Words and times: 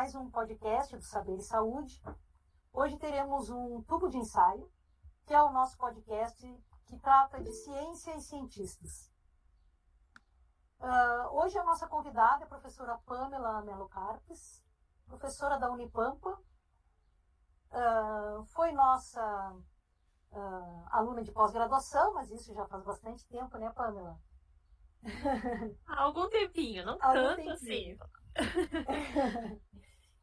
mais 0.00 0.14
um 0.14 0.30
podcast 0.30 0.96
do 0.96 1.04
Saber 1.04 1.36
e 1.36 1.42
Saúde. 1.42 2.02
Hoje 2.72 2.96
teremos 2.96 3.50
um 3.50 3.82
tubo 3.82 4.08
de 4.08 4.16
ensaio, 4.16 4.66
que 5.26 5.34
é 5.34 5.42
o 5.42 5.52
nosso 5.52 5.76
podcast 5.76 6.42
que 6.86 6.98
trata 7.00 7.38
de 7.38 7.52
ciência 7.52 8.16
e 8.16 8.20
cientistas. 8.22 9.12
Uh, 10.78 11.36
hoje 11.36 11.58
a 11.58 11.64
nossa 11.64 11.86
convidada 11.86 12.44
é 12.44 12.46
a 12.46 12.48
professora 12.48 12.96
Pamela 13.04 13.60
Melo 13.60 13.90
Carpes, 13.90 14.64
professora 15.04 15.58
da 15.58 15.70
Unipampa. 15.70 16.30
Uh, 17.70 18.42
foi 18.54 18.72
nossa 18.72 19.54
uh, 20.32 20.84
aluna 20.92 21.22
de 21.22 21.30
pós-graduação, 21.30 22.14
mas 22.14 22.30
isso 22.30 22.54
já 22.54 22.64
faz 22.64 22.82
bastante 22.84 23.28
tempo, 23.28 23.58
né, 23.58 23.70
Pamela? 23.76 24.18
Há 25.86 26.00
algum 26.00 26.26
tempinho, 26.30 26.86
não 26.86 26.96
tanto 26.96 27.36
tempinho. 27.36 27.52
assim. 27.52 27.98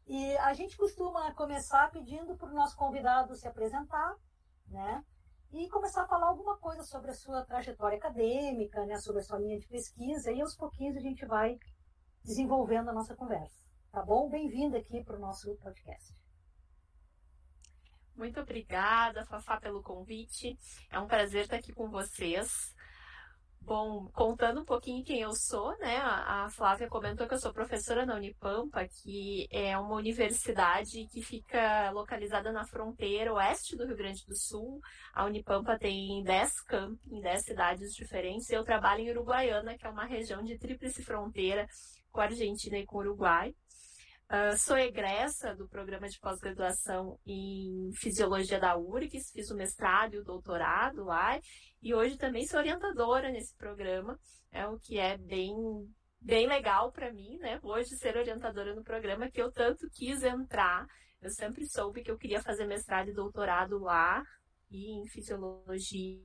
e 0.08 0.38
a 0.38 0.54
gente 0.54 0.78
costuma 0.78 1.34
começar 1.34 1.92
pedindo 1.92 2.36
para 2.38 2.50
o 2.50 2.54
nosso 2.54 2.78
convidado 2.78 3.36
se 3.36 3.48
apresentar, 3.48 4.16
né? 4.68 5.04
E 5.52 5.70
começar 5.70 6.04
a 6.04 6.08
falar 6.08 6.28
alguma 6.28 6.58
coisa 6.58 6.84
sobre 6.84 7.12
a 7.12 7.14
sua 7.14 7.44
trajetória 7.46 7.98
acadêmica, 7.98 8.86
né? 8.86 8.98
Sobre 8.98 9.22
a 9.22 9.24
sua 9.24 9.40
linha 9.40 9.60
de 9.60 9.68
pesquisa, 9.68 10.32
e 10.32 10.42
aos 10.42 10.56
pouquinhos 10.56 10.96
a 10.96 11.02
gente 11.02 11.26
vai 11.26 11.60
desenvolvendo 12.24 12.90
a 12.90 12.94
nossa 12.94 13.16
conversa. 13.16 13.58
Tá 13.92 14.02
bom? 14.02 14.30
Bem-vinda 14.30 14.78
aqui 14.78 15.04
para 15.04 15.18
o 15.18 15.20
nosso 15.20 15.54
podcast. 15.58 16.14
Muito 18.16 18.40
obrigada, 18.40 19.26
Fafá, 19.26 19.60
pelo 19.60 19.84
convite. 19.84 20.58
É 20.90 21.00
um 21.00 21.08
prazer 21.08 21.44
estar 21.44 21.58
aqui 21.58 21.74
com 21.74 21.90
vocês. 21.90 22.74
Bom, 23.68 24.08
contando 24.14 24.62
um 24.62 24.64
pouquinho 24.64 25.04
quem 25.04 25.20
eu 25.20 25.34
sou, 25.34 25.78
né? 25.80 25.98
A 25.98 26.50
Flávia 26.50 26.88
comentou 26.88 27.28
que 27.28 27.34
eu 27.34 27.38
sou 27.38 27.52
professora 27.52 28.06
na 28.06 28.16
Unipampa, 28.16 28.88
que 28.88 29.46
é 29.52 29.78
uma 29.78 29.96
universidade 29.96 31.06
que 31.12 31.22
fica 31.22 31.92
localizada 31.92 32.50
na 32.54 32.66
fronteira 32.66 33.34
oeste 33.34 33.76
do 33.76 33.86
Rio 33.86 33.98
Grande 33.98 34.26
do 34.26 34.38
Sul. 34.38 34.80
A 35.14 35.26
Unipampa 35.26 35.78
tem 35.78 36.24
10 36.24 36.62
campos 36.62 37.12
em 37.12 37.20
10 37.20 37.44
cidades 37.44 37.94
diferentes. 37.94 38.50
Eu 38.50 38.64
trabalho 38.64 39.02
em 39.02 39.10
Uruguaiana, 39.10 39.78
que 39.78 39.86
é 39.86 39.90
uma 39.90 40.06
região 40.06 40.42
de 40.46 40.58
tríplice 40.58 41.04
fronteira 41.04 41.68
com 42.10 42.22
a 42.22 42.24
Argentina 42.24 42.78
e 42.78 42.86
com 42.86 43.00
o 43.00 43.02
Uruguai. 43.02 43.54
Uh, 44.30 44.58
sou 44.58 44.78
egressa 44.78 45.56
do 45.56 45.70
programa 45.70 46.10
de 46.10 46.20
pós-graduação 46.20 47.18
em 47.26 47.90
Fisiologia 47.94 48.60
da 48.60 48.76
URGS, 48.76 49.32
fiz 49.32 49.50
o 49.50 49.56
mestrado 49.56 50.16
e 50.16 50.18
o 50.20 50.24
doutorado 50.24 51.06
lá, 51.06 51.40
e 51.82 51.94
hoje 51.94 52.18
também 52.18 52.46
sou 52.46 52.60
orientadora 52.60 53.32
nesse 53.32 53.56
programa, 53.56 54.20
é 54.52 54.68
o 54.68 54.78
que 54.78 55.00
é 55.00 55.18
bem, 55.18 55.56
bem 56.20 56.46
legal 56.46 56.92
para 56.92 57.14
mim, 57.14 57.38
né? 57.38 57.58
Hoje 57.64 57.96
ser 57.96 58.18
orientadora 58.18 58.76
no 58.76 58.84
programa 58.84 59.32
que 59.32 59.42
eu 59.42 59.50
tanto 59.50 59.90
quis 59.92 60.22
entrar, 60.22 60.86
eu 61.22 61.30
sempre 61.30 61.66
soube 61.66 62.04
que 62.04 62.12
eu 62.12 62.18
queria 62.18 62.44
fazer 62.44 62.66
mestrado 62.66 63.08
e 63.08 63.14
doutorado 63.14 63.80
lá, 63.80 64.22
e 64.70 64.92
em 64.92 65.08
Fisiologia, 65.08 66.20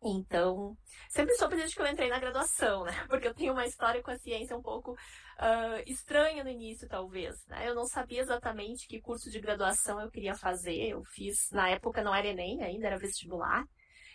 então, 0.00 0.76
sempre 1.08 1.34
soube 1.34 1.56
desde 1.56 1.74
que 1.74 1.82
eu 1.82 1.86
entrei 1.86 2.08
na 2.08 2.20
graduação, 2.20 2.84
né? 2.84 2.92
Porque 3.08 3.26
eu 3.26 3.34
tenho 3.34 3.52
uma 3.52 3.66
história 3.66 4.02
com 4.02 4.10
a 4.10 4.18
ciência 4.18 4.56
um 4.56 4.62
pouco 4.62 4.92
uh, 4.92 5.82
estranha 5.86 6.44
no 6.44 6.50
início, 6.50 6.88
talvez. 6.88 7.34
Né? 7.46 7.68
Eu 7.68 7.74
não 7.74 7.84
sabia 7.84 8.20
exatamente 8.20 8.86
que 8.86 9.00
curso 9.00 9.28
de 9.28 9.40
graduação 9.40 10.00
eu 10.00 10.10
queria 10.10 10.36
fazer. 10.36 10.88
Eu 10.88 11.02
fiz, 11.04 11.50
na 11.50 11.68
época 11.70 12.02
não 12.02 12.14
era 12.14 12.28
Enem 12.28 12.62
ainda, 12.62 12.86
era 12.86 12.98
vestibular. 12.98 13.64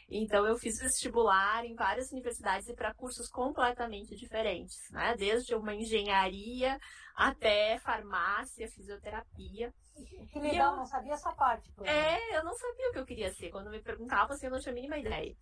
Então, 0.09 0.45
eu 0.45 0.57
fiz 0.57 0.79
vestibular 0.79 1.65
em 1.65 1.75
várias 1.75 2.11
universidades 2.11 2.67
e 2.69 2.75
para 2.75 2.93
cursos 2.93 3.27
completamente 3.29 4.15
diferentes, 4.15 4.77
né? 4.91 5.15
Desde 5.17 5.55
uma 5.55 5.73
engenharia 5.73 6.77
até 7.15 7.77
farmácia, 7.79 8.69
fisioterapia. 8.69 9.73
Que 10.31 10.39
legal, 10.39 10.73
eu, 10.73 10.77
não 10.77 10.85
sabia 10.85 11.13
essa 11.13 11.31
parte. 11.33 11.69
É, 11.83 12.37
eu 12.37 12.43
não 12.43 12.53
sabia 12.53 12.89
o 12.89 12.93
que 12.93 12.99
eu 12.99 13.05
queria 13.05 13.33
ser. 13.33 13.49
Quando 13.49 13.69
me 13.69 13.81
perguntavam, 13.81 14.35
assim, 14.35 14.45
eu 14.45 14.51
não 14.51 14.59
tinha 14.59 14.71
a 14.71 14.75
mínima 14.75 14.97
ideia 14.97 15.35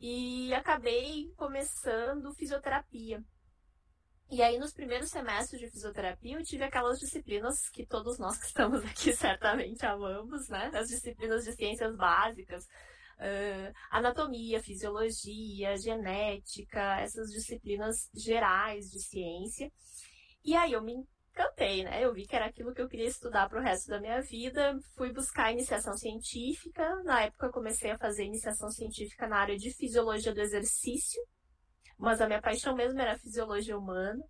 e 0.00 0.54
acabei 0.54 1.32
começando 1.36 2.32
fisioterapia. 2.34 3.22
E 4.30 4.42
aí, 4.42 4.58
nos 4.58 4.74
primeiros 4.74 5.08
semestres 5.08 5.58
de 5.58 5.70
fisioterapia, 5.70 6.36
eu 6.36 6.44
tive 6.44 6.62
aquelas 6.62 7.00
disciplinas 7.00 7.70
que 7.70 7.86
todos 7.86 8.18
nós 8.18 8.36
que 8.36 8.46
estamos 8.46 8.84
aqui 8.84 9.12
certamente 9.16 9.86
amamos, 9.86 10.48
né? 10.48 10.70
As 10.74 10.88
disciplinas 10.88 11.44
de 11.44 11.52
ciências 11.52 11.96
básicas, 11.96 12.64
uh, 12.64 13.72
anatomia, 13.90 14.62
fisiologia, 14.62 15.76
genética, 15.78 17.00
essas 17.00 17.30
disciplinas 17.30 18.10
gerais 18.14 18.90
de 18.90 19.00
ciência. 19.00 19.72
E 20.44 20.54
aí 20.54 20.72
eu 20.74 20.82
me 20.82 20.94
encantei, 21.38 21.84
né? 21.84 22.04
Eu 22.04 22.12
vi 22.12 22.26
que 22.26 22.34
era 22.34 22.46
aquilo 22.46 22.74
que 22.74 22.82
eu 22.82 22.88
queria 22.88 23.06
estudar 23.06 23.48
para 23.48 23.60
o 23.60 23.62
resto 23.62 23.88
da 23.88 24.00
minha 24.00 24.20
vida. 24.20 24.76
Fui 24.96 25.12
buscar 25.12 25.52
iniciação 25.52 25.94
científica. 25.96 27.02
Na 27.04 27.22
época, 27.22 27.50
comecei 27.50 27.92
a 27.92 27.98
fazer 27.98 28.24
iniciação 28.24 28.70
científica 28.70 29.28
na 29.28 29.38
área 29.38 29.56
de 29.56 29.72
fisiologia 29.72 30.34
do 30.34 30.40
exercício, 30.40 31.22
mas 31.96 32.20
a 32.20 32.26
minha 32.26 32.42
paixão 32.42 32.74
mesmo 32.74 33.00
era 33.00 33.18
fisiologia 33.18 33.78
humana. 33.78 34.22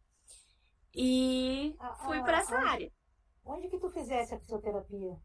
E 0.95 1.75
ah, 1.81 1.95
fui 2.05 2.19
ah, 2.19 2.23
para 2.23 2.39
essa 2.39 2.57
área. 2.57 2.91
Onde 3.45 3.69
que 3.69 3.79
tu 3.79 3.89
fizesse 3.91 4.35
a 4.35 4.39
fisioterapia? 4.39 5.17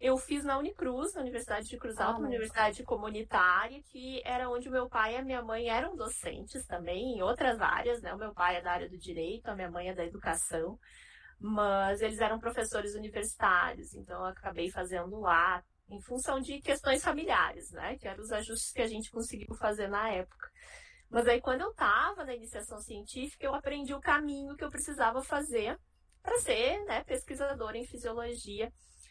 Eu 0.00 0.16
fiz 0.16 0.44
na 0.44 0.58
Unicruz, 0.58 1.14
na 1.14 1.20
Universidade 1.20 1.68
de 1.68 1.76
Cruz 1.76 1.98
Alta, 1.98 2.14
ah, 2.14 2.18
uma 2.18 2.28
universidade 2.28 2.82
comunitária, 2.84 3.82
que 3.82 4.22
era 4.24 4.48
onde 4.48 4.70
meu 4.70 4.88
pai 4.88 5.14
e 5.14 5.16
a 5.18 5.22
minha 5.22 5.42
mãe 5.42 5.68
eram 5.68 5.94
docentes 5.94 6.64
também, 6.64 7.16
em 7.16 7.22
outras 7.22 7.60
áreas, 7.60 8.00
né? 8.00 8.14
O 8.14 8.18
meu 8.18 8.32
pai 8.32 8.56
é 8.56 8.62
da 8.62 8.72
área 8.72 8.88
do 8.88 8.96
direito, 8.96 9.48
a 9.48 9.54
minha 9.54 9.70
mãe 9.70 9.88
é 9.88 9.94
da 9.94 10.04
educação 10.04 10.78
mas 11.40 12.02
eles 12.02 12.18
eram 12.18 12.38
professores 12.38 12.94
universitários, 12.94 13.94
então 13.94 14.20
eu 14.20 14.26
acabei 14.26 14.70
fazendo 14.70 15.18
lá 15.20 15.64
em 15.88 16.00
função 16.02 16.38
de 16.38 16.60
questões 16.60 17.02
familiares, 17.02 17.70
né? 17.72 17.96
Que 17.98 18.06
eram 18.06 18.22
os 18.22 18.30
ajustes 18.30 18.72
que 18.72 18.82
a 18.82 18.86
gente 18.86 19.10
conseguiu 19.10 19.54
fazer 19.56 19.88
na 19.88 20.10
época. 20.10 20.48
Mas 21.08 21.26
aí 21.26 21.40
quando 21.40 21.62
eu 21.62 21.70
estava 21.70 22.24
na 22.24 22.34
iniciação 22.34 22.78
científica, 22.78 23.44
eu 23.44 23.54
aprendi 23.54 23.92
o 23.92 24.00
caminho 24.00 24.54
que 24.54 24.62
eu 24.62 24.70
precisava 24.70 25.22
fazer 25.22 25.76
para 26.22 26.38
ser 26.38 26.84
né, 26.84 27.02
pesquisadora 27.04 27.76
em 27.76 27.86
fisiologia 27.86 28.70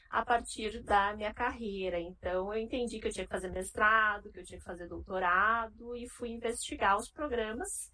a 0.09 0.23
partir 0.23 0.81
da 0.83 1.15
minha 1.15 1.33
carreira. 1.33 1.99
Então, 1.99 2.53
eu 2.53 2.59
entendi 2.59 2.99
que 2.99 3.07
eu 3.07 3.11
tinha 3.11 3.25
que 3.25 3.31
fazer 3.31 3.51
mestrado, 3.51 4.31
que 4.31 4.39
eu 4.39 4.43
tinha 4.43 4.59
que 4.59 4.65
fazer 4.65 4.87
doutorado 4.87 5.95
e 5.95 6.07
fui 6.09 6.29
investigar 6.29 6.97
os 6.97 7.11
programas 7.11 7.91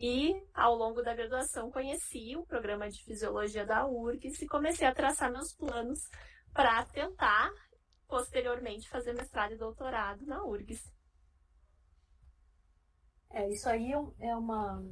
e, 0.00 0.34
ao 0.52 0.74
longo 0.74 1.02
da 1.02 1.14
graduação, 1.14 1.70
conheci 1.70 2.36
o 2.36 2.44
programa 2.44 2.88
de 2.88 3.02
fisiologia 3.04 3.64
da 3.64 3.86
URGS 3.86 4.42
e 4.42 4.48
comecei 4.48 4.86
a 4.86 4.94
traçar 4.94 5.30
meus 5.30 5.54
planos 5.54 6.00
para 6.52 6.84
tentar, 6.86 7.50
posteriormente, 8.08 8.88
fazer 8.88 9.12
mestrado 9.12 9.52
e 9.52 9.58
doutorado 9.58 10.26
na 10.26 10.44
URGS. 10.44 10.92
É, 13.30 13.48
isso 13.48 13.68
aí 13.68 13.92
é, 13.92 14.28
é 14.28 14.36
uma, 14.36 14.84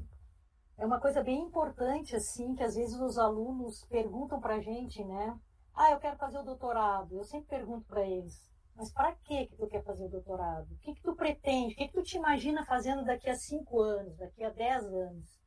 é 0.79 0.87
uma 0.87 1.01
coisa 1.01 1.23
bem 1.23 1.43
importante, 1.43 2.17
assim, 2.17 2.55
que 2.55 2.63
às 2.63 2.75
vezes 2.75 2.99
os 2.99 3.19
alunos 3.19 3.85
perguntam 3.87 4.41
para 4.41 4.57
a 4.57 4.61
gente, 4.61 5.05
né? 5.05 5.39
Ah, 5.75 5.93
eu 5.93 5.99
quero 5.99 6.17
fazer 6.17 6.39
o 6.39 6.45
doutorado. 6.45 7.17
Eu 7.17 7.25
sempre 7.25 7.49
pergunto 7.49 7.87
para 7.87 8.07
eles, 8.07 8.50
mas 8.81 8.91
para 8.95 9.15
que 9.15 9.47
que 9.47 9.57
tu 9.57 9.67
quer 9.67 9.85
fazer 9.85 10.07
o 10.07 10.09
doutorado? 10.09 10.73
O 10.73 10.79
que 10.79 10.95
que 10.95 11.03
tu 11.03 11.15
pretende? 11.15 11.75
O 11.75 11.77
que 11.77 11.89
que 11.89 11.93
tu 11.93 12.03
te 12.03 12.17
imagina 12.17 12.65
fazendo 12.65 13.05
daqui 13.05 13.29
a 13.29 13.37
cinco 13.37 13.83
anos, 13.83 14.17
daqui 14.17 14.43
a 14.43 14.49
dez 14.49 14.83
anos, 14.87 15.39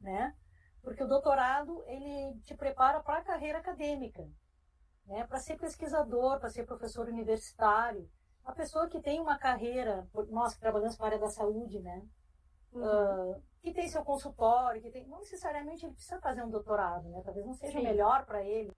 né? 0.00 0.34
Porque 0.82 1.04
o 1.04 1.06
doutorado 1.06 1.84
ele 1.86 2.40
te 2.40 2.56
prepara 2.56 3.00
para 3.04 3.20
a 3.20 3.24
carreira 3.24 3.58
acadêmica, 3.60 4.28
né? 5.04 5.24
Para 5.28 5.38
ser 5.38 5.56
pesquisador, 5.58 6.40
para 6.40 6.50
ser 6.50 6.66
professor 6.66 7.06
universitário, 7.06 8.10
a 8.44 8.52
pessoa 8.52 8.88
que 8.88 9.00
tem 9.00 9.20
uma 9.20 9.38
carreira, 9.38 10.08
nós 10.28 10.54
que 10.54 10.60
trabalhamos 10.60 10.96
para 10.96 11.06
a 11.06 11.08
área 11.10 11.20
da 11.20 11.30
saúde, 11.30 11.78
né? 11.78 12.04
Uhum. 12.72 12.82
Uh, 12.82 13.42
que 13.62 13.72
tem 13.72 13.88
seu 13.88 14.04
consultório, 14.04 14.82
que 14.82 14.90
tem, 14.90 15.06
não 15.06 15.20
necessariamente 15.20 15.86
ele 15.86 15.94
precisa 15.94 16.20
fazer 16.20 16.42
um 16.42 16.50
doutorado, 16.50 17.08
né? 17.10 17.22
Talvez 17.24 17.46
não 17.46 17.54
seja 17.54 17.78
Sim. 17.78 17.84
melhor 17.84 18.26
para 18.26 18.42
ele. 18.42 18.72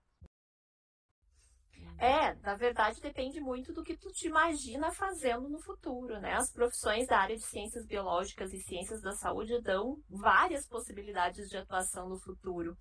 É, 1.99 2.33
na 2.35 2.55
verdade 2.55 3.01
depende 3.01 3.41
muito 3.41 3.73
do 3.73 3.83
que 3.83 3.97
tu 3.97 4.09
te 4.09 4.27
imagina 4.27 4.89
fazendo 4.89 5.49
no 5.49 5.59
futuro, 5.59 6.17
né? 6.21 6.33
As 6.33 6.49
profissões 6.49 7.05
da 7.07 7.19
área 7.19 7.35
de 7.35 7.43
ciências 7.43 7.85
biológicas 7.85 8.53
e 8.53 8.61
ciências 8.61 9.01
da 9.01 9.11
saúde 9.11 9.61
dão 9.61 9.97
várias 10.09 10.65
possibilidades 10.65 11.49
de 11.49 11.57
atuação 11.57 12.07
no 12.07 12.17
futuro. 12.17 12.77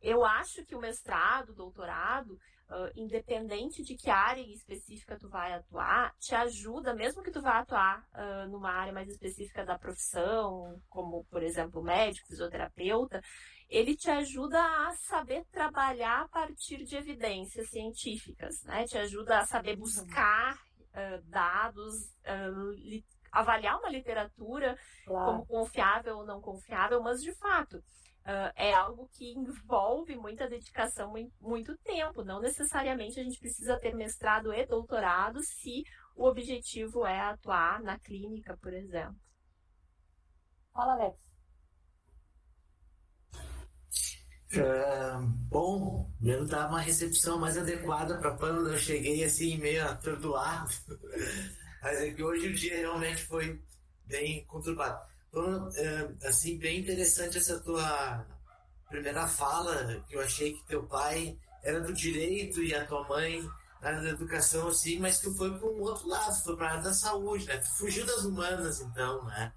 Eu 0.00 0.24
acho 0.24 0.64
que 0.64 0.74
o 0.74 0.80
mestrado, 0.80 1.50
o 1.50 1.54
doutorado, 1.54 2.38
uh, 2.70 2.90
independente 2.96 3.82
de 3.82 3.96
que 3.96 4.08
área 4.08 4.40
específica 4.40 5.18
tu 5.18 5.28
vai 5.28 5.52
atuar, 5.52 6.14
te 6.18 6.34
ajuda, 6.34 6.94
mesmo 6.94 7.22
que 7.22 7.30
tu 7.30 7.42
vá 7.42 7.58
atuar 7.58 8.02
uh, 8.14 8.48
numa 8.48 8.70
área 8.70 8.92
mais 8.92 9.08
específica 9.08 9.64
da 9.64 9.78
profissão, 9.78 10.80
como, 10.88 11.24
por 11.26 11.42
exemplo, 11.42 11.82
médico, 11.82 12.28
fisioterapeuta, 12.28 13.20
ele 13.68 13.94
te 13.94 14.10
ajuda 14.10 14.60
a 14.60 14.94
saber 14.94 15.44
trabalhar 15.50 16.22
a 16.22 16.28
partir 16.28 16.84
de 16.84 16.96
evidências 16.96 17.68
científicas, 17.68 18.62
né? 18.64 18.84
Te 18.86 18.96
ajuda 18.98 19.40
a 19.40 19.46
saber 19.46 19.74
uhum. 19.74 19.80
buscar 19.80 20.54
uh, 20.54 21.22
dados, 21.24 21.94
avaliar 23.30 23.78
uma 23.78 23.90
literatura 23.90 24.78
claro. 25.04 25.26
como 25.26 25.46
confiável 25.46 26.18
ou 26.18 26.26
não 26.26 26.40
confiável, 26.40 27.02
mas 27.02 27.20
de 27.20 27.32
fato 27.34 27.76
uh, 27.76 28.52
é 28.56 28.72
algo 28.72 29.08
que 29.12 29.32
envolve 29.32 30.16
muita 30.16 30.48
dedicação, 30.48 31.12
muito 31.40 31.76
tempo. 31.78 32.24
Não 32.24 32.40
necessariamente 32.40 33.20
a 33.20 33.22
gente 33.22 33.38
precisa 33.38 33.78
ter 33.78 33.94
mestrado 33.94 34.52
e 34.52 34.66
doutorado 34.66 35.42
se 35.42 35.82
o 36.16 36.24
objetivo 36.24 37.06
é 37.06 37.20
atuar 37.20 37.82
na 37.82 37.98
clínica, 37.98 38.56
por 38.56 38.72
exemplo. 38.72 39.16
Fala, 40.72 40.94
Alex. 40.94 41.27
Uh, 44.54 45.20
bom, 45.50 46.10
eu 46.22 46.46
dar 46.46 46.68
uma 46.68 46.80
recepção 46.80 47.38
mais 47.38 47.58
adequada 47.58 48.16
para 48.16 48.30
quando 48.32 48.70
eu 48.70 48.78
cheguei 48.78 49.22
assim, 49.22 49.58
meio 49.58 49.84
atordoado. 49.86 50.70
Mas 51.82 51.98
é 51.98 52.10
que 52.10 52.22
hoje 52.22 52.48
o 52.48 52.54
dia 52.54 52.76
realmente 52.76 53.22
foi 53.24 53.60
bem 54.06 54.44
conturbado. 54.46 55.06
Então, 55.28 55.68
uh, 55.68 56.26
assim, 56.26 56.58
bem 56.58 56.80
interessante 56.80 57.36
essa 57.36 57.60
tua 57.60 58.26
primeira 58.88 59.26
fala, 59.26 60.02
que 60.08 60.16
eu 60.16 60.22
achei 60.22 60.54
que 60.54 60.66
teu 60.66 60.82
pai 60.84 61.38
era 61.62 61.80
do 61.80 61.92
direito 61.92 62.62
e 62.62 62.74
a 62.74 62.86
tua 62.86 63.06
mãe 63.06 63.46
da 63.80 64.08
educação, 64.08 64.68
assim, 64.68 64.98
mas 64.98 65.20
tu 65.20 65.34
foi 65.34 65.56
para 65.56 65.68
um 65.68 65.80
outro 65.80 66.08
lado, 66.08 66.34
foi 66.42 66.56
para 66.56 66.66
a 66.66 66.70
área 66.72 66.82
da 66.82 66.94
saúde, 66.94 67.46
né? 67.46 67.58
Tu 67.58 67.68
fugiu 67.76 68.04
das 68.04 68.24
humanas, 68.24 68.80
então, 68.80 69.24
né? 69.24 69.52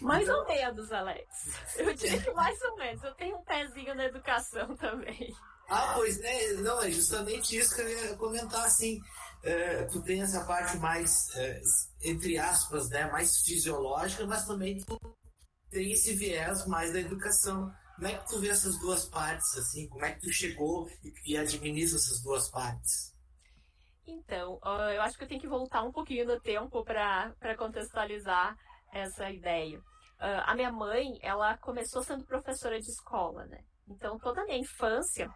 Mais 0.00 0.24
então... 0.24 0.40
ou 0.40 0.46
menos, 0.46 0.92
Alex. 0.92 1.26
Eu 1.76 1.94
diria 1.94 2.22
que 2.22 2.30
mais 2.32 2.60
ou 2.62 2.76
menos. 2.76 3.02
Eu 3.02 3.14
tenho 3.14 3.36
um 3.36 3.44
pezinho 3.44 3.94
na 3.94 4.04
educação 4.04 4.74
também. 4.76 5.34
Ah, 5.68 5.92
pois 5.94 6.18
né? 6.20 6.52
Não, 6.58 6.80
é 6.82 6.90
justamente 6.90 7.56
isso 7.56 7.74
que 7.74 7.80
eu 7.82 7.88
ia 7.88 8.16
comentar, 8.16 8.64
assim. 8.64 9.00
É, 9.42 9.84
tu 9.84 10.00
tem 10.00 10.22
essa 10.22 10.44
parte 10.44 10.76
mais, 10.78 11.28
é, 11.34 11.60
entre 12.04 12.38
aspas, 12.38 12.88
né, 12.88 13.10
mais 13.10 13.40
fisiológica, 13.40 14.24
mas 14.26 14.46
também 14.46 14.78
tu 14.78 14.98
tem 15.70 15.92
esse 15.92 16.14
viés 16.14 16.66
mais 16.66 16.92
da 16.92 17.00
educação. 17.00 17.72
Como 17.96 18.06
é 18.06 18.16
que 18.16 18.28
tu 18.28 18.38
vê 18.38 18.48
essas 18.48 18.78
duas 18.78 19.06
partes, 19.06 19.56
assim? 19.56 19.88
Como 19.88 20.04
é 20.04 20.12
que 20.12 20.20
tu 20.20 20.32
chegou 20.32 20.88
e, 21.02 21.32
e 21.32 21.36
administra 21.36 21.98
essas 21.98 22.20
duas 22.22 22.48
partes? 22.48 23.15
Então, 24.06 24.60
eu 24.94 25.02
acho 25.02 25.18
que 25.18 25.24
eu 25.24 25.28
tenho 25.28 25.40
que 25.40 25.48
voltar 25.48 25.82
um 25.82 25.92
pouquinho 25.92 26.26
no 26.26 26.40
tempo 26.40 26.84
para 26.84 27.56
contextualizar 27.56 28.56
essa 28.92 29.30
ideia. 29.30 29.78
Uh, 29.78 30.42
a 30.46 30.54
minha 30.54 30.72
mãe, 30.72 31.18
ela 31.20 31.58
começou 31.58 32.02
sendo 32.02 32.24
professora 32.24 32.80
de 32.80 32.88
escola, 32.88 33.44
né? 33.46 33.62
Então, 33.88 34.18
toda 34.18 34.40
a 34.40 34.44
minha 34.44 34.58
infância, 34.58 35.28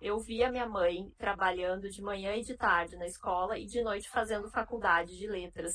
eu 0.00 0.18
via 0.18 0.50
minha 0.50 0.68
mãe 0.68 1.10
trabalhando 1.16 1.88
de 1.88 2.02
manhã 2.02 2.34
e 2.34 2.42
de 2.42 2.56
tarde 2.56 2.96
na 2.96 3.06
escola 3.06 3.58
e 3.58 3.66
de 3.66 3.82
noite 3.82 4.10
fazendo 4.10 4.50
faculdade 4.50 5.16
de 5.16 5.26
letras. 5.26 5.72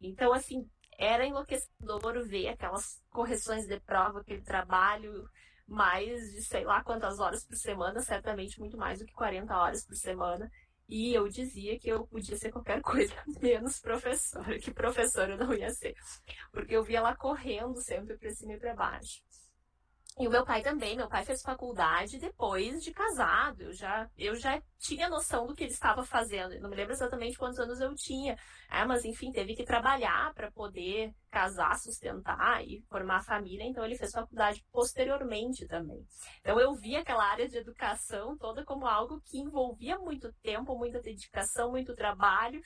Então, 0.00 0.32
assim, 0.32 0.68
era 0.98 1.26
enlouquecedor 1.26 2.26
ver 2.26 2.48
aquelas 2.48 3.00
correções 3.10 3.66
de 3.66 3.78
prova, 3.80 4.20
aquele 4.20 4.42
trabalho 4.42 5.28
mais 5.66 6.20
de 6.32 6.42
sei 6.42 6.64
lá 6.64 6.82
quantas 6.82 7.18
horas 7.18 7.46
por 7.46 7.56
semana, 7.56 8.00
certamente 8.00 8.58
muito 8.60 8.76
mais 8.76 8.98
do 8.98 9.06
que 9.06 9.12
40 9.12 9.56
horas 9.56 9.86
por 9.86 9.94
semana. 9.94 10.50
E 10.88 11.14
eu 11.14 11.28
dizia 11.28 11.78
que 11.78 11.88
eu 11.88 12.06
podia 12.06 12.36
ser 12.36 12.50
qualquer 12.50 12.80
coisa, 12.82 13.14
menos 13.40 13.80
professora, 13.80 14.58
que 14.58 14.70
professora 14.70 15.32
eu 15.34 15.38
não 15.38 15.54
ia 15.54 15.70
ser. 15.70 15.94
Porque 16.52 16.76
eu 16.76 16.84
via 16.84 16.98
ela 16.98 17.16
correndo 17.16 17.80
sempre 17.80 18.16
para 18.16 18.30
cima 18.30 18.54
e 18.54 18.58
para 18.58 18.74
baixo. 18.74 19.22
E 20.16 20.28
o 20.28 20.30
meu 20.30 20.44
pai 20.44 20.62
também, 20.62 20.96
meu 20.96 21.08
pai 21.08 21.24
fez 21.24 21.42
faculdade 21.42 22.20
depois 22.20 22.80
de 22.84 22.92
casado. 22.92 23.62
Eu 23.62 23.72
já, 23.72 24.08
eu 24.16 24.36
já 24.36 24.62
tinha 24.78 25.08
noção 25.08 25.44
do 25.44 25.56
que 25.56 25.64
ele 25.64 25.72
estava 25.72 26.04
fazendo. 26.04 26.54
Eu 26.54 26.60
não 26.60 26.70
me 26.70 26.76
lembro 26.76 26.92
exatamente 26.92 27.36
quantos 27.36 27.58
anos 27.58 27.80
eu 27.80 27.92
tinha. 27.96 28.38
É, 28.70 28.84
mas 28.84 29.04
enfim, 29.04 29.32
teve 29.32 29.56
que 29.56 29.64
trabalhar 29.64 30.32
para 30.32 30.52
poder 30.52 31.12
casar, 31.32 31.76
sustentar 31.80 32.64
e 32.64 32.80
formar 32.88 33.24
família. 33.24 33.64
Então 33.64 33.84
ele 33.84 33.98
fez 33.98 34.12
faculdade 34.12 34.64
posteriormente 34.70 35.66
também. 35.66 36.06
Então 36.40 36.60
eu 36.60 36.72
vi 36.74 36.94
aquela 36.94 37.24
área 37.24 37.48
de 37.48 37.58
educação 37.58 38.38
toda 38.38 38.64
como 38.64 38.86
algo 38.86 39.20
que 39.20 39.38
envolvia 39.38 39.98
muito 39.98 40.32
tempo, 40.34 40.78
muita 40.78 41.00
dedicação, 41.00 41.72
muito 41.72 41.92
trabalho. 41.92 42.62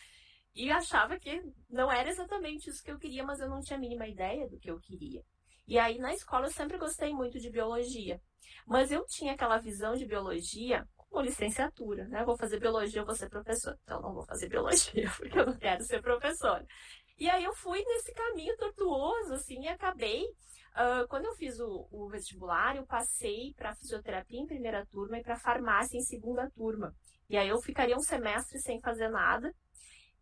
E 0.54 0.70
achava 0.70 1.18
que 1.18 1.42
não 1.70 1.90
era 1.90 2.10
exatamente 2.10 2.68
isso 2.68 2.82
que 2.82 2.90
eu 2.90 2.98
queria, 2.98 3.24
mas 3.24 3.40
eu 3.40 3.48
não 3.48 3.60
tinha 3.60 3.78
a 3.78 3.80
mínima 3.80 4.06
ideia 4.06 4.46
do 4.50 4.58
que 4.58 4.70
eu 4.70 4.78
queria. 4.78 5.22
E 5.68 5.78
aí 5.78 5.98
na 5.98 6.14
escola 6.14 6.46
eu 6.46 6.50
sempre 6.50 6.78
gostei 6.78 7.12
muito 7.12 7.38
de 7.38 7.50
biologia. 7.50 8.18
Mas 8.66 8.90
eu 8.90 9.04
tinha 9.06 9.34
aquela 9.34 9.58
visão 9.58 9.94
de 9.94 10.06
biologia 10.06 10.88
como 10.96 11.22
licenciatura, 11.22 12.08
né? 12.08 12.24
vou 12.24 12.38
fazer 12.38 12.58
biologia, 12.58 13.02
eu 13.02 13.06
vou 13.06 13.14
ser 13.14 13.28
professora. 13.28 13.78
Então 13.82 14.00
não 14.00 14.14
vou 14.14 14.24
fazer 14.24 14.48
biologia, 14.48 15.10
porque 15.16 15.38
eu 15.38 15.46
não 15.46 15.56
quero 15.58 15.84
ser 15.84 16.00
professora. 16.00 16.66
E 17.18 17.28
aí 17.28 17.44
eu 17.44 17.54
fui 17.54 17.84
nesse 17.84 18.12
caminho 18.14 18.56
tortuoso, 18.56 19.34
assim, 19.34 19.60
e 19.62 19.68
acabei. 19.68 20.24
Uh, 20.24 21.06
quando 21.08 21.26
eu 21.26 21.34
fiz 21.34 21.60
o, 21.60 21.86
o 21.90 22.08
vestibular, 22.08 22.76
eu 22.76 22.86
passei 22.86 23.52
para 23.54 23.74
fisioterapia 23.74 24.40
em 24.40 24.46
primeira 24.46 24.86
turma 24.86 25.18
e 25.18 25.22
para 25.22 25.36
farmácia 25.36 25.98
em 25.98 26.02
segunda 26.02 26.50
turma. 26.50 26.94
E 27.28 27.36
aí 27.36 27.48
eu 27.48 27.60
ficaria 27.60 27.96
um 27.96 28.02
semestre 28.02 28.58
sem 28.58 28.80
fazer 28.80 29.08
nada. 29.08 29.52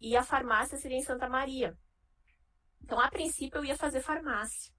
E 0.00 0.16
a 0.16 0.24
farmácia 0.24 0.76
seria 0.76 0.98
em 0.98 1.02
Santa 1.04 1.28
Maria. 1.28 1.76
Então, 2.82 2.98
a 2.98 3.08
princípio, 3.08 3.58
eu 3.58 3.64
ia 3.64 3.76
fazer 3.76 4.00
farmácia. 4.00 4.75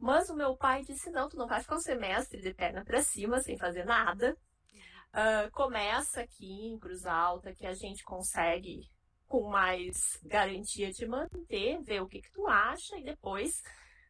Mas 0.00 0.30
o 0.30 0.34
meu 0.34 0.56
pai 0.56 0.82
disse: 0.82 1.10
não, 1.10 1.28
tu 1.28 1.36
não 1.36 1.46
vai 1.46 1.60
ficar 1.60 1.76
um 1.76 1.80
semestre 1.80 2.40
de 2.40 2.54
perna 2.54 2.82
para 2.84 3.02
cima 3.02 3.40
sem 3.40 3.58
fazer 3.58 3.84
nada. 3.84 4.34
Uh, 5.12 5.50
começa 5.52 6.22
aqui 6.22 6.68
em 6.68 6.78
Cruz 6.78 7.04
Alta, 7.04 7.52
que 7.52 7.66
a 7.66 7.74
gente 7.74 8.02
consegue 8.02 8.88
com 9.26 9.48
mais 9.48 10.18
garantia 10.24 10.90
de 10.90 11.06
manter, 11.06 11.82
ver 11.82 12.00
o 12.00 12.08
que, 12.08 12.22
que 12.22 12.30
tu 12.32 12.46
acha 12.46 12.96
e 12.96 13.04
depois, 13.04 13.62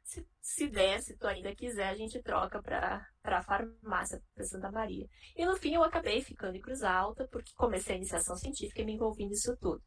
se, 0.05 0.27
se 0.41 0.69
der, 0.69 1.01
se 1.03 1.17
tu 1.17 1.27
ainda 1.27 1.55
quiser, 1.55 1.89
a 1.89 1.95
gente 1.95 2.23
troca 2.23 2.63
para 2.63 3.07
a 3.25 3.43
farmácia, 3.43 4.23
para 4.35 4.45
Santa 4.45 4.71
Maria. 4.71 5.07
E 5.35 5.45
no 5.45 5.57
fim 5.57 5.75
eu 5.75 5.83
acabei 5.83 6.23
ficando 6.23 6.57
em 6.57 6.61
Cruz 6.61 6.83
Alta, 6.83 7.27
porque 7.33 7.53
comecei 7.57 7.95
a 7.95 7.99
iniciação 7.99 8.37
científica 8.37 8.81
e 8.81 8.85
me 8.85 8.95
envolvi 8.95 9.27
nisso 9.27 9.57
tudo. 9.61 9.83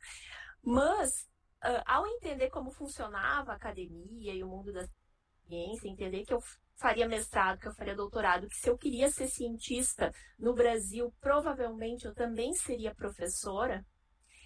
Mas, 0.62 1.10
uh, 1.64 1.82
ao 1.86 2.06
entender 2.08 2.50
como 2.50 2.72
funcionava 2.72 3.54
a 3.54 3.56
academia 3.56 4.34
e 4.34 4.44
o 4.44 4.48
mundo 4.48 4.74
da 4.74 4.86
ciência, 5.48 5.88
entender 5.88 6.26
que 6.26 6.34
eu 6.34 6.42
faria 6.76 7.08
mestrado, 7.08 7.60
que 7.60 7.68
eu 7.68 7.74
faria 7.74 7.96
doutorado, 7.96 8.48
que 8.48 8.58
se 8.58 8.70
eu 8.70 8.78
queria 8.78 9.10
ser 9.10 9.28
cientista 9.28 10.12
no 10.38 10.54
Brasil, 10.54 11.14
provavelmente 11.22 12.06
eu 12.06 12.14
também 12.14 12.54
seria 12.54 12.94
professora, 12.94 13.86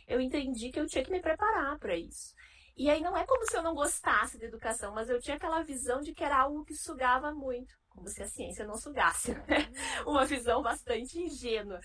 eu 0.07 0.21
entendi 0.21 0.71
que 0.71 0.79
eu 0.79 0.87
tinha 0.87 1.03
que 1.03 1.11
me 1.11 1.21
preparar 1.21 1.77
para 1.79 1.95
isso. 1.95 2.33
E 2.77 2.89
aí 2.89 3.01
não 3.01 3.17
é 3.17 3.25
como 3.25 3.43
se 3.49 3.57
eu 3.57 3.63
não 3.63 3.73
gostasse 3.73 4.37
de 4.37 4.45
educação, 4.45 4.93
mas 4.93 5.09
eu 5.09 5.19
tinha 5.19 5.35
aquela 5.35 5.63
visão 5.63 5.99
de 5.99 6.13
que 6.13 6.23
era 6.23 6.37
algo 6.37 6.63
que 6.63 6.75
sugava 6.75 7.31
muito, 7.33 7.73
como 7.89 8.07
se 8.07 8.21
a 8.21 8.27
ciência 8.27 8.65
não 8.65 8.77
sugasse. 8.77 9.33
Né? 9.33 9.67
Uma 10.05 10.25
visão 10.25 10.61
bastante 10.61 11.19
ingênua. 11.19 11.79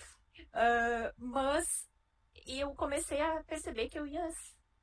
Uh, 0.53 1.13
mas 1.17 1.89
eu 2.47 2.75
comecei 2.75 3.21
a 3.21 3.43
perceber 3.45 3.89
que 3.89 3.99
eu 3.99 4.07
ia 4.07 4.29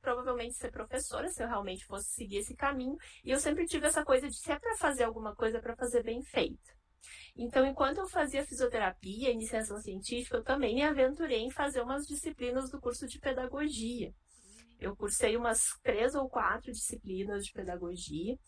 provavelmente 0.00 0.56
ser 0.56 0.70
professora, 0.70 1.28
se 1.28 1.42
eu 1.42 1.48
realmente 1.48 1.84
fosse 1.84 2.10
seguir 2.10 2.38
esse 2.38 2.54
caminho. 2.54 2.96
E 3.24 3.30
eu 3.30 3.38
sempre 3.38 3.66
tive 3.66 3.86
essa 3.86 4.04
coisa 4.04 4.28
de 4.28 4.36
se 4.36 4.50
é 4.50 4.58
para 4.58 4.76
fazer 4.76 5.04
alguma 5.04 5.34
coisa, 5.34 5.60
para 5.60 5.76
fazer 5.76 6.02
bem 6.02 6.22
feita. 6.22 6.80
Então, 7.36 7.64
enquanto 7.66 7.98
eu 7.98 8.08
fazia 8.08 8.44
fisioterapia, 8.44 9.30
iniciação 9.30 9.78
científica, 9.80 10.36
eu 10.36 10.44
também 10.44 10.74
me 10.74 10.82
aventurei 10.82 11.40
em 11.40 11.50
fazer 11.50 11.80
umas 11.80 12.06
disciplinas 12.06 12.70
do 12.70 12.80
curso 12.80 13.06
de 13.06 13.18
pedagogia. 13.18 14.12
Eu 14.78 14.96
cursei 14.96 15.36
umas 15.36 15.60
três 15.82 16.14
ou 16.14 16.28
quatro 16.28 16.72
disciplinas 16.72 17.44
de 17.44 17.52
pedagogia. 17.52 18.38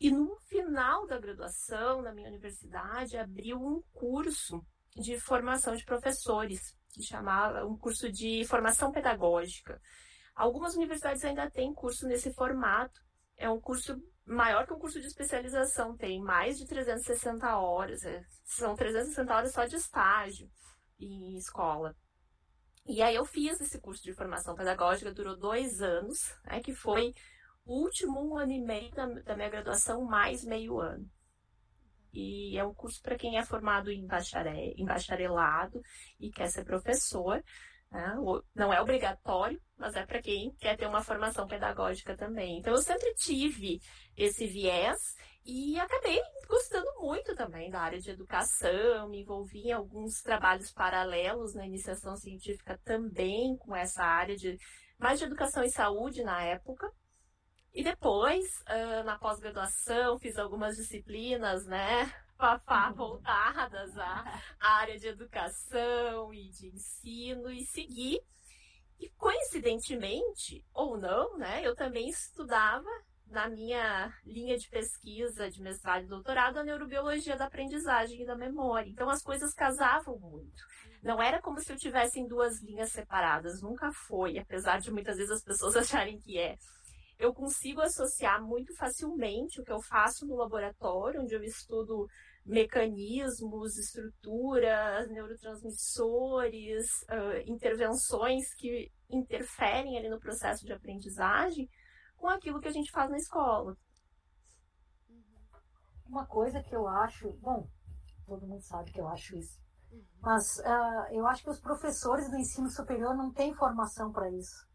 E 0.00 0.10
no 0.10 0.36
final 0.48 1.06
da 1.06 1.18
graduação, 1.18 2.02
na 2.02 2.14
minha 2.14 2.28
universidade, 2.28 3.16
abriu 3.16 3.58
um 3.58 3.82
curso 3.92 4.64
de 4.94 5.18
formação 5.18 5.74
de 5.74 5.84
professores, 5.84 6.76
que 6.92 7.02
chamava 7.02 7.66
um 7.66 7.76
curso 7.76 8.10
de 8.10 8.44
formação 8.44 8.92
pedagógica. 8.92 9.80
Algumas 10.38 10.76
universidades 10.76 11.24
ainda 11.24 11.50
têm 11.50 11.74
curso 11.74 12.06
nesse 12.06 12.32
formato. 12.32 13.00
É 13.36 13.50
um 13.50 13.60
curso 13.60 14.00
maior 14.24 14.64
que 14.64 14.72
um 14.72 14.78
curso 14.78 15.00
de 15.00 15.08
especialização, 15.08 15.96
tem 15.96 16.22
mais 16.22 16.56
de 16.56 16.64
360 16.64 17.58
horas. 17.58 18.04
É, 18.04 18.24
são 18.44 18.76
360 18.76 19.34
horas 19.34 19.52
só 19.52 19.64
de 19.64 19.74
estágio 19.74 20.48
em 21.00 21.36
escola. 21.36 21.92
E 22.86 23.02
aí 23.02 23.16
eu 23.16 23.24
fiz 23.24 23.60
esse 23.60 23.80
curso 23.80 24.00
de 24.04 24.14
formação 24.14 24.54
pedagógica, 24.54 25.12
durou 25.12 25.36
dois 25.36 25.82
anos, 25.82 26.32
né, 26.44 26.60
que 26.60 26.72
foi 26.72 27.12
o 27.64 27.82
último 27.82 28.24
um 28.24 28.38
ano 28.38 28.52
e 28.52 28.60
meio 28.60 28.92
da, 28.92 29.06
da 29.06 29.36
minha 29.36 29.50
graduação, 29.50 30.04
mais 30.04 30.44
meio 30.44 30.78
ano. 30.78 31.04
E 32.12 32.56
é 32.56 32.64
um 32.64 32.72
curso 32.72 33.02
para 33.02 33.18
quem 33.18 33.38
é 33.38 33.44
formado 33.44 33.90
em, 33.90 34.06
em 34.76 34.84
bacharelado 34.84 35.82
e 36.20 36.30
quer 36.30 36.46
ser 36.48 36.64
professor. 36.64 37.42
Né? 37.90 38.14
Não 38.54 38.72
é 38.72 38.80
obrigatório, 38.80 39.60
mas 39.78 39.94
é 39.94 40.04
para 40.04 40.20
quem 40.20 40.50
quer 40.58 40.76
ter 40.76 40.86
uma 40.86 41.02
formação 41.02 41.46
pedagógica 41.46 42.16
também. 42.16 42.58
Então, 42.58 42.72
eu 42.72 42.82
sempre 42.82 43.14
tive 43.14 43.80
esse 44.16 44.46
viés 44.46 44.98
e 45.44 45.78
acabei 45.78 46.20
gostando 46.46 46.90
muito 47.00 47.34
também 47.34 47.70
da 47.70 47.80
área 47.80 47.98
de 47.98 48.10
educação, 48.10 49.08
me 49.08 49.22
envolvi 49.22 49.68
em 49.68 49.72
alguns 49.72 50.20
trabalhos 50.20 50.72
paralelos 50.72 51.54
na 51.54 51.66
iniciação 51.66 52.16
científica 52.16 52.78
também 52.84 53.56
com 53.56 53.74
essa 53.74 54.02
área 54.02 54.36
de 54.36 54.58
mais 54.98 55.18
de 55.18 55.24
educação 55.24 55.62
e 55.62 55.70
saúde 55.70 56.22
na 56.22 56.42
época. 56.42 56.90
E 57.72 57.84
depois, 57.84 58.44
na 59.04 59.18
pós-graduação, 59.18 60.18
fiz 60.18 60.36
algumas 60.36 60.76
disciplinas, 60.76 61.64
né, 61.66 62.12
Fafá 62.36 62.92
voltadas 62.92 63.96
à 63.98 64.24
área 64.60 64.98
de 64.98 65.08
educação 65.08 66.32
e 66.32 66.48
de 66.50 66.68
ensino 66.68 67.50
e 67.50 67.64
seguir. 67.64 68.20
E 68.98 69.08
coincidentemente, 69.10 70.64
ou 70.74 70.96
não, 70.96 71.38
né, 71.38 71.60
eu 71.64 71.74
também 71.74 72.08
estudava 72.08 72.88
na 73.30 73.48
minha 73.48 74.12
linha 74.24 74.56
de 74.56 74.68
pesquisa 74.68 75.50
de 75.50 75.60
mestrado 75.60 76.04
e 76.04 76.08
doutorado 76.08 76.58
a 76.58 76.64
neurobiologia 76.64 77.36
da 77.36 77.44
aprendizagem 77.46 78.22
e 78.22 78.26
da 78.26 78.34
memória. 78.34 78.88
Então 78.88 79.08
as 79.08 79.22
coisas 79.22 79.52
casavam 79.52 80.18
muito. 80.18 80.62
Não 81.02 81.22
era 81.22 81.40
como 81.40 81.60
se 81.60 81.70
eu 81.70 81.76
tivesse 81.76 82.18
em 82.18 82.26
duas 82.26 82.60
linhas 82.62 82.90
separadas, 82.90 83.60
nunca 83.60 83.92
foi, 83.92 84.38
apesar 84.38 84.80
de 84.80 84.90
muitas 84.90 85.16
vezes 85.16 85.30
as 85.30 85.44
pessoas 85.44 85.76
acharem 85.76 86.18
que 86.18 86.38
é. 86.38 86.56
Eu 87.18 87.34
consigo 87.34 87.80
associar 87.80 88.42
muito 88.42 88.74
facilmente 88.76 89.60
o 89.60 89.64
que 89.64 89.72
eu 89.72 89.82
faço 89.82 90.26
no 90.26 90.36
laboratório, 90.36 91.20
onde 91.20 91.34
eu 91.34 91.42
estudo 91.42 92.08
mecanismos, 92.48 93.76
estruturas, 93.76 95.08
neurotransmissores, 95.10 96.86
uh, 97.02 97.42
intervenções 97.46 98.54
que 98.54 98.90
interferem 99.10 99.98
ali 99.98 100.08
no 100.08 100.18
processo 100.18 100.64
de 100.64 100.72
aprendizagem, 100.72 101.68
com 102.16 102.26
aquilo 102.26 102.58
que 102.60 102.68
a 102.68 102.72
gente 102.72 102.90
faz 102.90 103.10
na 103.10 103.18
escola. 103.18 103.76
Uma 106.06 106.26
coisa 106.26 106.62
que 106.62 106.74
eu 106.74 106.88
acho, 106.88 107.30
bom, 107.34 107.68
todo 108.26 108.46
mundo 108.46 108.62
sabe 108.62 108.90
que 108.92 109.00
eu 109.00 109.06
acho 109.08 109.36
isso, 109.36 109.60
mas 110.20 110.58
uh, 110.60 111.12
eu 111.12 111.26
acho 111.26 111.42
que 111.44 111.50
os 111.50 111.60
professores 111.60 112.30
do 112.30 112.38
ensino 112.38 112.70
superior 112.70 113.14
não 113.14 113.30
têm 113.30 113.54
formação 113.54 114.10
para 114.10 114.30
isso. 114.30 114.66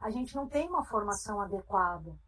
A 0.00 0.10
gente 0.10 0.34
não 0.34 0.48
tem 0.48 0.68
uma 0.68 0.84
formação 0.84 1.40
adequada. 1.40 2.18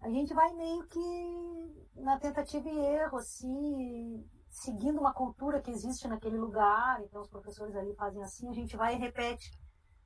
A 0.00 0.08
gente 0.08 0.32
vai 0.32 0.52
meio 0.54 0.86
que 0.88 1.90
na 1.96 2.18
tentativa 2.18 2.68
e 2.68 2.78
erro, 2.78 3.18
assim, 3.18 4.24
seguindo 4.48 4.98
uma 4.98 5.12
cultura 5.12 5.60
que 5.60 5.70
existe 5.70 6.08
naquele 6.08 6.38
lugar. 6.38 7.02
Então, 7.02 7.20
os 7.20 7.28
professores 7.28 7.76
ali 7.76 7.94
fazem 7.94 8.22
assim, 8.22 8.48
a 8.48 8.54
gente 8.54 8.76
vai 8.76 8.94
e 8.94 8.98
repete. 8.98 9.50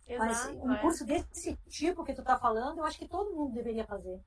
Exato, 0.06 0.26
Mas 0.26 0.46
um 0.62 0.72
é. 0.72 0.80
curso 0.80 1.04
desse 1.04 1.56
tipo 1.68 2.04
que 2.04 2.14
tu 2.14 2.20
está 2.20 2.38
falando, 2.38 2.78
eu 2.78 2.84
acho 2.84 2.98
que 2.98 3.08
todo 3.08 3.34
mundo 3.34 3.54
deveria 3.54 3.86
fazer. 3.86 4.20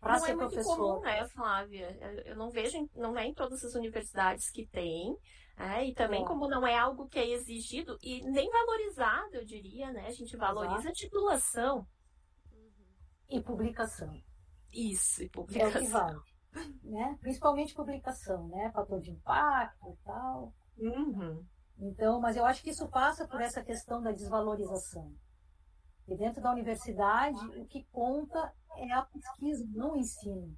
Para 0.00 0.18
ser 0.18 0.32
é 0.32 0.36
professor. 0.36 0.76
Comum, 0.76 1.00
né, 1.00 1.26
Flávia? 1.28 2.22
Eu 2.24 2.36
não 2.36 2.50
vejo, 2.50 2.88
não 2.94 3.18
é 3.18 3.26
em 3.26 3.34
todas 3.34 3.64
as 3.64 3.74
universidades 3.74 4.48
que 4.50 4.66
tem. 4.68 5.16
É, 5.56 5.84
e 5.84 5.92
também, 5.92 6.24
como 6.24 6.46
não 6.46 6.64
é 6.64 6.78
algo 6.78 7.08
que 7.08 7.18
é 7.18 7.30
exigido 7.30 7.98
e 8.00 8.22
nem 8.30 8.48
valorizado, 8.48 9.34
eu 9.34 9.44
diria, 9.44 9.90
né? 9.92 10.06
A 10.06 10.12
gente 10.12 10.36
valoriza 10.36 10.74
Exato. 10.74 10.88
a 10.88 10.92
titulação. 10.92 11.86
E 13.28 13.42
publicação. 13.42 14.08
Isso, 14.72 15.22
e 15.22 15.28
publicação. 15.28 15.80
É 15.80 15.82
o 15.82 15.86
que 15.86 15.90
vale. 15.90 16.20
Né? 16.82 17.18
Principalmente 17.20 17.74
publicação, 17.74 18.48
né? 18.48 18.70
Fator 18.72 19.00
de 19.00 19.10
impacto 19.10 19.88
e 19.88 19.96
tal. 20.04 20.52
Uhum. 20.78 21.44
Então, 21.78 22.20
mas 22.20 22.36
eu 22.36 22.44
acho 22.44 22.62
que 22.62 22.70
isso 22.70 22.88
passa 22.88 23.26
por 23.26 23.40
essa 23.40 23.62
questão 23.62 24.02
da 24.02 24.10
desvalorização. 24.10 25.12
E 26.08 26.16
dentro 26.16 26.42
da 26.42 26.52
universidade, 26.52 27.38
o 27.58 27.66
que 27.66 27.84
conta 27.92 28.52
é 28.76 28.92
a 28.92 29.02
pesquisa, 29.02 29.64
não 29.74 29.92
o 29.92 29.96
ensino. 29.96 30.56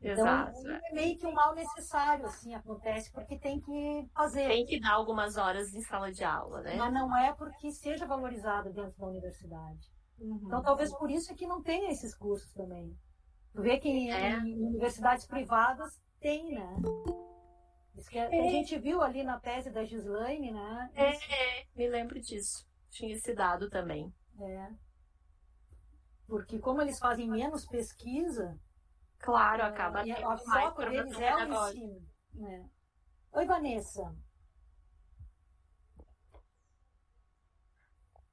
Então, 0.00 0.26
Exato. 0.26 0.68
é 0.68 0.92
meio 0.92 1.18
que 1.18 1.26
um 1.26 1.32
mal 1.32 1.54
necessário, 1.54 2.26
assim, 2.26 2.54
acontece, 2.54 3.10
porque 3.10 3.38
tem 3.38 3.58
que 3.58 4.08
fazer. 4.14 4.46
Tem 4.48 4.66
que 4.66 4.78
dar 4.78 4.92
algumas 4.92 5.36
horas 5.36 5.74
em 5.74 5.80
sala 5.82 6.12
de 6.12 6.22
aula, 6.22 6.60
né? 6.60 6.76
Mas 6.76 6.92
não 6.92 7.16
é 7.16 7.32
porque 7.32 7.72
seja 7.72 8.06
valorizado 8.06 8.72
dentro 8.72 8.98
da 8.98 9.06
universidade. 9.06 9.90
Uhum. 10.18 10.42
Então, 10.44 10.62
talvez 10.62 10.94
por 10.96 11.10
isso 11.10 11.32
é 11.32 11.34
que 11.34 11.46
não 11.46 11.62
tenha 11.62 11.90
esses 11.90 12.14
cursos 12.14 12.52
também. 12.52 12.94
Tu 13.56 13.62
vê 13.62 13.78
que 13.78 14.10
é. 14.10 14.32
em, 14.32 14.66
universidades 14.66 15.26
privadas 15.26 15.98
tem, 16.20 16.52
né? 16.52 16.76
Isso 17.96 18.10
que 18.10 18.18
a, 18.18 18.24
é. 18.24 18.50
gente 18.50 18.78
viu 18.78 19.02
ali 19.02 19.24
na 19.24 19.40
tese 19.40 19.70
da 19.70 19.82
Gislaine, 19.82 20.52
né? 20.52 20.90
É, 20.94 21.14
é, 21.14 21.66
me 21.74 21.88
lembro 21.88 22.20
disso. 22.20 22.68
Tinha 22.90 23.14
esse 23.14 23.34
dado 23.34 23.70
também. 23.70 24.14
É. 24.38 24.68
Porque 26.28 26.58
como 26.58 26.82
eles 26.82 26.98
fazem 26.98 27.28
menos 27.28 27.64
pesquisa, 27.64 28.60
Claro, 29.18 29.62
acaba 29.62 30.06
e 30.06 30.12
a 30.12 30.36
foco 30.36 30.84
deles 30.84 31.18
é 31.18 31.34
o 31.34 31.68
ensino. 31.68 32.06
Né? 32.34 32.70
Oi, 33.32 33.46
Vanessa. 33.46 34.14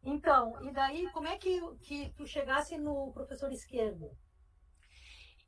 Então, 0.04 0.62
e 0.62 0.72
daí, 0.72 1.10
como 1.12 1.28
é 1.28 1.38
que, 1.38 1.62
que 1.78 2.14
tu 2.14 2.28
chegasse 2.28 2.78
no 2.78 3.14
professor 3.14 3.52
esquerdo? 3.54 4.12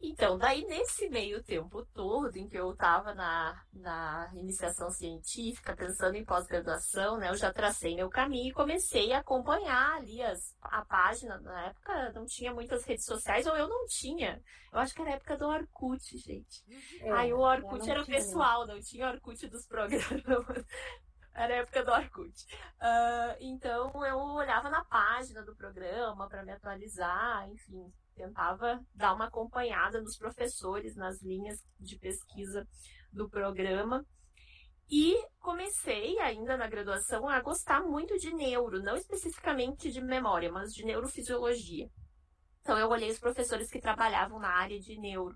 Então, 0.02 0.38
daí 0.38 0.66
nesse 0.66 1.10
meio 1.10 1.42
tempo 1.44 1.86
todo 1.94 2.36
em 2.36 2.48
que 2.48 2.58
eu 2.58 2.72
estava 2.72 3.14
na, 3.14 3.64
na 3.74 4.30
iniciação 4.36 4.90
científica, 4.90 5.76
pensando 5.76 6.16
em 6.16 6.26
pós-graduação, 6.26 7.18
né, 7.18 7.30
eu 7.30 7.36
já 7.36 7.52
tracei 7.52 7.96
meu 7.96 8.10
caminho 8.10 8.50
e 8.50 8.54
comecei 8.54 9.14
a 9.14 9.20
acompanhar 9.20 9.96
ali 9.96 10.22
as, 10.22 10.56
a 10.62 10.84
página. 10.86 11.40
Na 11.40 11.68
época 11.68 12.12
não 12.14 12.26
tinha 12.26 12.54
muitas 12.54 12.84
redes 12.84 13.06
sociais, 13.06 13.48
ou 13.48 13.56
eu 13.56 13.68
não 13.68 13.86
tinha. 13.88 14.42
Eu 14.72 14.80
acho 14.80 14.94
que 14.94 15.02
era 15.02 15.12
a 15.12 15.16
época 15.16 15.38
do 15.38 15.48
Orkut, 15.48 16.18
gente. 16.18 16.64
É, 17.00 17.12
Aí 17.14 17.34
o 17.34 17.40
Orkut 17.40 17.90
era 17.90 18.04
tinha. 18.04 18.18
pessoal, 18.18 18.68
não 18.68 18.80
tinha 18.82 19.10
Orkut 19.10 19.48
dos 19.48 19.66
programas. 19.66 20.06
Era 21.38 21.54
a 21.54 21.58
época 21.58 21.84
do 21.84 21.92
Orkut. 21.92 22.46
Uh, 22.80 23.36
então 23.42 24.06
eu 24.06 24.18
olhava 24.18 24.70
na 24.70 24.86
página 24.86 25.44
do 25.44 25.54
programa 25.54 26.30
para 26.30 26.44
me 26.46 26.54
atualizar, 26.54 27.50
enfim, 27.50 27.92
tentava 28.16 28.80
dar 28.94 29.14
uma 29.14 29.26
acompanhada 29.26 30.02
nos 30.02 30.18
professores, 30.18 30.96
nas 30.96 31.22
linhas 31.22 31.60
de 31.80 31.98
pesquisa 31.98 32.68
do 33.12 33.30
programa. 33.30 34.06
E 34.90 35.16
comecei 35.40 36.20
ainda 36.20 36.56
na 36.56 36.68
graduação 36.68 37.28
a 37.28 37.42
gostar 37.42 37.82
muito 37.82 38.18
de 38.18 38.34
neuro, 38.34 38.82
não 38.82 38.96
especificamente 38.96 39.92
de 39.92 40.02
memória, 40.02 40.52
mas 40.52 40.74
de 40.74 40.86
neurofisiologia. 40.86 41.90
Então 42.62 42.78
eu 42.78 42.90
olhei 42.90 43.10
os 43.10 43.20
professores 43.20 43.70
que 43.70 43.80
trabalhavam 43.80 44.40
na 44.40 44.50
área 44.50 44.80
de 44.80 45.00
neuro 45.00 45.36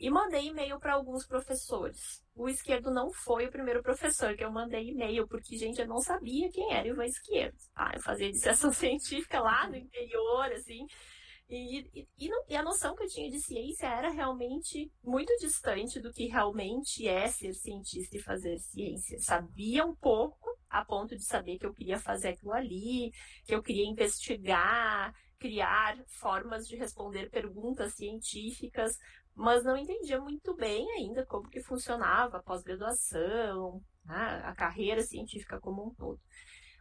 e 0.00 0.08
mandei 0.08 0.46
e-mail 0.46 0.80
para 0.80 0.94
alguns 0.94 1.26
professores. 1.26 2.24
O 2.34 2.48
esquerdo 2.48 2.90
não 2.90 3.12
foi 3.12 3.46
o 3.46 3.50
primeiro 3.50 3.82
professor 3.82 4.34
que 4.34 4.42
eu 4.42 4.50
mandei 4.50 4.88
e-mail, 4.88 5.28
porque, 5.28 5.58
gente, 5.58 5.78
eu 5.78 5.86
não 5.86 5.98
sabia 5.98 6.50
quem 6.50 6.72
era 6.72 6.88
o 6.88 6.92
Ivan 6.92 7.04
Esquerdo. 7.04 7.56
Ah, 7.76 7.92
eu 7.94 8.00
fazia 8.00 8.28
iniciação 8.28 8.72
científica 8.72 9.40
lá 9.40 9.68
no 9.68 9.76
interior, 9.76 10.50
assim, 10.52 10.86
e, 11.50 11.90
e, 11.94 12.08
e, 12.18 12.28
não, 12.28 12.44
e, 12.48 12.56
a 12.56 12.62
noção 12.62 12.94
que 12.94 13.02
eu 13.02 13.08
tinha 13.08 13.28
de 13.28 13.40
ciência 13.40 13.86
era 13.86 14.10
realmente 14.10 14.90
muito 15.02 15.36
distante 15.38 15.98
do 15.98 16.12
que 16.12 16.26
realmente 16.26 17.08
é 17.08 17.26
ser 17.26 17.52
cientista 17.54 18.16
e 18.16 18.22
fazer 18.22 18.58
ciência. 18.58 19.18
Sabia 19.18 19.84
um 19.84 19.94
pouco, 19.94 20.56
a 20.68 20.84
ponto 20.84 21.16
de 21.16 21.24
saber 21.24 21.58
que 21.58 21.66
eu 21.66 21.74
queria 21.74 21.98
fazer 21.98 22.28
aquilo 22.28 22.52
ali, 22.52 23.12
que 23.44 23.54
eu 23.54 23.62
queria 23.62 23.84
investigar, 23.84 25.12
criar 25.38 25.98
formas 26.06 26.68
de 26.68 26.76
responder 26.76 27.30
perguntas 27.30 27.94
científicas, 27.94 28.96
mas 29.34 29.64
não 29.64 29.76
entendia 29.76 30.20
muito 30.20 30.54
bem 30.54 30.88
ainda 30.92 31.26
como 31.26 31.48
que 31.48 31.62
funcionava 31.62 32.36
a 32.36 32.42
pós-graduação, 32.42 33.82
né, 34.04 34.42
a 34.44 34.54
carreira 34.54 35.02
científica 35.02 35.58
como 35.58 35.86
um 35.86 35.94
todo. 35.94 36.20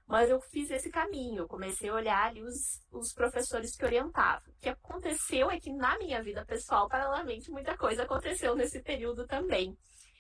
Mas 0.10 0.28
eu 0.28 0.42
fiz 0.42 0.72
esse 0.72 0.90
caminho, 0.90 1.44
eu 1.44 1.48
comecei 1.48 1.88
a 1.88 1.94
olhar 1.94 2.26
ali 2.26 2.42
os, 2.42 2.82
os 2.92 3.14
professores 3.14 3.76
que 3.76 3.86
orientavam. 3.86 4.52
O 4.52 4.60
que 4.60 4.70
aconteceu 4.70 5.52
é 5.52 5.60
que 5.60 5.72
na 5.72 6.00
minha 6.00 6.24
vida 6.24 6.44
pessoal, 6.44 6.90
paralelamente, 6.90 7.52
muita 7.52 7.78
coisa 7.78 8.02
aconteceu 8.02 8.56
nesse 8.56 8.82
período 8.82 9.28
também. 9.28 9.78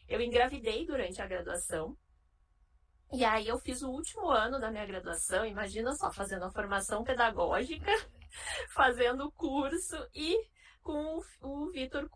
Eu 0.07 0.21
engravidei 0.21 0.85
durante 0.85 1.19
a 1.19 1.25
graduação, 1.25 1.97
e 3.11 3.25
aí 3.25 3.47
eu 3.47 3.57
fiz 3.57 3.81
o 3.81 3.89
último 3.89 4.29
ano 4.29 4.59
da 4.59 4.69
minha 4.69 4.85
graduação, 4.85 5.43
imagina 5.43 5.91
só, 5.95 6.13
fazendo 6.13 6.45
a 6.45 6.51
formação 6.51 7.03
pedagógica, 7.03 7.91
fazendo 8.75 9.25
o 9.25 9.31
curso 9.31 9.97
e 10.13 10.37
com 10.83 11.17
o, 11.41 11.65
o 11.65 11.71
Vitor 11.71 12.07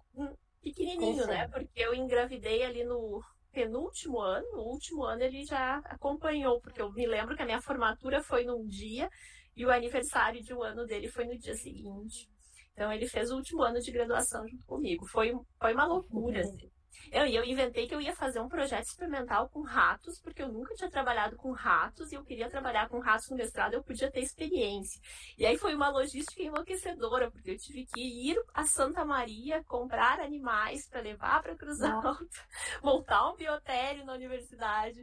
pequenininho, 0.62 1.26
né? 1.26 1.48
Porque 1.48 1.72
eu 1.76 1.96
engravidei 1.96 2.64
ali 2.64 2.84
no 2.84 3.20
penúltimo 3.54 4.20
ano, 4.20 4.46
no 4.52 4.64
último 4.64 5.04
ano 5.04 5.22
ele 5.24 5.46
já 5.46 5.78
acompanhou, 5.86 6.60
porque 6.60 6.82
eu 6.82 6.92
me 6.92 7.06
lembro 7.06 7.36
que 7.36 7.44
a 7.44 7.46
minha 7.46 7.62
formatura 7.62 8.22
foi 8.22 8.44
num 8.44 8.68
dia 8.68 9.10
e 9.56 9.66
o 9.66 9.72
aniversário 9.72 10.42
de 10.42 10.54
um 10.54 10.64
ano 10.64 10.86
dele 10.86 11.08
foi 11.08 11.26
no 11.26 11.38
dia 11.38 11.54
seguinte. 11.56 12.28
Então 12.74 12.92
ele 12.92 13.08
fez 13.08 13.32
o 13.32 13.36
último 13.36 13.62
ano 13.62 13.80
de 13.80 13.92
graduação 13.92 14.48
junto 14.48 14.66
comigo. 14.66 15.06
Foi, 15.06 15.32
foi 15.60 15.74
uma 15.74 15.86
loucura, 15.86 16.42
assim. 16.42 16.70
Eu, 17.12 17.26
eu 17.26 17.44
inventei 17.44 17.88
que 17.88 17.94
eu 17.94 18.02
ia 18.02 18.16
fazer 18.16 18.40
um 18.40 18.50
projeto 18.50 18.86
experimental 18.86 19.50
com 19.50 19.62
ratos, 19.62 20.20
porque 20.20 20.42
eu 20.42 20.50
nunca 20.50 20.74
tinha 20.76 20.90
trabalhado 20.90 21.36
com 21.36 21.52
ratos 21.52 22.12
e 22.12 22.16
eu 22.16 22.24
queria 22.24 22.50
trabalhar 22.50 22.90
com 22.90 23.00
ratos 23.00 23.30
no 23.30 23.38
mestrado, 23.38 23.74
eu 23.74 23.84
podia 23.84 24.12
ter 24.12 24.22
experiência. 24.22 25.00
E 25.38 25.46
aí 25.46 25.58
foi 25.58 25.76
uma 25.76 25.90
logística 25.90 26.42
enlouquecedora, 26.42 27.30
porque 27.30 27.52
eu 27.52 27.58
tive 27.58 27.86
que 27.86 28.32
ir 28.32 28.42
a 28.54 28.66
Santa 28.66 29.06
Maria, 29.06 29.64
comprar 29.66 30.20
animais 30.20 30.88
para 30.88 31.02
levar 31.02 31.42
para 31.42 31.56
Cruz 31.56 31.82
Alta, 31.82 32.18
montar 32.84 33.30
um 33.30 33.36
biotério 33.36 34.06
na 34.06 34.14
universidade. 34.14 35.02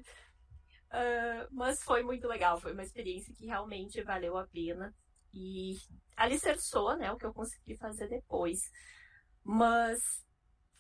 Uh, 0.90 1.46
mas 1.52 1.82
foi 1.84 2.02
muito 2.02 2.26
legal, 2.26 2.60
foi 2.60 2.72
uma 2.72 2.82
experiência 2.82 3.32
que 3.32 3.46
realmente 3.46 4.02
valeu 4.02 4.36
a 4.36 4.46
pena 4.48 4.92
e 5.32 5.76
alicerçou 6.16 6.96
né, 6.96 7.12
o 7.12 7.16
que 7.16 7.24
eu 7.24 7.32
consegui 7.32 7.76
fazer 7.76 8.08
depois. 8.08 8.58
Mas 9.44 10.00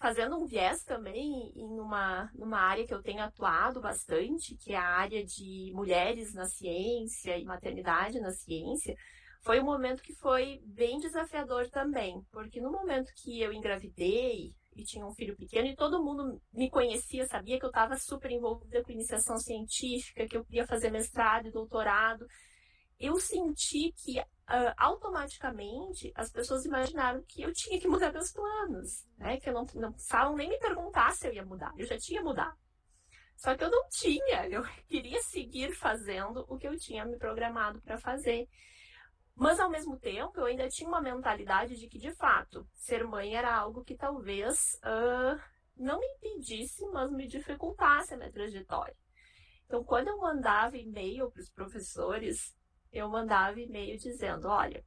fazendo 0.00 0.36
um 0.36 0.46
viés 0.46 0.82
também 0.82 1.52
em 1.54 1.78
uma, 1.78 2.30
numa 2.34 2.58
área 2.58 2.86
que 2.86 2.94
eu 2.94 3.02
tenho 3.02 3.22
atuado 3.22 3.80
bastante, 3.80 4.56
que 4.56 4.72
é 4.72 4.76
a 4.78 4.82
área 4.82 5.22
de 5.22 5.70
mulheres 5.74 6.32
na 6.32 6.46
ciência 6.46 7.36
e 7.36 7.44
maternidade 7.44 8.18
na 8.18 8.30
ciência, 8.32 8.96
foi 9.42 9.60
um 9.60 9.64
momento 9.64 10.02
que 10.02 10.14
foi 10.14 10.60
bem 10.64 10.98
desafiador 10.98 11.68
também, 11.68 12.22
porque 12.32 12.60
no 12.60 12.72
momento 12.72 13.12
que 13.14 13.40
eu 13.40 13.52
engravidei 13.52 14.52
e 14.74 14.84
tinha 14.84 15.04
um 15.04 15.14
filho 15.14 15.36
pequeno 15.36 15.68
e 15.68 15.76
todo 15.76 16.02
mundo 16.02 16.40
me 16.52 16.70
conhecia, 16.70 17.26
sabia 17.26 17.58
que 17.58 17.64
eu 17.64 17.70
estava 17.70 17.96
super 17.98 18.30
envolvida 18.30 18.82
com 18.82 18.92
iniciação 18.92 19.36
científica, 19.36 20.26
que 20.26 20.36
eu 20.36 20.44
queria 20.44 20.66
fazer 20.66 20.90
mestrado 20.90 21.48
e 21.48 21.52
doutorado, 21.52 22.26
eu 23.00 23.18
senti 23.18 23.92
que 23.92 24.20
uh, 24.20 24.74
automaticamente 24.76 26.12
as 26.14 26.30
pessoas 26.30 26.66
imaginaram 26.66 27.24
que 27.26 27.40
eu 27.40 27.50
tinha 27.52 27.80
que 27.80 27.88
mudar 27.88 28.12
meus 28.12 28.30
planos, 28.30 29.06
né? 29.16 29.40
Que 29.40 29.48
eu 29.48 29.54
não, 29.54 29.66
não 29.74 29.92
precisavam 29.92 30.36
nem 30.36 30.50
me 30.50 30.58
perguntar 30.58 31.10
se 31.12 31.26
eu 31.26 31.32
ia 31.32 31.44
mudar, 31.44 31.72
eu 31.78 31.86
já 31.86 31.98
tinha 31.98 32.22
mudado. 32.22 32.56
Só 33.36 33.56
que 33.56 33.64
eu 33.64 33.70
não 33.70 33.88
tinha, 33.88 34.46
eu 34.48 34.62
queria 34.86 35.20
seguir 35.22 35.72
fazendo 35.72 36.44
o 36.46 36.58
que 36.58 36.68
eu 36.68 36.76
tinha 36.76 37.06
me 37.06 37.16
programado 37.16 37.80
para 37.80 37.98
fazer. 37.98 38.46
Mas 39.34 39.58
ao 39.58 39.70
mesmo 39.70 39.98
tempo, 39.98 40.38
eu 40.38 40.44
ainda 40.44 40.68
tinha 40.68 40.86
uma 40.86 41.00
mentalidade 41.00 41.76
de 41.76 41.88
que, 41.88 41.98
de 41.98 42.14
fato, 42.16 42.68
ser 42.74 43.02
mãe 43.04 43.34
era 43.34 43.56
algo 43.56 43.82
que 43.82 43.96
talvez 43.96 44.78
uh, 44.84 45.40
não 45.74 45.98
me 45.98 46.06
impedisse, 46.06 46.84
mas 46.88 47.10
me 47.10 47.26
dificultasse 47.26 48.12
a 48.12 48.18
minha 48.18 48.30
trajetória. 48.30 48.94
Então, 49.64 49.82
quando 49.82 50.08
eu 50.08 50.18
mandava 50.18 50.76
e-mail 50.76 51.30
para 51.30 51.40
os 51.40 51.48
professores, 51.48 52.54
eu 52.92 53.08
mandava 53.08 53.60
e-mail 53.60 53.98
dizendo: 53.98 54.48
olha, 54.48 54.84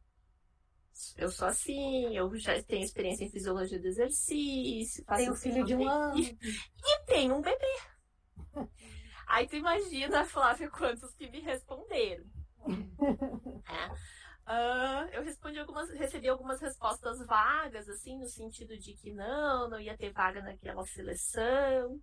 eu 1.17 1.29
sou 1.29 1.47
assim, 1.47 2.15
eu 2.15 2.33
já 2.37 2.61
tenho 2.63 2.83
experiência 2.83 3.25
em 3.25 3.31
fisiologia 3.31 3.79
do 3.79 3.87
exercício, 3.87 5.03
faço 5.05 5.21
tenho 5.21 5.35
filho 5.35 5.65
de 5.65 5.75
um 5.75 5.87
ano. 5.87 6.15
E 6.85 7.05
tenho 7.05 7.35
um 7.35 7.41
bebê. 7.41 7.79
Aí 9.25 9.47
tu 9.47 9.55
imagina, 9.55 10.25
Flávia, 10.25 10.69
quantos 10.69 11.13
que 11.15 11.29
me 11.29 11.39
responderam. 11.39 12.25
é. 13.67 14.23
Uh, 14.45 15.07
eu 15.13 15.23
respondi 15.23 15.57
algumas, 15.57 15.89
recebi 15.91 16.27
algumas 16.27 16.59
respostas 16.59 17.25
vagas, 17.25 17.87
assim, 17.87 18.19
no 18.19 18.27
sentido 18.27 18.77
de 18.77 18.93
que 18.93 19.13
não, 19.13 19.69
não 19.69 19.79
ia 19.79 19.97
ter 19.97 20.11
vaga 20.11 20.41
naquela 20.41 20.85
seleção. 20.85 21.99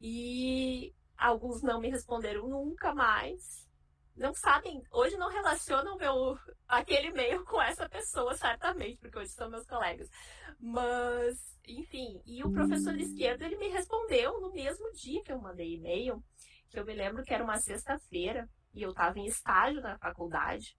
E 0.00 0.94
alguns 1.18 1.62
não 1.62 1.80
me 1.80 1.90
responderam 1.90 2.48
nunca 2.48 2.94
mais 2.94 3.68
não 4.16 4.32
sabem, 4.34 4.82
hoje 4.92 5.16
não 5.16 5.28
relacionam 5.28 5.96
meu, 5.96 6.38
aquele 6.68 7.08
e-mail 7.08 7.44
com 7.44 7.60
essa 7.60 7.88
pessoa, 7.88 8.34
certamente, 8.34 8.98
porque 8.98 9.18
hoje 9.18 9.32
são 9.32 9.50
meus 9.50 9.66
colegas. 9.66 10.08
Mas, 10.60 11.58
enfim, 11.66 12.22
e 12.24 12.42
o 12.44 12.52
professor 12.52 12.94
de 12.94 13.02
esquerda, 13.02 13.44
ele 13.44 13.58
me 13.58 13.68
respondeu 13.68 14.40
no 14.40 14.52
mesmo 14.52 14.92
dia 14.92 15.22
que 15.22 15.32
eu 15.32 15.40
mandei 15.40 15.74
e-mail, 15.74 16.22
que 16.70 16.78
eu 16.78 16.84
me 16.84 16.94
lembro 16.94 17.24
que 17.24 17.34
era 17.34 17.44
uma 17.44 17.58
sexta-feira, 17.58 18.48
e 18.72 18.82
eu 18.82 18.90
estava 18.90 19.18
em 19.18 19.26
estágio 19.26 19.80
na 19.80 19.98
faculdade, 19.98 20.76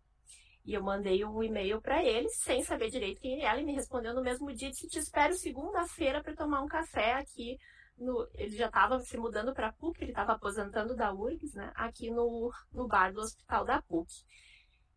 e 0.64 0.74
eu 0.74 0.82
mandei 0.82 1.24
um 1.24 1.44
e-mail 1.44 1.82
para 1.82 2.04
ele, 2.04 2.30
sem 2.30 2.64
saber 2.64 2.90
direito 2.90 3.22
quem 3.22 3.34
ele 3.34 3.44
era, 3.44 3.60
e 3.60 3.66
me 3.66 3.74
respondeu 3.74 4.14
no 4.14 4.24
mesmo 4.24 4.52
dia, 4.54 4.72
disse, 4.72 4.88
te 4.88 4.98
espero 4.98 5.34
segunda-feira 5.34 6.24
para 6.24 6.36
tomar 6.36 6.62
um 6.62 6.68
café 6.68 7.14
aqui 7.14 7.58
no, 7.98 8.28
ele 8.34 8.56
já 8.56 8.68
estava 8.68 9.00
se 9.00 9.18
mudando 9.18 9.54
para 9.54 9.68
a 9.68 9.74
PUC, 9.74 10.02
ele 10.02 10.12
estava 10.12 10.34
aposentando 10.34 10.96
da 10.96 11.14
URGS, 11.14 11.54
né? 11.56 11.72
Aqui 11.76 12.12
no, 12.12 12.52
no 12.72 12.88
bar 12.88 13.14
do 13.14 13.22
hospital 13.22 13.64
da 13.66 13.82
PUC. 13.82 14.24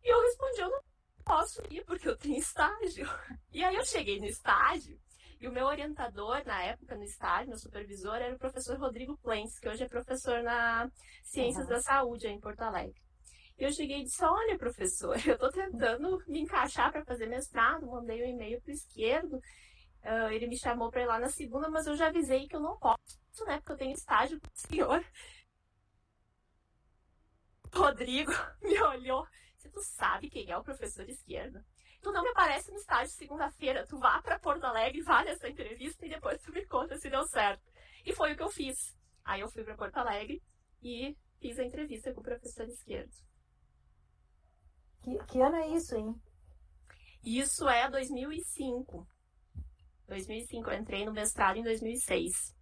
E 0.03 0.13
eu 0.13 0.21
respondi, 0.21 0.61
eu 0.61 0.69
não 0.69 0.81
posso 1.23 1.61
ir 1.69 1.83
porque 1.85 2.07
eu 2.07 2.17
tenho 2.17 2.37
estágio. 2.37 3.07
E 3.51 3.63
aí 3.63 3.75
eu 3.75 3.85
cheguei 3.85 4.19
no 4.19 4.27
estágio 4.27 4.99
e 5.39 5.47
o 5.47 5.51
meu 5.51 5.65
orientador 5.65 6.43
na 6.45 6.61
época 6.63 6.95
no 6.95 7.03
estágio, 7.03 7.49
meu 7.49 7.57
supervisor, 7.57 8.15
era 8.15 8.35
o 8.35 8.39
professor 8.39 8.77
Rodrigo 8.77 9.17
Plens, 9.17 9.57
que 9.57 9.69
hoje 9.69 9.83
é 9.83 9.87
professor 9.87 10.43
na 10.43 10.91
Ciências 11.23 11.63
uhum. 11.63 11.69
da 11.69 11.81
Saúde 11.81 12.27
em 12.27 12.39
Porto 12.39 12.61
Alegre. 12.61 13.01
E 13.57 13.63
eu 13.63 13.71
cheguei 13.71 14.01
e 14.01 14.03
disse: 14.03 14.23
Olha, 14.23 14.57
professor, 14.57 15.15
eu 15.25 15.35
estou 15.35 15.49
tentando 15.49 16.21
me 16.27 16.41
encaixar 16.41 16.91
para 16.91 17.05
fazer 17.05 17.27
mestrado, 17.27 17.87
mandei 17.87 18.21
um 18.21 18.29
e-mail 18.29 18.61
para 18.61 18.71
o 18.71 18.73
esquerdo 18.73 19.41
Uh, 20.03 20.31
ele 20.31 20.47
me 20.47 20.57
chamou 20.57 20.89
para 20.89 21.01
ir 21.01 21.07
lá 21.07 21.19
na 21.19 21.29
segunda, 21.29 21.69
mas 21.69 21.85
eu 21.85 21.95
já 21.95 22.07
avisei 22.07 22.47
que 22.47 22.55
eu 22.55 22.59
não 22.59 22.77
posso, 22.77 23.45
né? 23.45 23.57
Porque 23.57 23.73
eu 23.73 23.77
tenho 23.77 23.93
estágio 23.93 24.39
com 24.39 24.47
o 24.47 24.51
senhor. 24.55 25.05
Rodrigo 27.73 28.31
me 28.61 28.81
olhou. 28.81 29.27
Se 29.57 29.69
tu 29.69 29.81
sabe 29.81 30.29
quem 30.29 30.49
é 30.49 30.57
o 30.57 30.63
professor 30.63 31.07
esquerda, 31.09 31.65
tu 32.01 32.13
não 32.13 32.23
me 32.23 32.29
aparece 32.29 32.71
no 32.71 32.77
estágio 32.77 33.13
segunda-feira. 33.13 33.85
Tu 33.85 33.99
vá 33.99 34.21
para 34.21 34.39
Porto 34.39 34.63
Alegre, 34.63 35.01
vá 35.01 35.23
nessa 35.23 35.49
entrevista 35.49 36.05
e 36.05 36.09
depois 36.09 36.41
tu 36.41 36.51
me 36.53 36.65
conta 36.65 36.97
se 36.97 37.09
deu 37.09 37.25
certo. 37.25 37.61
E 38.05 38.13
foi 38.13 38.33
o 38.33 38.37
que 38.37 38.43
eu 38.43 38.49
fiz. 38.49 38.97
Aí 39.25 39.41
eu 39.41 39.49
fui 39.49 39.63
para 39.63 39.75
Porto 39.75 39.97
Alegre 39.97 40.41
e 40.81 41.15
fiz 41.39 41.59
a 41.59 41.63
entrevista 41.63 42.13
com 42.13 42.21
o 42.21 42.23
professor 42.23 42.67
esquerdo. 42.67 43.11
Que, 45.01 45.17
que 45.25 45.41
ano 45.41 45.57
é 45.57 45.67
isso, 45.69 45.95
hein? 45.95 46.15
Isso 47.23 47.67
é 47.67 47.89
2005. 47.89 49.05
2005. 50.09 50.69
Eu 50.69 50.79
entrei 50.79 51.05
no 51.05 51.13
mestrado 51.13 51.57
em 51.57 51.63
2006. 51.63 52.55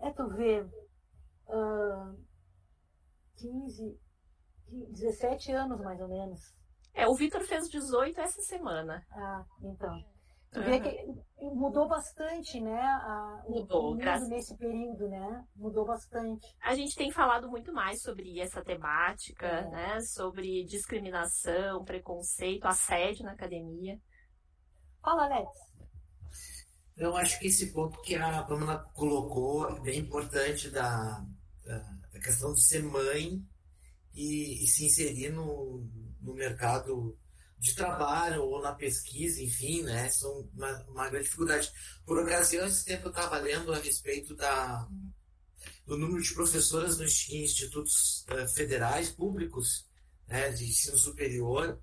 É, 0.00 0.12
tu 0.12 0.28
vê, 0.28 0.62
uh, 1.48 2.24
15, 3.36 3.98
17 4.92 5.52
anos 5.52 5.80
mais 5.80 6.00
ou 6.00 6.08
menos. 6.08 6.40
É, 6.92 7.08
o 7.08 7.14
Vitor 7.14 7.42
fez 7.42 7.68
18 7.68 8.20
essa 8.20 8.40
semana. 8.42 9.04
Ah, 9.10 9.44
então. 9.62 9.98
Tu 10.52 10.60
uhum. 10.60 10.66
vê 10.66 10.80
que 10.80 11.04
mudou 11.40 11.88
bastante, 11.88 12.60
né? 12.60 12.80
A, 12.80 13.42
mudou, 13.48 13.96
graças... 13.96 14.28
nesse 14.28 14.56
período, 14.56 15.08
né? 15.08 15.44
Mudou 15.56 15.84
bastante. 15.84 16.46
A 16.62 16.76
gente 16.76 16.94
tem 16.94 17.10
falado 17.10 17.50
muito 17.50 17.72
mais 17.72 18.00
sobre 18.00 18.38
essa 18.38 18.62
temática, 18.62 19.46
é. 19.46 19.68
né? 19.68 20.00
Sobre 20.00 20.64
discriminação, 20.64 21.84
preconceito, 21.84 22.66
assédio 22.66 23.24
na 23.24 23.32
academia. 23.32 23.98
Fala, 25.04 25.24
Alex. 25.24 25.50
Eu 26.96 27.14
acho 27.14 27.38
que 27.38 27.48
esse 27.48 27.72
ponto 27.72 28.00
que 28.00 28.14
a 28.14 28.42
Pamela 28.44 28.78
colocou 28.94 29.68
é 29.68 29.80
bem 29.80 30.00
importante 30.00 30.70
da, 30.70 31.22
da 31.64 32.20
questão 32.20 32.54
de 32.54 32.64
ser 32.64 32.82
mãe 32.82 33.44
e, 34.14 34.64
e 34.64 34.66
se 34.66 34.86
inserir 34.86 35.30
no, 35.30 35.86
no 36.22 36.32
mercado 36.32 37.18
de 37.58 37.74
trabalho 37.74 38.44
ou 38.44 38.62
na 38.62 38.72
pesquisa, 38.72 39.42
enfim, 39.42 39.82
né? 39.82 40.08
São 40.08 40.48
uma, 40.54 40.84
uma 40.84 41.08
grande 41.10 41.24
dificuldade. 41.24 41.70
Por 42.06 42.18
ocasião, 42.18 42.66
esse 42.66 42.84
tempo 42.84 43.06
eu 43.06 43.10
estava 43.10 43.38
lendo 43.38 43.72
a 43.74 43.78
respeito 43.78 44.34
da, 44.34 44.88
do 45.84 45.98
número 45.98 46.22
de 46.22 46.32
professoras 46.32 46.98
nos 46.98 47.28
institutos 47.28 48.24
uh, 48.30 48.48
federais 48.54 49.10
públicos 49.10 49.86
né, 50.26 50.50
de 50.50 50.64
ensino 50.64 50.96
superior 50.96 51.78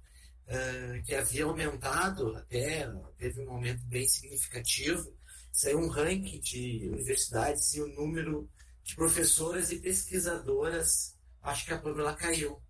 uh, 0.52 1.04
que 1.04 1.16
havia 1.16 1.46
aumentado 1.46 2.36
até, 2.36 2.92
teve 3.18 3.42
um 3.42 3.52
aumento 3.52 3.86
bem 3.88 4.08
significativo. 4.08 5.16
Saiu 5.52 5.80
um 5.80 5.90
ranking 5.90 6.40
de 6.40 6.90
universidades 6.90 7.74
e 7.74 7.82
o 7.82 7.88
número 7.88 8.50
de 8.84 8.96
professoras 8.96 9.72
e 9.72 9.80
pesquisadoras, 9.80 11.18
acho 11.42 11.66
que 11.66 11.74
a 11.74 11.82
Pamela 11.82 12.16
caiu. 12.16 12.62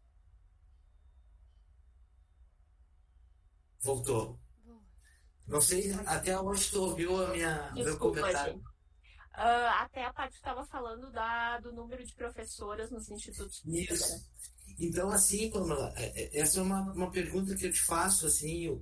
Voltou. 3.80 4.40
Não 5.48 5.60
sei 5.60 5.92
até 6.06 6.40
onde 6.40 6.70
tu 6.72 6.82
ouviu 6.82 7.24
a 7.24 7.30
minha, 7.32 7.72
Desculpa, 7.74 7.84
meu 7.84 7.98
comentário. 7.98 8.58
Uh, 8.58 9.70
até 9.80 10.06
a 10.06 10.14
parte 10.14 10.32
que 10.32 10.38
estava 10.38 10.66
falando 10.66 11.12
da, 11.12 11.60
do 11.60 11.72
número 11.72 12.06
de 12.06 12.14
professoras 12.14 12.92
nos 12.92 13.10
institutos. 13.10 13.64
Isso. 13.66 14.30
Então, 14.82 15.12
assim, 15.12 15.48
Pamela, 15.52 15.94
é, 15.96 16.24
é, 16.24 16.40
essa 16.40 16.60
é 16.60 16.64
uma, 16.64 16.82
uma 16.92 17.12
pergunta 17.12 17.56
que 17.56 17.68
eu 17.68 17.72
te 17.72 17.82
faço, 17.82 18.26
assim, 18.26 18.82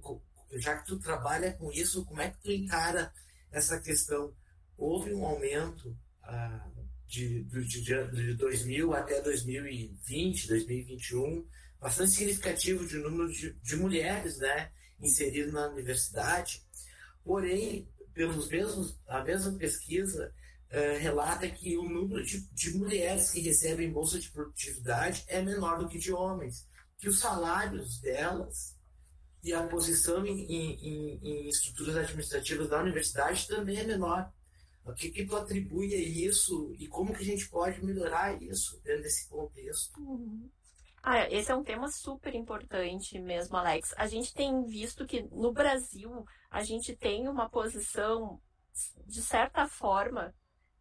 já 0.53 0.77
que 0.77 0.85
tu 0.85 0.97
trabalha 0.97 1.51
com 1.51 1.69
isso, 1.73 2.05
como 2.05 2.21
é 2.21 2.29
que 2.29 2.37
tu 2.41 2.49
encara 2.53 3.11
essa 3.51 3.77
questão? 3.81 4.33
Houve 4.77 5.13
um 5.13 5.25
aumento 5.25 5.93
ah, 6.23 6.65
de, 7.05 7.43
de, 7.43 7.81
de 7.81 8.33
2000 8.33 8.93
até 8.93 9.21
2020, 9.21 10.47
2021, 10.47 11.45
bastante 11.81 12.11
significativo 12.11 12.87
de 12.87 12.95
número 12.95 13.29
de, 13.29 13.51
de 13.55 13.75
mulheres, 13.75 14.37
né, 14.37 14.71
inseridas 15.01 15.51
na 15.51 15.67
universidade, 15.67 16.65
porém, 17.25 17.85
pelos 18.13 18.47
mesmos, 18.47 18.97
a 19.05 19.21
mesma 19.21 19.51
pesquisa, 19.57 20.33
uh, 20.71 20.99
relata 20.99 21.49
que 21.49 21.77
o 21.77 21.83
número 21.83 22.23
de, 22.23 22.41
de, 22.51 22.77
mulheres 22.77 23.31
que 23.31 23.41
recebem 23.41 23.91
bolsa 23.91 24.19
de 24.19 24.31
produtividade 24.31 25.23
é 25.27 25.41
menor 25.41 25.79
do 25.79 25.87
que 25.87 25.97
de 25.97 26.11
homens, 26.11 26.67
que 26.97 27.09
os 27.09 27.19
salários 27.19 27.99
delas 27.99 28.77
e 29.43 29.53
a 29.53 29.65
posição 29.67 30.25
em, 30.25 30.41
em, 30.41 31.19
em 31.21 31.49
estruturas 31.49 31.95
administrativas 31.95 32.69
da 32.69 32.81
universidade 32.81 33.47
também 33.47 33.77
é 33.77 33.83
menor. 33.83 34.31
O 34.85 34.93
que, 34.93 35.09
que 35.09 35.25
tu 35.25 35.35
atribui 35.35 35.93
a 35.93 35.99
isso 35.99 36.73
e 36.77 36.87
como 36.87 37.13
que 37.13 37.21
a 37.21 37.25
gente 37.25 37.47
pode 37.47 37.83
melhorar 37.83 38.41
isso 38.41 38.81
dentro 38.83 39.03
desse 39.03 39.29
contexto? 39.29 39.99
Uhum. 40.01 40.49
Ah, 41.01 41.29
esse 41.29 41.51
é 41.51 41.55
um 41.55 41.63
tema 41.63 41.87
super 41.89 42.35
importante 42.35 43.17
mesmo, 43.19 43.55
Alex. 43.55 43.93
A 43.97 44.07
gente 44.07 44.33
tem 44.33 44.65
visto 44.65 45.05
que 45.05 45.23
no 45.31 45.53
Brasil 45.53 46.25
a 46.49 46.63
gente 46.63 46.95
tem 46.95 47.27
uma 47.27 47.49
posição, 47.49 48.41
de 49.05 49.21
certa 49.21 49.67
forma, 49.67 50.33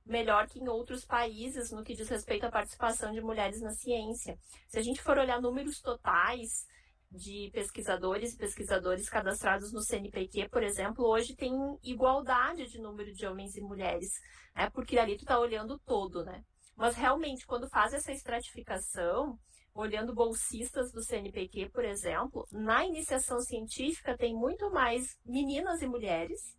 melhor 0.09 0.49
que 0.49 0.59
em 0.59 0.69
outros 0.69 1.05
países 1.05 1.71
no 1.71 1.85
que 1.85 1.95
diz 1.95 2.09
respeito 2.09 2.45
à 2.45 2.51
participação 2.51 3.13
de 3.13 3.21
mulheres 3.21 3.61
na 3.61 3.71
ciência. 3.71 4.39
Se 4.67 4.79
a 4.79 4.83
gente 4.83 5.03
for 5.03 5.19
olhar 5.19 5.41
números 5.41 5.81
totais 5.81 6.67
de 7.11 7.51
pesquisadores 7.53 8.33
e 8.33 8.39
pesquisadores 8.39 9.09
cadastrados 9.09 9.73
no 9.73 9.83
CNPq, 9.83 10.49
por 10.49 10.63
exemplo, 10.63 11.07
hoje 11.07 11.37
tem 11.37 11.53
igualdade 11.83 12.67
de 12.69 12.81
número 12.81 13.13
de 13.13 13.27
homens 13.27 13.57
e 13.57 13.61
mulheres, 13.61 14.13
né? 14.55 14.69
porque 14.71 14.99
ali 14.99 15.17
tu 15.17 15.23
está 15.23 15.39
olhando 15.39 15.79
todo, 15.79 16.25
né? 16.25 16.45
Mas 16.77 16.95
realmente, 16.95 17.47
quando 17.47 17.69
faz 17.69 17.93
essa 17.93 18.13
estratificação, 18.13 19.39
olhando 19.75 20.15
bolsistas 20.15 20.93
do 20.93 21.03
CNPq, 21.03 21.71
por 21.71 21.85
exemplo, 21.85 22.47
na 22.53 22.85
iniciação 22.85 23.41
científica 23.41 24.17
tem 24.17 24.35
muito 24.35 24.71
mais 24.71 25.19
meninas 25.25 25.83
e 25.83 25.87
mulheres, 25.87 26.58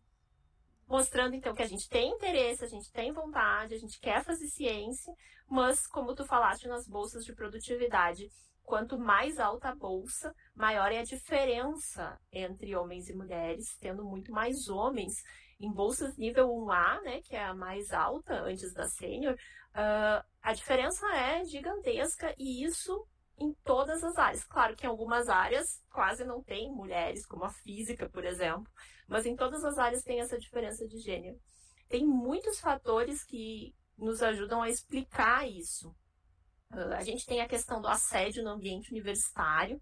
mostrando 0.89 1.35
então 1.35 1.53
que 1.53 1.61
a 1.61 1.67
gente 1.67 1.87
tem 1.87 2.09
interesse, 2.09 2.65
a 2.65 2.67
gente 2.67 2.91
tem 2.91 3.13
vontade, 3.13 3.75
a 3.75 3.77
gente 3.77 3.99
quer 3.99 4.23
fazer 4.23 4.47
ciência, 4.47 5.13
mas 5.47 5.85
como 5.85 6.15
tu 6.15 6.25
falaste 6.25 6.67
nas 6.67 6.87
bolsas 6.87 7.23
de 7.23 7.33
produtividade, 7.33 8.27
quanto 8.63 8.97
mais 8.97 9.39
alta 9.39 9.69
a 9.69 9.75
bolsa, 9.75 10.33
maior 10.55 10.91
é 10.91 10.99
a 10.99 11.03
diferença 11.03 12.19
entre 12.31 12.75
homens 12.75 13.07
e 13.07 13.13
mulheres, 13.13 13.77
tendo 13.79 14.03
muito 14.03 14.31
mais 14.31 14.67
homens 14.67 15.13
em 15.59 15.71
bolsas 15.71 16.17
nível 16.17 16.47
1A, 16.47 17.01
né, 17.03 17.21
que 17.21 17.35
é 17.35 17.43
a 17.43 17.53
mais 17.53 17.91
alta 17.91 18.41
antes 18.41 18.73
da 18.73 18.87
sênior, 18.87 19.33
uh, 19.33 20.25
a 20.41 20.53
diferença 20.53 21.05
é 21.13 21.45
gigantesca 21.45 22.33
e 22.37 22.63
isso 22.63 23.05
em 23.37 23.53
todas 23.63 24.03
as 24.03 24.17
áreas. 24.17 24.43
Claro 24.43 24.75
que 24.75 24.85
em 24.85 24.89
algumas 24.89 25.29
áreas 25.29 25.83
quase 25.91 26.25
não 26.25 26.41
tem 26.41 26.71
mulheres, 26.71 27.25
como 27.25 27.43
a 27.43 27.49
física, 27.49 28.09
por 28.09 28.25
exemplo, 28.25 28.71
mas 29.09 29.25
em 29.25 29.35
todas 29.35 29.63
as 29.65 29.77
áreas 29.77 30.03
tem 30.03 30.21
essa 30.21 30.37
diferença 30.37 30.87
de 30.87 30.99
gênero. 30.99 31.37
Tem 31.89 32.05
muitos 32.05 32.59
fatores 32.59 33.23
que 33.23 33.73
nos 33.97 34.21
ajudam 34.21 34.61
a 34.61 34.69
explicar 34.69 35.49
isso. 35.49 35.89
Uh, 36.71 36.93
a 36.93 37.03
gente 37.03 37.25
tem 37.25 37.41
a 37.41 37.47
questão 37.47 37.81
do 37.81 37.87
assédio 37.87 38.43
no 38.43 38.51
ambiente 38.51 38.91
universitário, 38.91 39.81